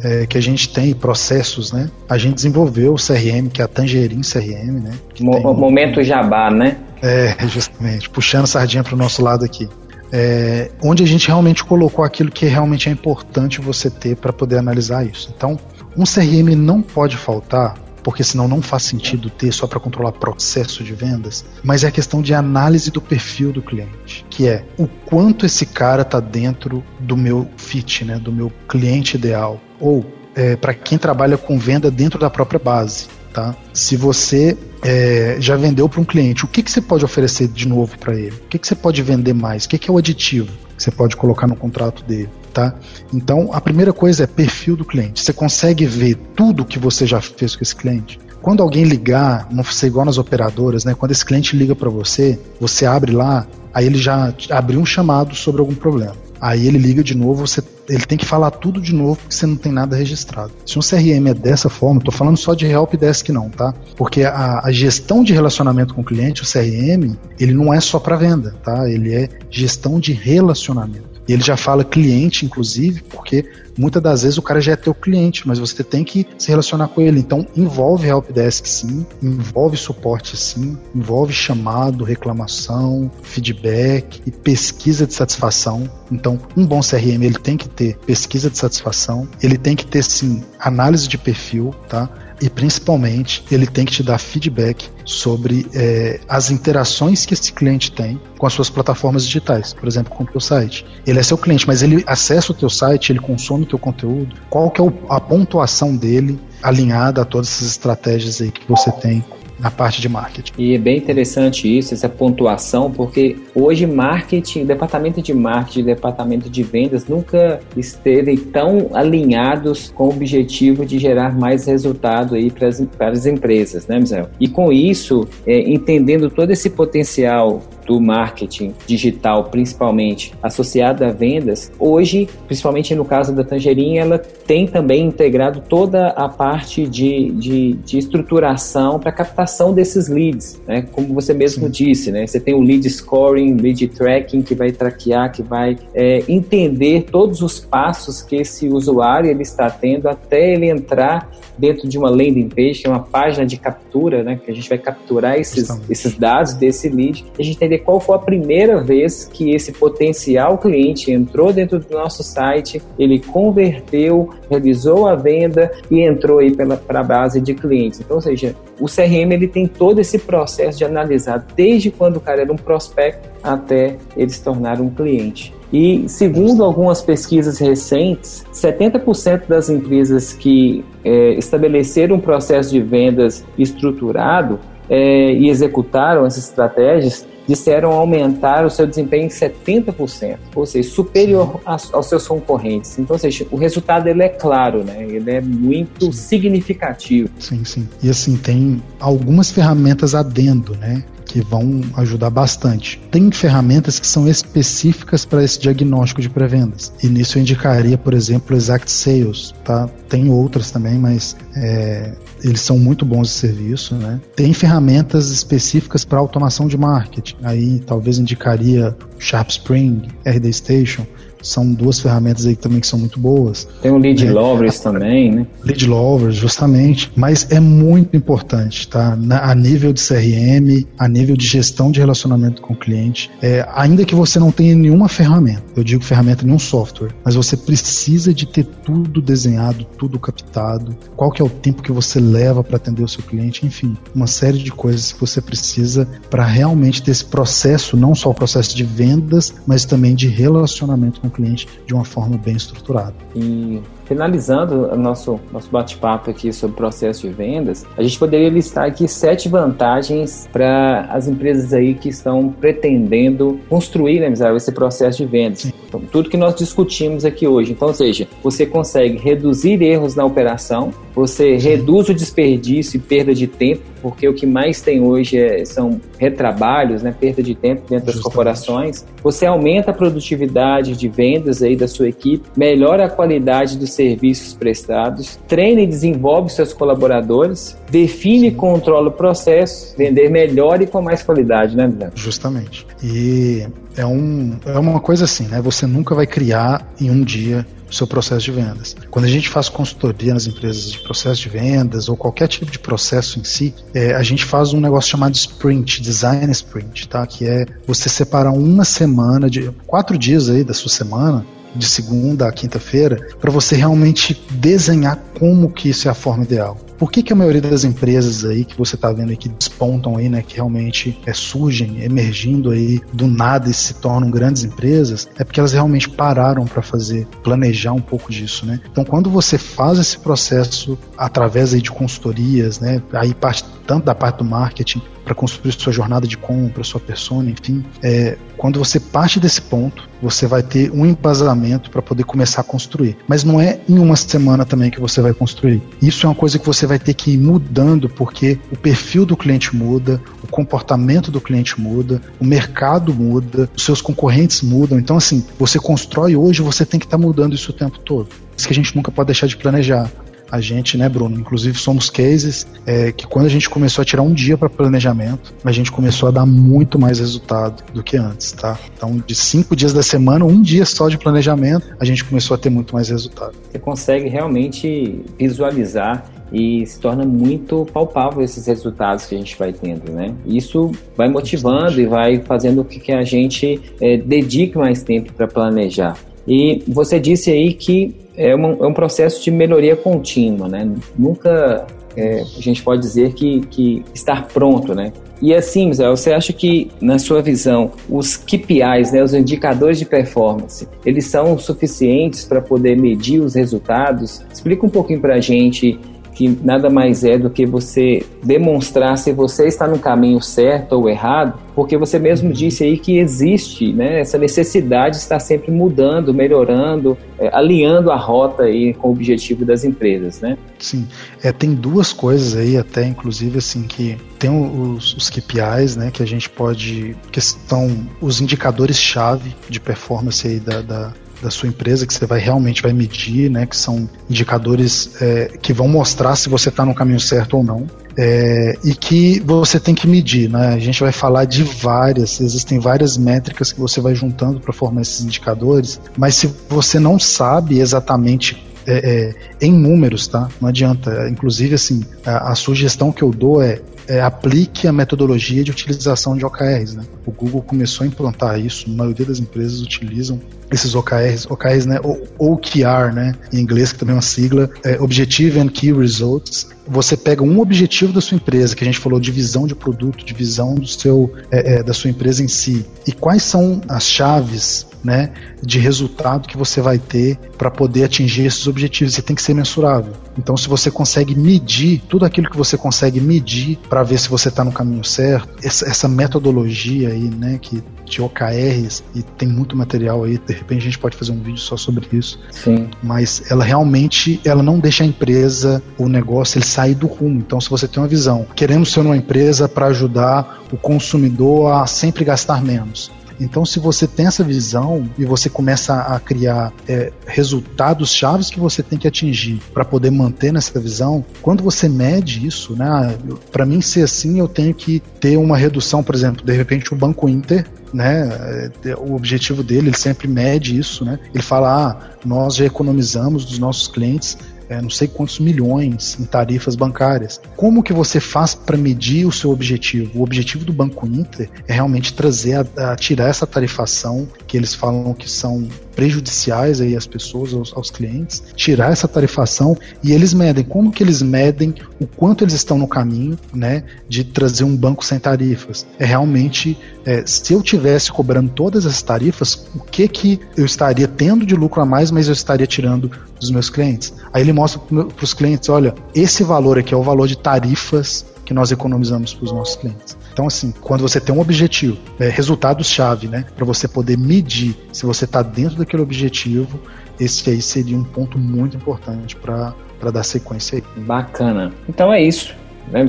é, 0.04 0.26
que 0.26 0.38
a 0.38 0.42
gente 0.42 0.72
tem 0.74 0.94
processos, 0.94 1.72
né? 1.72 1.90
A 2.08 2.18
gente 2.18 2.36
desenvolveu 2.36 2.94
o 2.94 2.98
CRM, 2.98 3.50
que 3.52 3.62
é 3.62 3.66
a 3.66 3.68
Tangerine 3.68 4.22
CRM, 4.22 4.82
né? 4.82 4.92
Mo 5.20 5.54
momento 5.54 6.04
jabá, 6.04 6.52
né? 6.52 6.78
É, 7.02 7.36
justamente, 7.48 8.10
puxando 8.10 8.46
sardinha 8.46 8.84
para 8.84 8.94
o 8.94 8.98
nosso 8.98 9.22
lado 9.22 9.44
aqui 9.44 9.68
é, 10.12 10.72
onde 10.82 11.04
a 11.04 11.08
gente 11.08 11.28
realmente 11.28 11.64
colocou 11.64 12.04
aquilo 12.04 12.32
que 12.32 12.46
realmente 12.46 12.90
é 12.90 12.92
importante 12.92 13.62
você 13.62 13.90
ter 13.90 14.16
para 14.16 14.32
poder 14.32 14.58
analisar 14.58 15.06
isso. 15.06 15.34
Então, 15.36 15.60
um 15.98 16.04
CRM 16.04 16.56
não 16.56 16.82
pode 16.82 17.18
faltar, 17.18 17.76
porque 18.04 18.24
senão 18.24 18.48
não 18.48 18.62
faz 18.62 18.84
sentido 18.84 19.30
ter 19.30 19.52
só 19.52 19.66
para 19.66 19.80
controlar 19.80 20.12
processo 20.12 20.84
de 20.84 20.94
vendas, 20.94 21.46
mas 21.64 21.84
é 21.84 21.88
a 21.88 21.92
questão 21.92 22.22
de 22.22 22.34
análise 22.34 22.92
do 22.92 23.02
perfil 23.02 23.52
do 23.52 23.62
cliente, 23.62 24.26
que 24.30 24.48
é 24.48 24.66
o 24.78 24.88
quanto 24.88 25.46
esse 25.46 25.66
cara 25.66 26.04
está 26.04 26.20
dentro 26.20 26.84
do 27.00 27.18
meu 27.18 27.48
fit, 27.58 28.06
né, 28.06 28.20
do 28.20 28.32
meu 28.32 28.52
cliente 28.68 29.18
ideal, 29.18 29.60
ou 29.80 30.06
é, 30.36 30.56
para 30.56 30.74
quem 30.74 30.98
trabalha 30.98 31.38
com 31.38 31.58
venda 31.58 31.90
dentro 31.90 32.20
da 32.20 32.30
própria 32.30 32.60
base. 32.60 33.08
Tá? 33.34 33.56
Se 33.74 33.98
você 33.98 34.58
é, 34.84 35.38
já 35.40 35.56
vendeu 35.56 35.88
para 35.88 36.02
um 36.02 36.04
cliente, 36.04 36.46
o 36.46 36.48
que, 36.48 36.62
que 36.62 36.72
você 36.72 36.82
pode 36.82 37.04
oferecer 37.04 37.48
de 37.48 37.68
novo 37.68 37.98
para 37.98 38.14
ele? 38.16 38.36
O 38.36 38.48
que, 38.50 38.60
que 38.60 38.68
você 38.68 38.76
pode 38.76 39.02
vender 39.02 39.34
mais? 39.34 39.66
O 39.66 39.70
que, 39.70 39.78
que 39.78 39.90
é 39.90 39.94
o 39.94 39.98
aditivo 39.98 40.52
que 40.76 40.84
você 40.84 40.92
pode 40.92 41.16
colocar 41.16 41.48
no 41.48 41.56
contrato 41.56 42.04
dele? 42.04 42.30
Tá? 42.54 42.74
Então, 43.14 43.50
a 43.52 43.60
primeira 43.60 43.92
coisa 43.92 44.24
é 44.24 44.28
perfil 44.28 44.76
do 44.76 44.86
cliente. 44.86 45.22
Você 45.22 45.34
consegue 45.34 45.86
ver 45.86 46.16
tudo 46.36 46.66
que 46.66 46.80
você 46.80 47.06
já 47.06 47.20
fez 47.20 47.56
com 47.56 47.64
esse 47.64 47.76
cliente? 47.76 48.20
Quando 48.42 48.62
alguém 48.62 48.84
ligar, 48.84 49.48
não 49.52 49.64
ser 49.64 49.88
igual 49.88 50.06
nas 50.06 50.18
operadoras, 50.18 50.86
né? 50.86 50.94
Quando 50.94 51.12
esse 51.12 51.26
cliente 51.26 51.58
liga 51.58 51.76
para 51.76 51.90
você, 51.90 52.40
você 52.60 52.86
abre 52.86 53.12
lá, 53.12 53.48
aí 53.74 53.88
ele 53.88 53.98
já 53.98 54.34
abriu 54.52 54.80
um 54.80 54.86
chamado 54.86 55.36
sobre 55.36 55.62
algum 55.62 55.74
problema. 55.74 56.16
Aí 56.40 56.68
ele 56.68 56.78
liga 56.78 57.04
de 57.04 57.16
novo, 57.16 57.48
você, 57.48 57.64
ele 57.88 58.06
tem 58.06 58.18
que 58.18 58.26
falar 58.26 58.52
tudo 58.52 58.82
de 58.82 58.94
novo 58.94 59.18
porque 59.18 59.34
você 59.34 59.46
não 59.46 59.56
tem 59.56 59.72
nada 59.72 59.96
registrado. 59.96 60.52
Se 60.66 60.78
um 60.78 60.82
CRM 60.82 61.28
é 61.30 61.34
dessa 61.34 61.70
forma, 61.70 62.00
estou 62.00 62.14
falando 62.14 62.38
só 62.38 62.54
de 62.54 62.66
Help 62.66 62.94
Desk 62.96 63.30
não, 63.32 63.50
tá? 63.50 63.74
Porque 63.96 64.24
a, 64.24 64.62
a, 64.64 64.72
gestão 64.72 65.24
de 65.24 65.34
relacionamento 65.34 65.94
com 65.94 66.02
o 66.02 66.06
cliente, 66.06 66.42
o 66.42 66.46
CRM, 66.46 67.16
ele 67.40 67.54
não 67.54 67.74
é 67.74 67.80
só 67.80 68.00
para 68.00 68.16
venda, 68.16 68.56
tá? 68.64 68.90
Ele 68.90 69.14
é 69.14 69.30
gestão 69.50 70.00
de 70.00 70.14
relacionamento. 70.14 71.15
E 71.28 71.34
ele 71.34 71.44
já 71.44 71.58
fala 71.58 71.84
cliente, 71.84 72.46
inclusive, 72.46 73.02
porque 73.02 73.46
muitas 73.78 74.02
das 74.02 74.24
vezes 74.24 74.38
o 74.38 74.42
cara 74.42 74.62
já 74.62 74.74
é 74.74 74.76
teu 74.76 74.94
cliente, 74.94 75.48
mas 75.48 75.60
você 75.60 75.84
tem 75.84 76.04
que 76.04 76.26
se 76.38 76.50
relacionar 76.50 76.88
com 76.88 77.02
ele. 77.02 77.20
Então 77.20 77.46
envolve 77.56 78.08
helpdesk 78.08 78.66
sim, 78.66 79.06
envolve 79.22 79.78
suporte 79.78 80.38
sim, 80.38 80.78
envolve 80.94 81.34
chamado, 81.34 82.04
reclamação, 82.04 83.12
feedback 83.24 84.22
e 84.26 84.32
pesquisa 84.32 85.06
de 85.06 85.14
satisfação. 85.14 85.90
Então 86.12 86.40
um 86.56 86.66
bom 86.66 86.80
CRM 86.82 87.24
ele 87.24 87.40
tem 87.40 87.58
que 87.58 87.68
ter 87.68 87.98
pesquisa 88.06 88.50
de 88.50 88.58
satisfação, 88.58 89.28
ele 89.42 89.58
tem 89.58 89.76
que 89.76 89.86
ter 89.86 90.04
sim 90.04 90.44
análise 90.60 91.08
de 91.08 91.18
perfil, 91.18 91.74
tá? 91.90 92.10
E 92.46 92.50
principalmente 92.50 93.44
ele 93.50 93.66
tem 93.66 93.86
que 93.86 93.92
te 93.92 94.04
dar 94.04 94.20
feedback 94.20 94.88
sobre 95.04 95.66
é, 95.74 96.20
as 96.30 96.52
interações 96.52 97.26
que 97.26 97.34
esse 97.34 97.52
cliente 97.52 97.92
tem 97.92 98.22
com 98.38 98.46
as 98.46 98.54
suas 98.54 98.70
plataformas 98.70 99.26
digitais, 99.26 99.74
por 99.74 99.88
exemplo, 99.88 100.14
com 100.14 100.24
o 100.24 100.28
teu 100.28 100.40
site. 100.40 100.86
Ele 101.08 101.18
é 101.18 101.24
seu 101.24 101.40
cliente, 101.40 101.66
mas 101.66 101.82
ele 101.82 102.04
acessa 102.06 102.52
o 102.52 102.56
teu 102.56 102.70
site, 102.70 103.12
ele 103.12 103.20
consome 103.20 103.64
o 103.64 103.66
teu 103.66 103.80
conteúdo, 103.80 104.36
qual 104.48 104.70
que 104.70 104.80
é 104.80 104.86
a 105.10 105.20
pontuação 105.20 105.96
dele 105.96 106.40
alinhada 106.62 107.24
a 107.24 107.26
todas 107.26 107.48
essas 107.48 107.70
estratégias 107.70 108.40
aí 108.40 108.52
que 108.52 108.68
você 108.68 108.92
tem 108.92 109.26
na 109.60 109.72
parte 109.72 110.02
de 110.02 110.10
marketing. 110.10 110.54
E 110.58 110.76
é 110.76 110.78
bem 110.78 110.98
interessante 110.98 111.78
isso, 111.78 111.94
essa 111.94 112.10
pontuação, 112.10 112.92
porque 112.92 113.38
hoje 113.54 113.86
marketing, 113.86 114.66
departamento 114.66 115.22
de 115.22 115.34
marketing, 115.34 115.84
departamento 115.84 116.50
de 116.50 116.64
vendas 116.64 117.08
nunca 117.08 117.60
esteve 117.76 118.38
tão 118.38 118.90
alinhados 118.94 119.92
com 119.96 120.06
o 120.06 120.10
objetivo 120.10 120.86
de 120.86 121.00
gerar 121.00 121.38
mais 121.38 121.66
resultado 121.66 122.36
aí 122.36 122.52
para 122.52 122.68
as, 122.68 122.82
para 122.98 123.12
as 123.12 123.26
empresas, 123.26 123.88
né, 123.88 124.00
Misael? 124.00 124.30
E 124.40 124.48
com 124.48 124.72
isso, 124.72 125.28
é, 125.46 125.60
entendendo 125.70 126.30
todo 126.30 126.52
esse 126.52 126.70
potencial 126.70 127.62
do 127.86 128.00
marketing 128.00 128.74
digital, 128.88 129.46
principalmente 129.46 130.34
associado 130.42 131.06
a 131.06 131.12
vendas, 131.12 131.72
hoje, 131.80 132.28
principalmente 132.48 132.94
no 132.96 133.06
caso 133.06 133.34
da 133.34 133.44
Tangerine, 133.44 133.98
ela 133.98 134.18
tem 134.18 134.68
também 134.68 135.06
integrado 135.06 135.62
toda 135.68 136.08
a 136.10 136.28
parte 136.28 136.88
de, 136.88 137.32
de, 137.32 137.74
de 137.74 137.98
estruturação 137.98 139.00
para 139.00 139.12
captação 139.12 139.74
desses 139.74 140.08
leads, 140.08 140.62
né? 140.68 140.84
Como 140.92 141.14
você 141.14 141.34
mesmo 141.34 141.66
Sim. 141.66 141.72
disse, 141.72 142.12
né? 142.12 142.26
Você 142.26 142.40
tem 142.40 142.54
o 142.54 142.62
lead 142.62 142.90
scoring, 142.90 143.56
lead 143.56 143.88
tracking 143.90 144.42
que 144.42 144.56
vai 144.56 144.72
traquear, 144.72 145.32
que 145.32 145.42
vai 145.42 145.78
é, 145.94 146.24
entender 146.28 147.06
todos 147.12 147.42
os 147.42 147.60
passos 147.60 148.22
que 148.22 148.36
esse 148.36 148.68
usuário 148.68 149.30
ele 149.30 149.44
está 149.44 149.70
tendo 149.70 150.08
até 150.08 150.54
ele 150.54 150.70
entrar 150.70 151.30
dentro 151.58 151.88
de 151.88 151.98
uma 151.98 152.10
landing 152.10 152.50
page, 152.50 152.82
que 152.82 152.88
é 152.88 152.90
uma 152.90 153.02
página 153.02 153.46
de 153.46 153.58
captura, 153.58 154.24
né? 154.24 154.40
Que 154.44 154.52
a 154.52 154.54
gente 154.54 154.68
vai 154.68 154.78
capturar 154.78 155.40
esses, 155.40 155.70
esses 155.90 156.18
dados 156.18 156.54
desse 156.54 156.90
lead, 156.90 157.26
e 157.38 157.42
a 157.42 157.46
gente 157.46 157.58
tem 157.58 157.70
entender 157.76 157.80
qual 157.80 158.00
foi 158.00 158.16
a 158.16 158.20
primeira 158.20 158.82
vez 158.82 159.30
que 159.32 159.52
esse 159.52 159.72
potencial 159.72 160.58
cliente 160.58 161.12
entrou 161.12 161.52
dentro 161.52 161.80
do 161.80 161.94
nosso 161.94 162.24
site, 162.24 162.82
ele 162.98 163.20
converteu, 163.20 164.30
realizou 164.50 165.08
a 165.08 165.16
venda 165.16 165.72
e 165.92 166.02
entrou 166.02 166.40
aí 166.40 166.56
para 166.56 167.00
a 167.00 167.04
base 167.04 167.42
de 167.42 167.54
clientes. 167.54 168.00
Então, 168.00 168.18
ou 168.18 168.22
seja, 168.22 168.56
o 168.80 168.86
CRM 168.86 169.32
ele 169.32 169.48
tem 169.48 169.68
todo 169.68 170.00
esse 170.00 170.20
processo 170.20 170.78
de 170.78 170.86
analisar 170.86 171.46
desde 171.56 171.92
quando 171.92 172.18
o 172.18 172.20
cara 172.20 172.42
era 172.42 172.52
um 172.52 172.58
prospecto 172.58 173.30
até 173.44 173.98
ele 174.16 174.30
se 174.30 174.44
tornar 174.44 174.82
um 174.82 174.90
cliente. 174.90 175.54
E 175.74 176.08
segundo 176.08 176.64
algumas 176.64 177.02
pesquisas 177.02 177.60
recentes, 177.60 178.46
70% 178.54 179.48
das 179.48 179.70
empresas 179.70 180.32
que 180.32 180.86
é, 181.04 181.34
estabeleceram 181.34 182.16
um 182.16 182.20
processo 182.20 182.72
de 182.72 182.80
vendas 182.82 183.44
estruturado 183.58 184.60
é, 184.90 185.34
e 185.34 185.50
executaram 185.50 186.26
essas 186.26 186.50
estratégias 186.50 187.28
disseram 187.48 187.92
aumentar 187.92 188.66
o 188.66 188.70
seu 188.70 188.88
desempenho 188.88 189.26
em 189.26 189.30
70%, 189.30 190.38
ou 190.56 190.66
seja, 190.66 190.90
superior 190.90 191.60
aos 191.66 192.06
seus 192.08 192.28
concorrentes. 192.28 192.98
Então, 192.98 193.18
seja, 193.18 193.46
o 193.52 193.56
resultado 193.56 194.08
ele 194.08 194.24
é 194.24 194.30
claro, 194.30 194.84
né? 194.84 195.04
Ele 195.04 195.32
é 195.32 195.42
muito 195.42 196.06
sim. 196.06 196.12
significativo. 196.12 197.30
Sim, 197.40 197.64
sim. 197.64 197.88
E 198.02 198.10
assim, 198.10 198.36
tem 198.36 198.82
algumas 199.00 199.52
ferramentas 199.52 200.16
adendo, 200.16 200.76
né? 200.78 201.04
Que 201.36 201.42
vão 201.42 201.82
ajudar 201.98 202.30
bastante. 202.30 202.98
Tem 203.12 203.30
ferramentas 203.30 204.00
que 204.00 204.08
são 204.08 204.26
específicas 204.26 205.26
para 205.26 205.44
esse 205.44 205.60
diagnóstico 205.60 206.22
de 206.22 206.30
pré-vendas. 206.30 206.94
E 207.04 207.08
nisso 207.08 207.38
eu 207.38 207.42
indicaria, 207.42 207.98
por 207.98 208.14
exemplo, 208.14 208.56
Exact 208.56 208.90
Sales. 208.90 209.54
Tá? 209.62 209.90
Tem 210.08 210.30
outras 210.30 210.72
também, 210.72 210.98
mas 210.98 211.36
é, 211.54 212.14
eles 212.42 212.62
são 212.62 212.80
muito 212.80 213.04
bons 213.04 213.28
de 213.28 213.34
serviço. 213.34 213.96
Né? 213.96 214.22
Tem 214.34 214.54
ferramentas 214.54 215.30
específicas 215.30 216.06
para 216.06 216.20
automação 216.20 216.70
de 216.70 216.78
marketing. 216.78 217.36
Aí 217.44 217.80
talvez 217.86 218.18
indicaria 218.18 218.96
Sharp 219.20 219.50
Spring, 219.50 220.04
RD 220.24 220.54
Station 220.54 221.06
são 221.46 221.72
duas 221.72 222.00
ferramentas 222.00 222.46
aí 222.46 222.56
também 222.56 222.80
que 222.80 222.88
são 222.88 223.00
muito 223.00 223.20
boas. 223.20 223.68
Tem 223.82 223.92
o 223.92 223.98
Lead 223.98 224.26
né? 224.26 224.32
Lovers 224.32 224.80
também, 224.80 225.32
né? 225.32 225.48
Lead 225.64 225.88
Lovers, 225.88 226.36
justamente. 226.36 227.12
Mas 227.16 227.48
é 227.52 227.60
muito 227.60 228.16
importante, 228.16 228.88
tá? 228.88 229.16
Na, 229.16 229.52
a 229.52 229.56
nível 229.56 229.94
de 229.94 230.02
CRM, 230.02 230.86
a 230.98 231.08
nível 231.08 231.36
de 231.36 231.46
gestão 231.46 231.92
de 231.92 232.00
relacionamento 232.00 232.62
com 232.62 232.74
o 232.74 232.78
cliente. 232.78 233.32
É, 233.42 233.68
ainda 233.74 234.06
que 234.06 234.16
você 234.16 234.40
não 234.40 234.52
tenha 234.52 234.76
nenhuma 234.76 235.08
ferramenta, 235.08 235.64
eu 235.76 235.84
digo 235.84 236.04
ferramenta, 236.04 236.46
nenhum 236.46 236.60
software, 236.60 237.14
mas 237.24 237.36
você 237.36 237.56
precisa 237.56 238.34
de 238.34 238.46
ter 238.46 238.66
tudo 238.66 239.22
desenhado, 239.22 239.86
tudo 239.98 240.20
captado, 240.20 240.96
qual 241.16 241.32
que 241.32 241.42
é 241.42 241.46
o 241.46 241.50
tempo 241.50 241.82
que 241.82 241.92
você 241.92 242.20
leva 242.20 242.64
para 242.64 242.78
atender 242.78 243.04
o 243.04 243.08
seu 243.08 243.24
cliente, 243.24 243.66
enfim, 243.66 243.98
uma 244.14 244.28
série 244.28 244.58
de 244.58 244.72
coisas 244.72 245.12
que 245.12 245.20
você 245.20 245.42
precisa 245.42 246.08
para 246.30 246.46
realmente 246.46 247.02
ter 247.02 247.12
esse 247.12 247.26
processo, 247.26 247.98
não 247.98 248.16
só 248.16 248.30
o 248.30 248.34
processo 248.34 248.76
de 248.76 248.84
vendas, 248.84 249.54
mas 249.66 249.86
também 249.86 250.16
de 250.16 250.28
relacionamento 250.28 251.20
com 251.22 251.28
o 251.28 251.32
cliente 251.36 251.68
de 251.86 251.94
uma 251.94 252.06
forma 252.06 252.38
bem 252.38 252.56
estruturada. 252.56 253.16
E 253.36 253.82
finalizando 254.06 254.88
o 254.92 254.96
nosso, 254.96 255.40
nosso 255.52 255.70
bate-papo 255.70 256.30
aqui 256.30 256.54
sobre 256.54 256.76
processo 256.76 257.28
de 257.28 257.34
vendas, 257.34 257.86
a 257.98 258.04
gente 258.04 258.18
poderia 258.18 258.50
listar 258.50 258.86
aqui 258.86 259.08
sete 259.08 259.50
vantagens 259.50 260.48
para 260.52 261.02
as 261.12 261.28
empresas 261.28 261.74
aí 261.74 261.94
que 261.94 262.10
estão 262.10 262.50
pretendendo 262.50 263.60
construir, 263.70 264.20
né, 264.20 264.32
esse 264.56 264.72
processo 264.72 265.18
de 265.18 265.26
vendas. 265.26 265.72
Então, 265.88 266.02
tudo 266.12 266.30
que 266.30 266.38
nós 266.38 266.56
discutimos 266.56 267.26
aqui 267.26 267.48
hoje. 267.48 267.72
Então, 267.72 267.88
ou 267.88 267.94
seja, 267.94 268.28
você 268.44 268.66
consegue 268.66 269.18
reduzir 269.18 269.82
erros 269.82 270.16
na 270.16 270.26
operação, 270.26 270.92
você 271.14 271.56
reduz 271.58 272.10
o 272.10 272.14
desperdício 272.14 272.98
e 272.98 273.00
perda 273.00 273.34
de 273.34 273.48
tempo, 273.48 273.84
porque 274.02 274.28
o 274.28 274.34
que 274.34 274.46
mais 274.46 274.82
tem 274.82 275.02
hoje 275.02 275.40
é, 275.40 275.64
são 275.66 276.00
retrabalhos, 276.20 277.02
né, 277.02 277.16
perda 277.18 277.42
de 277.42 277.56
tempo 277.56 277.84
dentro 277.90 278.08
das 278.08 278.20
corporações. 278.20 279.06
Você 279.24 279.46
aumenta 279.46 279.92
a 279.92 279.94
produtividade 279.94 280.96
de 280.96 281.08
vendas 281.08 281.64
aí 281.64 281.76
da 281.76 281.88
sua 281.88 282.10
equipe, 282.10 282.48
melhora 282.56 283.06
a 283.06 283.10
qualidade 283.10 283.78
dos 283.78 283.92
serviços 283.96 284.54
prestados, 284.54 285.40
treina 285.48 285.82
e 285.82 285.88
desenvolve 285.88 286.52
seus 286.52 286.74
colaboradores, 286.74 287.78
define 287.90 288.48
e 288.48 288.52
controla 288.52 289.10
o 289.10 289.12
processo, 289.12 289.96
vender 289.98 290.30
melhor 290.30 290.82
e 290.82 290.88
com 290.88 291.02
mais 291.02 291.24
qualidade, 291.24 291.76
né, 291.76 291.86
André? 291.86 292.12
Justamente. 292.16 292.86
E 293.04 293.66
é, 293.96 294.06
um, 294.06 294.58
é 294.66 294.78
uma 294.78 295.00
coisa 295.00 295.26
assim, 295.26 295.48
né? 295.48 295.62
Você 295.62 295.88
nunca 295.88 296.14
vai 296.14 296.28
criar 296.28 296.88
em 297.00 297.10
um 297.10 297.24
dia 297.24 297.66
o 297.90 297.94
seu 297.94 298.08
processo 298.08 298.46
de 298.46 298.52
vendas. 298.52 298.96
Quando 299.10 299.26
a 299.26 299.30
gente 299.30 299.48
faz 299.48 299.70
consultoria 299.70 300.34
nas 300.34 300.48
empresas 300.48 300.92
de 300.92 301.00
processo 301.00 301.42
de 301.42 301.50
vendas 301.50 302.10
ou 302.10 302.18
qualquer 302.18 302.48
tipo 302.48 302.70
de 302.70 302.80
processo 302.80 303.40
em 303.40 303.44
si, 303.44 303.74
é, 303.94 304.14
a 304.16 304.24
gente 304.24 304.44
faz 304.44 304.74
um 304.74 304.80
negócio 304.80 305.12
chamado 305.12 305.36
sprint, 305.36 306.02
design 306.02 306.52
sprint, 306.52 307.08
tá? 307.08 307.26
Que 307.26 307.48
é 307.48 307.66
você 307.88 308.10
separar 308.10 308.52
uma 308.52 308.84
semana 308.84 309.50
de 309.50 309.72
quatro 309.86 310.18
dias 310.18 310.50
aí 310.50 310.64
da 310.64 310.74
sua 310.74 310.90
semana 310.90 311.46
de 311.76 311.86
segunda 311.86 312.48
a 312.48 312.52
quinta-feira 312.52 313.18
para 313.40 313.52
você 313.52 313.76
realmente 313.76 314.42
desenhar 314.52 315.18
como 315.38 315.72
que 315.72 315.90
isso 315.90 316.08
é 316.08 316.12
a 316.12 316.16
forma 316.16 316.44
ideal. 316.44 316.78
Por 316.98 317.12
que, 317.12 317.24
que 317.24 317.34
a 317.34 317.36
maioria 317.36 317.62
das 317.62 317.84
empresas 317.84 318.46
aí 318.46 318.64
que 318.66 318.78
você 318.78 318.96
está 318.96 319.12
vendo 319.12 319.30
aí 319.30 319.38
que 319.38 319.50
despontam 319.50 320.18
aí, 320.18 320.30
né, 320.30 320.42
que 320.42 320.56
realmente 320.56 321.20
é, 321.26 321.34
surgem, 321.34 322.04
emergindo 322.04 322.72
aí 322.72 323.02
do 323.12 323.28
nada 323.28 323.70
e 323.70 323.74
se 323.74 323.96
tornam 323.96 324.30
grandes 324.30 324.64
empresas, 324.64 325.28
é 325.38 325.44
porque 325.44 325.60
elas 325.60 325.74
realmente 325.74 326.10
pararam 326.10 326.66
para 326.66 326.82
fazer, 326.82 327.28
planejar 327.44 327.94
um 327.94 328.02
pouco 328.02 328.32
disso, 328.32 328.66
né? 328.66 328.80
Então, 328.92 329.04
quando 329.04 329.30
você 329.30 329.58
faz 329.58 330.00
esse 330.00 330.18
processo 330.18 330.98
através 331.18 331.74
aí 331.74 331.82
de 331.82 331.92
consultorias, 331.92 332.80
né, 332.80 333.02
aí 333.14 333.34
parte 333.34 333.64
tanto 333.86 334.06
da 334.06 334.16
parte 334.16 334.38
do 334.38 334.46
marketing 334.46 335.02
para 335.24 335.34
construir 335.34 335.72
sua 335.72 335.92
jornada 335.92 336.28
de 336.28 336.38
compra, 336.38 336.84
sua 336.84 337.00
persona, 337.00 337.50
enfim, 337.50 337.84
é, 338.04 338.38
quando 338.58 338.78
você 338.78 339.00
parte 339.00 339.40
desse 339.40 339.62
ponto, 339.62 340.08
você 340.22 340.46
vai 340.48 340.62
ter 340.62 340.92
um 340.92 341.06
embasamento 341.06 341.90
para 341.90 342.02
poder 342.02 342.24
começar 342.24 342.62
a 342.62 342.64
construir. 342.64 343.18
Mas 343.28 343.44
não 343.44 343.60
é 343.60 343.80
em 343.90 343.98
uma 343.98 344.16
semana 344.16 344.66
também 344.66 344.92
que 344.92 345.00
você 345.00 345.22
vai 345.22 345.34
construir. 345.34 345.82
Isso 346.02 346.26
é 346.26 346.30
uma 346.30 346.36
coisa 346.36 346.60
que 346.60 346.66
você 346.66 346.85
vai 346.86 347.00
ter 347.00 347.14
que 347.14 347.32
ir 347.32 347.38
mudando 347.38 348.10
porque 348.10 348.58
o 348.72 348.78
perfil 348.78 349.26
do 349.26 349.36
cliente 349.36 349.76
muda, 349.76 350.22
o 350.44 350.48
comportamento 350.48 351.32
do 351.32 351.42
cliente 351.42 351.80
muda, 351.80 352.22
o 352.40 352.46
mercado 352.46 353.14
muda, 353.14 353.70
os 353.76 353.84
seus 353.84 354.02
concorrentes 354.02 354.62
mudam. 354.62 355.00
Então, 355.00 355.18
assim, 355.18 355.44
você 355.58 355.80
constrói 355.80 356.36
hoje, 356.36 356.62
você 356.62 356.86
tem 356.86 357.00
que 357.00 357.06
estar 357.06 357.18
tá 357.18 357.24
mudando 357.24 357.54
isso 357.54 357.72
o 357.72 357.74
tempo 357.74 358.00
todo. 358.00 358.30
Isso 358.58 358.68
que 358.68 358.74
a 358.74 358.76
gente 358.76 358.96
nunca 358.96 359.12
pode 359.12 359.28
deixar 359.28 359.48
de 359.48 359.58
planejar 359.58 360.10
a 360.52 360.62
gente, 360.62 360.98
né, 360.98 361.10
Bruno? 361.10 361.40
Inclusive 361.40 361.78
somos 361.78 362.10
cases 362.10 362.68
é, 362.86 363.12
que 363.12 363.28
quando 363.28 363.46
a 363.46 363.50
gente 363.50 363.70
começou 363.70 364.02
a 364.02 364.06
tirar 364.06 364.22
um 364.22 364.34
dia 364.34 364.58
para 364.58 364.70
planejamento, 364.70 365.54
a 365.64 365.72
gente 365.72 365.92
começou 365.92 366.30
a 366.30 366.32
dar 366.32 366.46
muito 366.46 367.00
mais 367.00 367.20
resultado 367.20 367.84
do 367.94 368.04
que 368.04 368.18
antes, 368.18 368.52
tá? 368.52 368.78
Então, 368.96 369.22
de 369.26 369.36
cinco 369.36 369.76
dias 369.76 369.94
da 369.94 370.04
semana, 370.04 370.46
um 370.46 370.62
dia 370.62 370.86
só 370.86 371.10
de 371.10 371.18
planejamento, 371.18 371.96
a 372.00 372.06
gente 372.06 372.24
começou 372.24 372.56
a 372.56 372.58
ter 372.58 372.70
muito 372.70 372.94
mais 372.94 373.10
resultado. 373.10 373.54
Você 373.70 373.80
consegue 373.80 374.30
realmente 374.30 375.24
visualizar 375.38 376.24
e 376.52 376.86
se 376.86 377.00
torna 377.00 377.26
muito 377.26 377.86
palpável 377.92 378.44
esses 378.44 378.68
resultados 378.68 379.26
que 379.26 379.36
a 379.36 379.38
gente 379.38 379.58
vai 379.58 379.74
tendo, 379.74 380.12
né? 380.12 380.34
Isso 380.46 380.92
vai 381.16 381.30
motivando 381.30 382.00
e 382.00 382.06
vai 382.06 382.40
fazendo 382.40 382.84
com 382.84 382.90
que 382.90 383.12
a 383.12 383.24
gente 383.24 383.82
é, 384.00 384.18
dedique 384.18 384.78
mais 384.78 385.04
tempo 385.04 385.34
para 385.34 385.48
planejar. 385.48 386.18
E 386.48 386.84
você 386.88 387.20
disse 387.20 387.52
aí 387.52 387.74
que 387.74 388.16
é, 388.38 388.52
é 388.52 388.56
um 388.56 388.94
processo 388.94 389.44
de 389.44 389.50
melhoria 389.50 389.96
contínua, 389.96 390.68
né? 390.68 390.90
Nunca 391.18 391.88
é, 392.16 392.42
a 392.42 392.62
gente 392.62 392.82
pode 392.82 393.02
dizer 393.02 393.34
que, 393.34 393.62
que 393.62 394.04
estar 394.14 394.48
pronto, 394.48 394.94
né? 394.94 395.12
E 395.42 395.54
assim, 395.54 395.92
Zé, 395.92 396.10
você 396.10 396.32
acha 396.32 396.54
que, 396.54 396.90
na 397.02 397.20
sua 397.20 397.42
visão, 397.42 397.92
os 398.10 398.38
KPIs, 398.38 399.12
né, 399.12 399.22
os 399.22 399.34
indicadores 399.34 400.00
de 400.00 400.06
performance, 400.06 400.88
eles 401.06 401.26
são 401.26 401.58
suficientes 401.58 402.46
para 402.46 402.62
poder 402.62 402.98
medir 402.98 403.42
os 403.42 403.54
resultados? 403.54 404.42
Explica 404.52 404.86
um 404.86 404.90
pouquinho 404.90 405.20
para 405.20 405.36
a 405.36 405.42
gente 405.42 406.00
que 406.36 406.60
nada 406.62 406.90
mais 406.90 407.24
é 407.24 407.38
do 407.38 407.50
que 407.50 407.66
você 407.66 408.24
demonstrar 408.44 409.18
se 409.18 409.32
você 409.32 409.68
está 409.68 409.88
no 409.88 409.98
caminho 409.98 410.42
certo 410.42 410.94
ou 410.94 411.10
errado, 411.10 411.58
porque 411.74 411.98
você 411.98 412.20
mesmo 412.20 412.52
disse 412.52 412.84
aí 412.84 412.98
que 412.98 413.18
existe 413.18 413.94
né, 413.94 414.20
essa 414.20 414.38
necessidade 414.38 415.16
de 415.16 415.22
estar 415.22 415.40
sempre 415.40 415.72
mudando, 415.72 416.34
melhorando, 416.34 417.18
é, 417.40 417.50
alinhando 417.56 418.12
a 418.12 418.18
rota 418.18 418.64
aí 418.64 418.94
com 418.94 419.08
o 419.08 419.12
objetivo 419.12 419.64
das 419.64 419.86
empresas, 419.86 420.42
né? 420.42 420.58
Sim, 420.78 421.08
é, 421.42 421.54
tem 421.54 421.74
duas 421.74 422.12
coisas 422.12 422.56
aí 422.56 422.78
até, 422.78 423.06
inclusive, 423.06 423.58
assim, 423.58 423.84
que 423.84 424.18
tem 424.38 424.50
os, 424.50 425.16
os 425.16 425.30
KPIs, 425.30 425.96
né, 425.96 426.12
que 426.12 426.22
a 426.22 426.28
gente 426.28 426.50
pode, 426.50 427.16
que 427.32 427.40
são 427.40 428.06
os 428.20 428.42
indicadores-chave 428.42 429.56
de 429.70 429.80
performance 429.80 430.46
aí 430.46 430.60
da, 430.60 430.82
da 430.82 431.14
da 431.46 431.52
sua 431.52 431.70
empresa 431.70 432.08
que 432.08 432.14
você 432.14 432.26
vai 432.26 432.40
realmente 432.40 432.82
vai 432.82 432.92
medir, 432.92 433.52
né? 433.52 433.68
Que 433.68 433.78
são 433.78 434.10
indicadores 434.28 435.12
é, 435.22 435.58
que 435.62 435.72
vão 435.72 435.88
mostrar 435.88 436.36
se 436.36 436.50
você 436.50 436.70
está 436.70 436.84
no 436.84 436.96
caminho 436.96 437.20
certo 437.20 437.58
ou 437.58 437.64
não. 437.64 437.86
É, 438.18 438.78
e 438.84 438.96
que 438.96 439.40
você 439.42 439.80
tem 439.80 439.94
que 439.94 440.08
medir, 440.08 440.50
né? 440.50 440.70
A 440.70 440.80
gente 440.80 441.00
vai 441.02 441.12
falar 441.12 441.46
de 441.46 441.64
várias, 441.64 442.42
existem 442.42 442.80
várias 442.80 443.16
métricas 443.16 443.72
que 443.72 443.80
você 443.80 444.02
vai 444.02 444.16
juntando 444.16 444.60
para 444.60 444.74
formar 444.74 445.02
esses 445.02 445.24
indicadores, 445.24 446.00
mas 446.18 446.34
se 446.36 446.50
você 446.68 446.98
não 447.00 447.20
sabe 447.20 447.80
exatamente 447.80 448.66
é, 448.88 449.34
é, 449.62 449.66
em 449.66 449.72
números, 449.72 450.28
tá? 450.28 450.48
Não 450.60 450.70
adianta. 450.70 451.28
Inclusive, 451.30 451.76
assim, 451.76 452.04
a, 452.26 452.52
a, 452.52 452.56
sugestão 452.56 453.12
que 453.12 453.22
eu 453.22 453.32
dou 453.32 453.62
é 453.62 453.82
é, 454.08 454.22
aplique 454.22 454.88
a 454.88 454.94
metodologia 454.94 455.64
de 455.64 455.72
utilização 455.72 456.38
de 456.38 456.46
OKRs. 456.46 456.94
Né? 456.96 457.04
O 457.26 457.32
Google 457.32 457.62
começou 457.62 458.04
a 458.04 458.08
implantar 458.08 458.60
isso, 458.60 458.90
a 458.90 458.94
maioria 458.94 459.26
das 459.26 459.40
empresas 459.40 459.82
utilizam 459.82 460.40
esses 460.72 460.96
OKRs, 460.96 461.46
OKRs, 461.50 461.86
né, 461.86 462.00
OKR, 462.38 463.14
né, 463.14 463.36
em 463.54 463.60
inglês, 463.60 463.92
que 463.94 464.00
também 464.00 464.14
é 464.14 464.16
uma 464.16 464.22
sigla, 464.22 464.70
é 464.84 465.00
Objective 465.00 465.60
and 465.60 465.70
Key 465.70 465.94
Results. 465.94 466.68
Você 466.88 467.16
pega 467.16 467.44
um 467.44 467.60
objetivo 467.60 468.12
da 468.12 468.20
sua 468.20 468.36
empresa, 468.36 468.76
que 468.76 468.84
a 468.84 468.88
gente 468.88 469.00
falou 469.00 469.20
de 469.20 469.32
visão 469.32 469.68
de 469.68 469.76
produto, 469.76 470.26
de 470.26 470.34
visão 470.34 470.76
do 470.76 470.88
seu, 470.88 471.32
é, 471.52 471.76
é, 471.76 471.84
da 471.84 471.94
sua 471.94 472.10
empresa 472.10 472.44
em 472.44 472.48
si, 472.48 472.86
e 473.08 473.12
quais 473.12 473.44
são 473.44 473.82
as 473.88 474.06
chaves 474.08 474.88
né, 475.06 475.32
de 475.62 475.78
resultado 475.78 476.48
que 476.48 476.58
você 476.58 476.82
vai 476.82 476.98
ter 476.98 477.38
para 477.58 477.70
poder 477.70 478.06
atingir 478.06 478.46
esses 478.46 478.66
objetivos. 478.66 479.14
Você 479.14 479.22
tem 479.22 479.36
que 479.36 479.42
ser 479.42 479.54
mensurável. 479.54 480.14
Então, 480.38 480.58
se 480.58 480.68
você 480.68 480.90
consegue 480.90 481.38
medir 481.38 482.02
tudo 482.10 482.26
aquilo 482.26 482.50
que 482.50 482.58
você 482.58 482.76
consegue 482.76 483.22
medir 483.22 483.78
para 483.88 484.02
ver 484.02 484.18
se 484.18 484.28
você 484.28 484.50
está 484.50 484.64
no 484.64 484.72
caminho 484.72 485.04
certo, 485.04 485.48
essa, 485.64 485.88
essa, 485.88 486.08
metodologia 486.08 487.10
aí, 487.10 487.30
né, 487.30 487.60
que 487.62 487.84
de 488.06 488.22
OKRs 488.22 489.04
e 489.14 489.22
tem 489.22 489.48
muito 489.48 489.76
material 489.76 490.24
aí. 490.24 490.38
De 490.38 490.54
repente, 490.54 490.82
a 490.82 490.86
gente 490.86 491.00
pode 491.00 491.18
fazer 491.18 491.32
um 491.32 491.42
vídeo 491.42 491.60
só 491.60 491.76
sobre 491.76 492.08
isso. 492.14 492.40
Sim. 492.52 492.90
Mas 493.02 493.44
ela 493.50 493.64
realmente, 493.64 494.40
ela 494.46 494.64
não 494.64 494.80
deixa 494.80 495.04
a 495.04 495.08
empresa, 495.08 495.82
o 495.98 496.08
negócio, 496.08 496.58
ele 496.58 496.66
sair 496.66 496.96
do 496.96 497.08
rumo. 497.08 497.40
Então, 497.40 497.60
se 497.60 497.70
você 497.70 497.88
tem 497.88 498.02
uma 498.02 498.08
visão, 498.08 498.46
queremos 498.56 498.92
ser 498.92 499.02
uma 499.02 499.18
empresa 499.18 499.68
para 499.68 499.88
ajudar 499.88 500.64
o 500.72 500.78
consumidor 500.78 501.74
a 501.74 501.88
sempre 501.88 502.24
gastar 502.24 502.64
menos. 502.64 503.12
Então, 503.40 503.66
se 503.66 503.80
você 503.80 504.08
tem 504.08 504.28
essa 504.28 504.44
visão 504.44 505.10
e 505.18 505.26
você 505.26 505.50
começa 505.50 506.02
a 506.02 506.20
criar 506.20 506.72
é, 506.88 507.12
resultados 507.26 508.14
chaves 508.14 508.50
que 508.50 508.60
você 508.60 508.82
tem 508.82 508.98
que 508.98 509.08
atingir 509.08 509.62
para 509.74 509.86
poder 509.86 510.12
manter 510.12 510.52
nessa 510.54 510.80
visão, 510.80 511.26
quando 511.42 511.64
você 511.64 511.88
mede 511.90 512.46
isso, 512.46 512.76
né? 512.76 513.16
Para 513.52 513.66
mim 513.66 513.82
ser 513.82 514.04
assim, 514.04 514.40
eu 514.40 514.48
tenho 514.48 514.74
que 514.74 515.02
ter 515.20 515.38
uma 515.38 515.58
redução, 515.58 516.04
por 516.04 516.16
exemplo, 516.16 516.46
de 516.46 516.54
repente 516.54 516.94
o 516.94 516.98
Banco 516.98 517.28
Inter 517.28 517.66
né? 517.94 518.70
É, 518.84 518.96
o 518.96 519.16
objetivo 519.16 519.64
dele, 519.64 519.88
ele 519.88 519.98
sempre 519.98 520.28
mede 520.28 520.78
isso, 520.78 521.06
né? 521.06 521.18
Ele 521.34 521.42
fala, 521.42 521.88
ah, 521.88 522.10
nós 522.26 522.56
já 522.58 522.66
economizamos 522.66 523.46
dos 523.46 523.58
nossos 523.58 523.88
clientes 523.88 524.38
é, 524.70 524.82
não 524.82 524.90
sei 524.90 525.08
quantos 525.08 525.40
milhões 525.40 526.18
em 526.20 526.26
tarifas 526.26 526.76
bancárias. 526.76 527.40
Como 527.56 527.84
que 527.84 527.94
você 527.94 528.20
faz 528.20 528.56
para 528.56 528.78
medir 528.78 529.26
o 529.26 529.32
seu 529.32 529.52
objetivo? 529.52 530.20
O 530.20 530.24
objetivo 530.24 530.66
do 530.66 530.74
Banco 530.74 531.06
Inter 531.06 531.50
é 531.68 531.74
realmente 531.74 532.14
trazer 532.14 532.66
a, 532.78 532.92
a 532.92 532.96
tirar 532.96 533.28
essa 533.28 533.46
tarifação 533.46 534.28
que 534.48 534.58
eles 534.58 534.74
falam 534.74 535.14
que 535.14 535.30
são 535.30 535.68
prejudiciais 535.96 536.82
aí 536.82 536.96
às 536.96 537.08
pessoas, 537.08 537.54
aos, 537.54 537.74
aos, 537.74 537.90
clientes, 537.90 538.44
tirar 538.56 538.92
essa 538.92 539.08
tarifação 539.08 539.78
e 540.04 540.12
eles 540.12 540.34
medem. 540.34 540.64
Como 540.64 540.92
que 540.92 541.02
eles 541.02 541.22
medem 541.22 541.74
o 542.00 542.06
quanto 542.06 542.44
eles 542.44 542.54
estão 542.54 542.78
no 542.78 542.88
caminho, 542.88 543.40
né, 543.54 543.84
de 544.08 544.24
trazer 544.24 544.64
um 544.64 544.76
banco 544.76 545.04
sem 545.06 545.18
tarifas? 545.18 545.88
É 545.98 546.06
realmente, 546.06 546.78
é, 547.06 547.24
se 547.26 547.54
eu 547.54 547.62
tivesse 547.62 548.12
cobrando 548.12 548.52
todas 548.52 548.86
as 548.86 549.02
tarifas, 549.02 549.68
o 549.74 549.80
que 549.80 550.08
que 550.08 550.40
eu 550.58 550.66
estaria 550.66 551.08
tendo 551.08 551.46
de 551.46 551.56
lucro 551.56 551.82
a 551.82 551.86
mais, 551.86 552.12
mas 552.12 552.28
eu 552.28 552.34
estaria 552.34 552.68
tirando 552.68 553.10
dos 553.40 553.50
meus 553.50 553.70
clientes? 553.70 554.14
Aí 554.34 554.42
ele 554.42 554.54
mostra 554.54 554.80
para 554.80 555.24
os 555.24 555.34
clientes, 555.34 555.70
olha, 555.70 555.96
esse 556.14 556.44
valor 556.44 556.78
aqui 556.78 556.94
é 556.94 556.98
o 556.98 557.04
valor 557.04 557.28
de 557.28 557.38
tarifas 557.38 558.26
que 558.44 558.54
nós 558.54 558.72
economizamos 558.72 559.34
para 559.34 559.46
os 559.46 559.52
nossos 559.52 559.76
clientes. 559.76 560.18
Então, 560.36 560.48
assim, 560.48 560.74
quando 560.82 561.00
você 561.00 561.22
tem 561.22 561.34
um 561.34 561.40
objetivo, 561.40 561.98
é, 562.20 562.28
resultados-chave, 562.28 563.30
né, 563.30 563.46
para 563.56 563.64
você 563.64 563.88
poder 563.88 564.18
medir 564.18 564.76
se 564.92 565.06
você 565.06 565.24
está 565.24 565.42
dentro 565.42 565.78
daquele 565.78 566.04
objetivo, 566.04 566.78
esse 567.18 567.50
aí 567.50 567.62
seria 567.62 567.96
um 567.96 568.04
ponto 568.04 568.38
muito 568.38 568.76
importante 568.76 569.34
para 569.38 569.74
dar 570.12 570.24
sequência 570.24 570.80
aí. 570.80 571.04
Bacana. 571.04 571.72
Então 571.88 572.12
é 572.12 572.22
isso. 572.22 572.54
Né? 572.92 573.06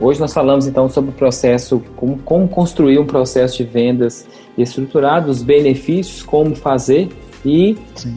Hoje 0.00 0.18
nós 0.20 0.32
falamos 0.32 0.66
então 0.66 0.88
sobre 0.88 1.10
o 1.10 1.12
processo, 1.12 1.82
como, 1.96 2.16
como 2.20 2.48
construir 2.48 2.98
um 2.98 3.04
processo 3.04 3.58
de 3.58 3.64
vendas 3.64 4.26
estruturado, 4.56 5.30
os 5.30 5.42
benefícios, 5.42 6.22
como 6.22 6.56
fazer 6.56 7.10
e 7.44 7.76
Sim. 7.94 8.16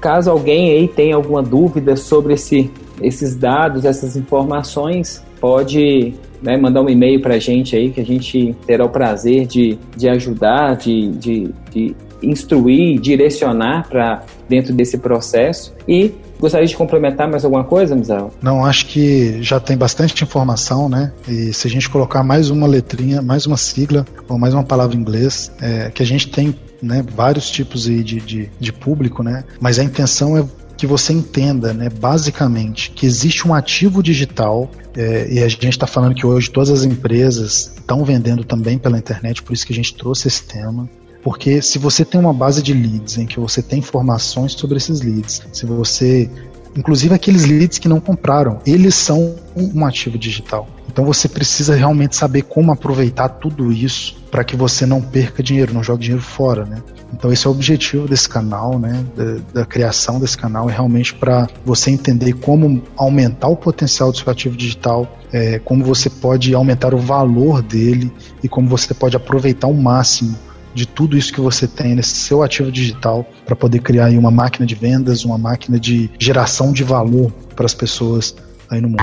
caso 0.00 0.32
alguém 0.32 0.72
aí 0.72 0.88
tenha 0.88 1.14
alguma 1.14 1.44
dúvida 1.44 1.94
sobre 1.94 2.34
esse, 2.34 2.72
esses 3.00 3.36
dados, 3.36 3.84
essas 3.84 4.16
informações, 4.16 5.24
pode 5.40 6.12
né, 6.42 6.56
mandar 6.56 6.82
um 6.82 6.88
e-mail 6.88 7.20
para 7.20 7.34
a 7.34 7.38
gente 7.38 7.76
aí, 7.76 7.90
que 7.90 8.00
a 8.00 8.04
gente 8.04 8.54
terá 8.66 8.84
o 8.84 8.88
prazer 8.88 9.46
de, 9.46 9.78
de 9.96 10.08
ajudar, 10.08 10.76
de, 10.76 11.10
de, 11.10 11.54
de 11.70 11.96
instruir, 12.22 13.00
direcionar 13.00 13.88
para 13.88 14.22
dentro 14.48 14.72
desse 14.72 14.98
processo. 14.98 15.72
E 15.86 16.12
gostaria 16.38 16.66
de 16.66 16.76
complementar 16.76 17.28
mais 17.30 17.44
alguma 17.44 17.64
coisa, 17.64 17.94
Misael? 17.94 18.30
Não, 18.42 18.64
acho 18.64 18.86
que 18.86 19.42
já 19.42 19.60
tem 19.60 19.76
bastante 19.76 20.22
informação, 20.24 20.88
né? 20.88 21.12
E 21.28 21.52
se 21.52 21.66
a 21.66 21.70
gente 21.70 21.88
colocar 21.88 22.22
mais 22.22 22.50
uma 22.50 22.66
letrinha, 22.66 23.22
mais 23.22 23.46
uma 23.46 23.56
sigla 23.56 24.06
ou 24.28 24.38
mais 24.38 24.54
uma 24.54 24.64
palavra 24.64 24.96
em 24.96 25.00
inglês, 25.00 25.52
é, 25.60 25.90
que 25.90 26.02
a 26.02 26.06
gente 26.06 26.28
tem 26.28 26.54
né, 26.82 27.04
vários 27.14 27.50
tipos 27.50 27.84
de, 27.84 28.02
de, 28.02 28.50
de 28.58 28.72
público, 28.72 29.22
né? 29.22 29.44
Mas 29.60 29.78
a 29.78 29.84
intenção 29.84 30.36
é 30.36 30.44
que 30.80 30.86
você 30.86 31.12
entenda, 31.12 31.74
né, 31.74 31.90
basicamente, 31.90 32.90
que 32.92 33.04
existe 33.04 33.46
um 33.46 33.52
ativo 33.52 34.02
digital, 34.02 34.70
é, 34.96 35.30
e 35.30 35.42
a 35.42 35.46
gente 35.46 35.68
está 35.68 35.86
falando 35.86 36.14
que 36.14 36.26
hoje 36.26 36.50
todas 36.50 36.70
as 36.70 36.84
empresas 36.84 37.70
estão 37.76 38.02
vendendo 38.02 38.42
também 38.44 38.78
pela 38.78 38.96
internet, 38.96 39.42
por 39.42 39.52
isso 39.52 39.66
que 39.66 39.74
a 39.74 39.76
gente 39.76 39.94
trouxe 39.94 40.28
esse 40.28 40.42
tema. 40.42 40.88
Porque 41.22 41.60
se 41.60 41.78
você 41.78 42.02
tem 42.02 42.18
uma 42.18 42.32
base 42.32 42.62
de 42.62 42.72
leads 42.72 43.18
em 43.18 43.26
que 43.26 43.38
você 43.38 43.60
tem 43.60 43.80
informações 43.80 44.52
sobre 44.54 44.78
esses 44.78 45.02
leads, 45.02 45.42
se 45.52 45.66
você 45.66 46.30
inclusive 46.74 47.14
aqueles 47.14 47.44
leads 47.44 47.78
que 47.78 47.86
não 47.86 48.00
compraram, 48.00 48.60
eles 48.64 48.94
são 48.94 49.36
um 49.54 49.84
ativo 49.84 50.16
digital. 50.16 50.66
Então 50.90 51.04
você 51.04 51.28
precisa 51.28 51.76
realmente 51.76 52.16
saber 52.16 52.42
como 52.42 52.72
aproveitar 52.72 53.28
tudo 53.28 53.72
isso 53.72 54.16
para 54.28 54.42
que 54.42 54.56
você 54.56 54.84
não 54.84 55.00
perca 55.00 55.40
dinheiro, 55.40 55.72
não 55.72 55.84
jogue 55.84 56.02
dinheiro 56.02 56.22
fora, 56.22 56.64
né? 56.64 56.82
Então 57.12 57.32
esse 57.32 57.46
é 57.46 57.50
o 57.50 57.52
objetivo 57.52 58.08
desse 58.08 58.28
canal, 58.28 58.76
né? 58.76 59.04
Da, 59.16 59.60
da 59.60 59.64
criação 59.66 60.18
desse 60.18 60.36
canal 60.36 60.68
é 60.68 60.72
realmente 60.72 61.14
para 61.14 61.48
você 61.64 61.92
entender 61.92 62.32
como 62.32 62.82
aumentar 62.96 63.46
o 63.48 63.56
potencial 63.56 64.10
do 64.10 64.18
seu 64.18 64.30
ativo 64.32 64.56
digital, 64.56 65.16
é, 65.32 65.60
como 65.60 65.84
você 65.84 66.10
pode 66.10 66.52
aumentar 66.54 66.92
o 66.92 66.98
valor 66.98 67.62
dele 67.62 68.12
e 68.42 68.48
como 68.48 68.68
você 68.68 68.92
pode 68.92 69.16
aproveitar 69.16 69.68
o 69.68 69.74
máximo 69.74 70.36
de 70.74 70.86
tudo 70.86 71.16
isso 71.16 71.32
que 71.32 71.40
você 71.40 71.68
tem 71.68 71.94
nesse 71.94 72.14
seu 72.14 72.42
ativo 72.42 72.70
digital 72.70 73.24
para 73.44 73.54
poder 73.54 73.80
criar 73.80 74.10
uma 74.10 74.30
máquina 74.30 74.66
de 74.66 74.74
vendas, 74.74 75.24
uma 75.24 75.38
máquina 75.38 75.78
de 75.78 76.10
geração 76.18 76.72
de 76.72 76.82
valor 76.82 77.30
para 77.54 77.66
as 77.66 77.74
pessoas 77.74 78.34
aí 78.70 78.80
no 78.80 78.88
mundo. 78.88 79.02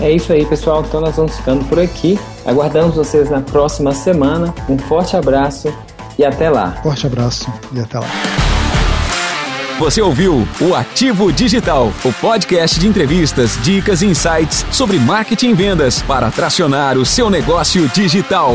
É 0.00 0.10
isso 0.10 0.32
aí, 0.32 0.46
pessoal. 0.46 0.84
Então 0.86 1.00
nós 1.00 1.16
vamos 1.16 1.36
ficando 1.36 1.64
por 1.64 1.78
aqui. 1.78 2.18
Aguardamos 2.46 2.96
vocês 2.96 3.30
na 3.30 3.40
próxima 3.40 3.92
semana. 3.92 4.54
Um 4.68 4.78
forte 4.78 5.16
abraço 5.16 5.72
e 6.18 6.24
até 6.24 6.48
lá. 6.48 6.72
Forte 6.82 7.06
abraço 7.06 7.52
e 7.72 7.80
até 7.80 7.98
lá. 7.98 8.06
Você 9.78 10.02
ouviu 10.02 10.46
o 10.60 10.74
Ativo 10.74 11.32
Digital, 11.32 11.92
o 12.04 12.12
podcast 12.14 12.80
de 12.80 12.88
entrevistas, 12.88 13.56
dicas 13.62 14.02
e 14.02 14.06
insights 14.06 14.66
sobre 14.72 14.98
marketing 14.98 15.50
e 15.50 15.54
vendas 15.54 16.02
para 16.02 16.32
tracionar 16.32 16.98
o 16.98 17.06
seu 17.06 17.30
negócio 17.30 17.88
digital. 17.90 18.54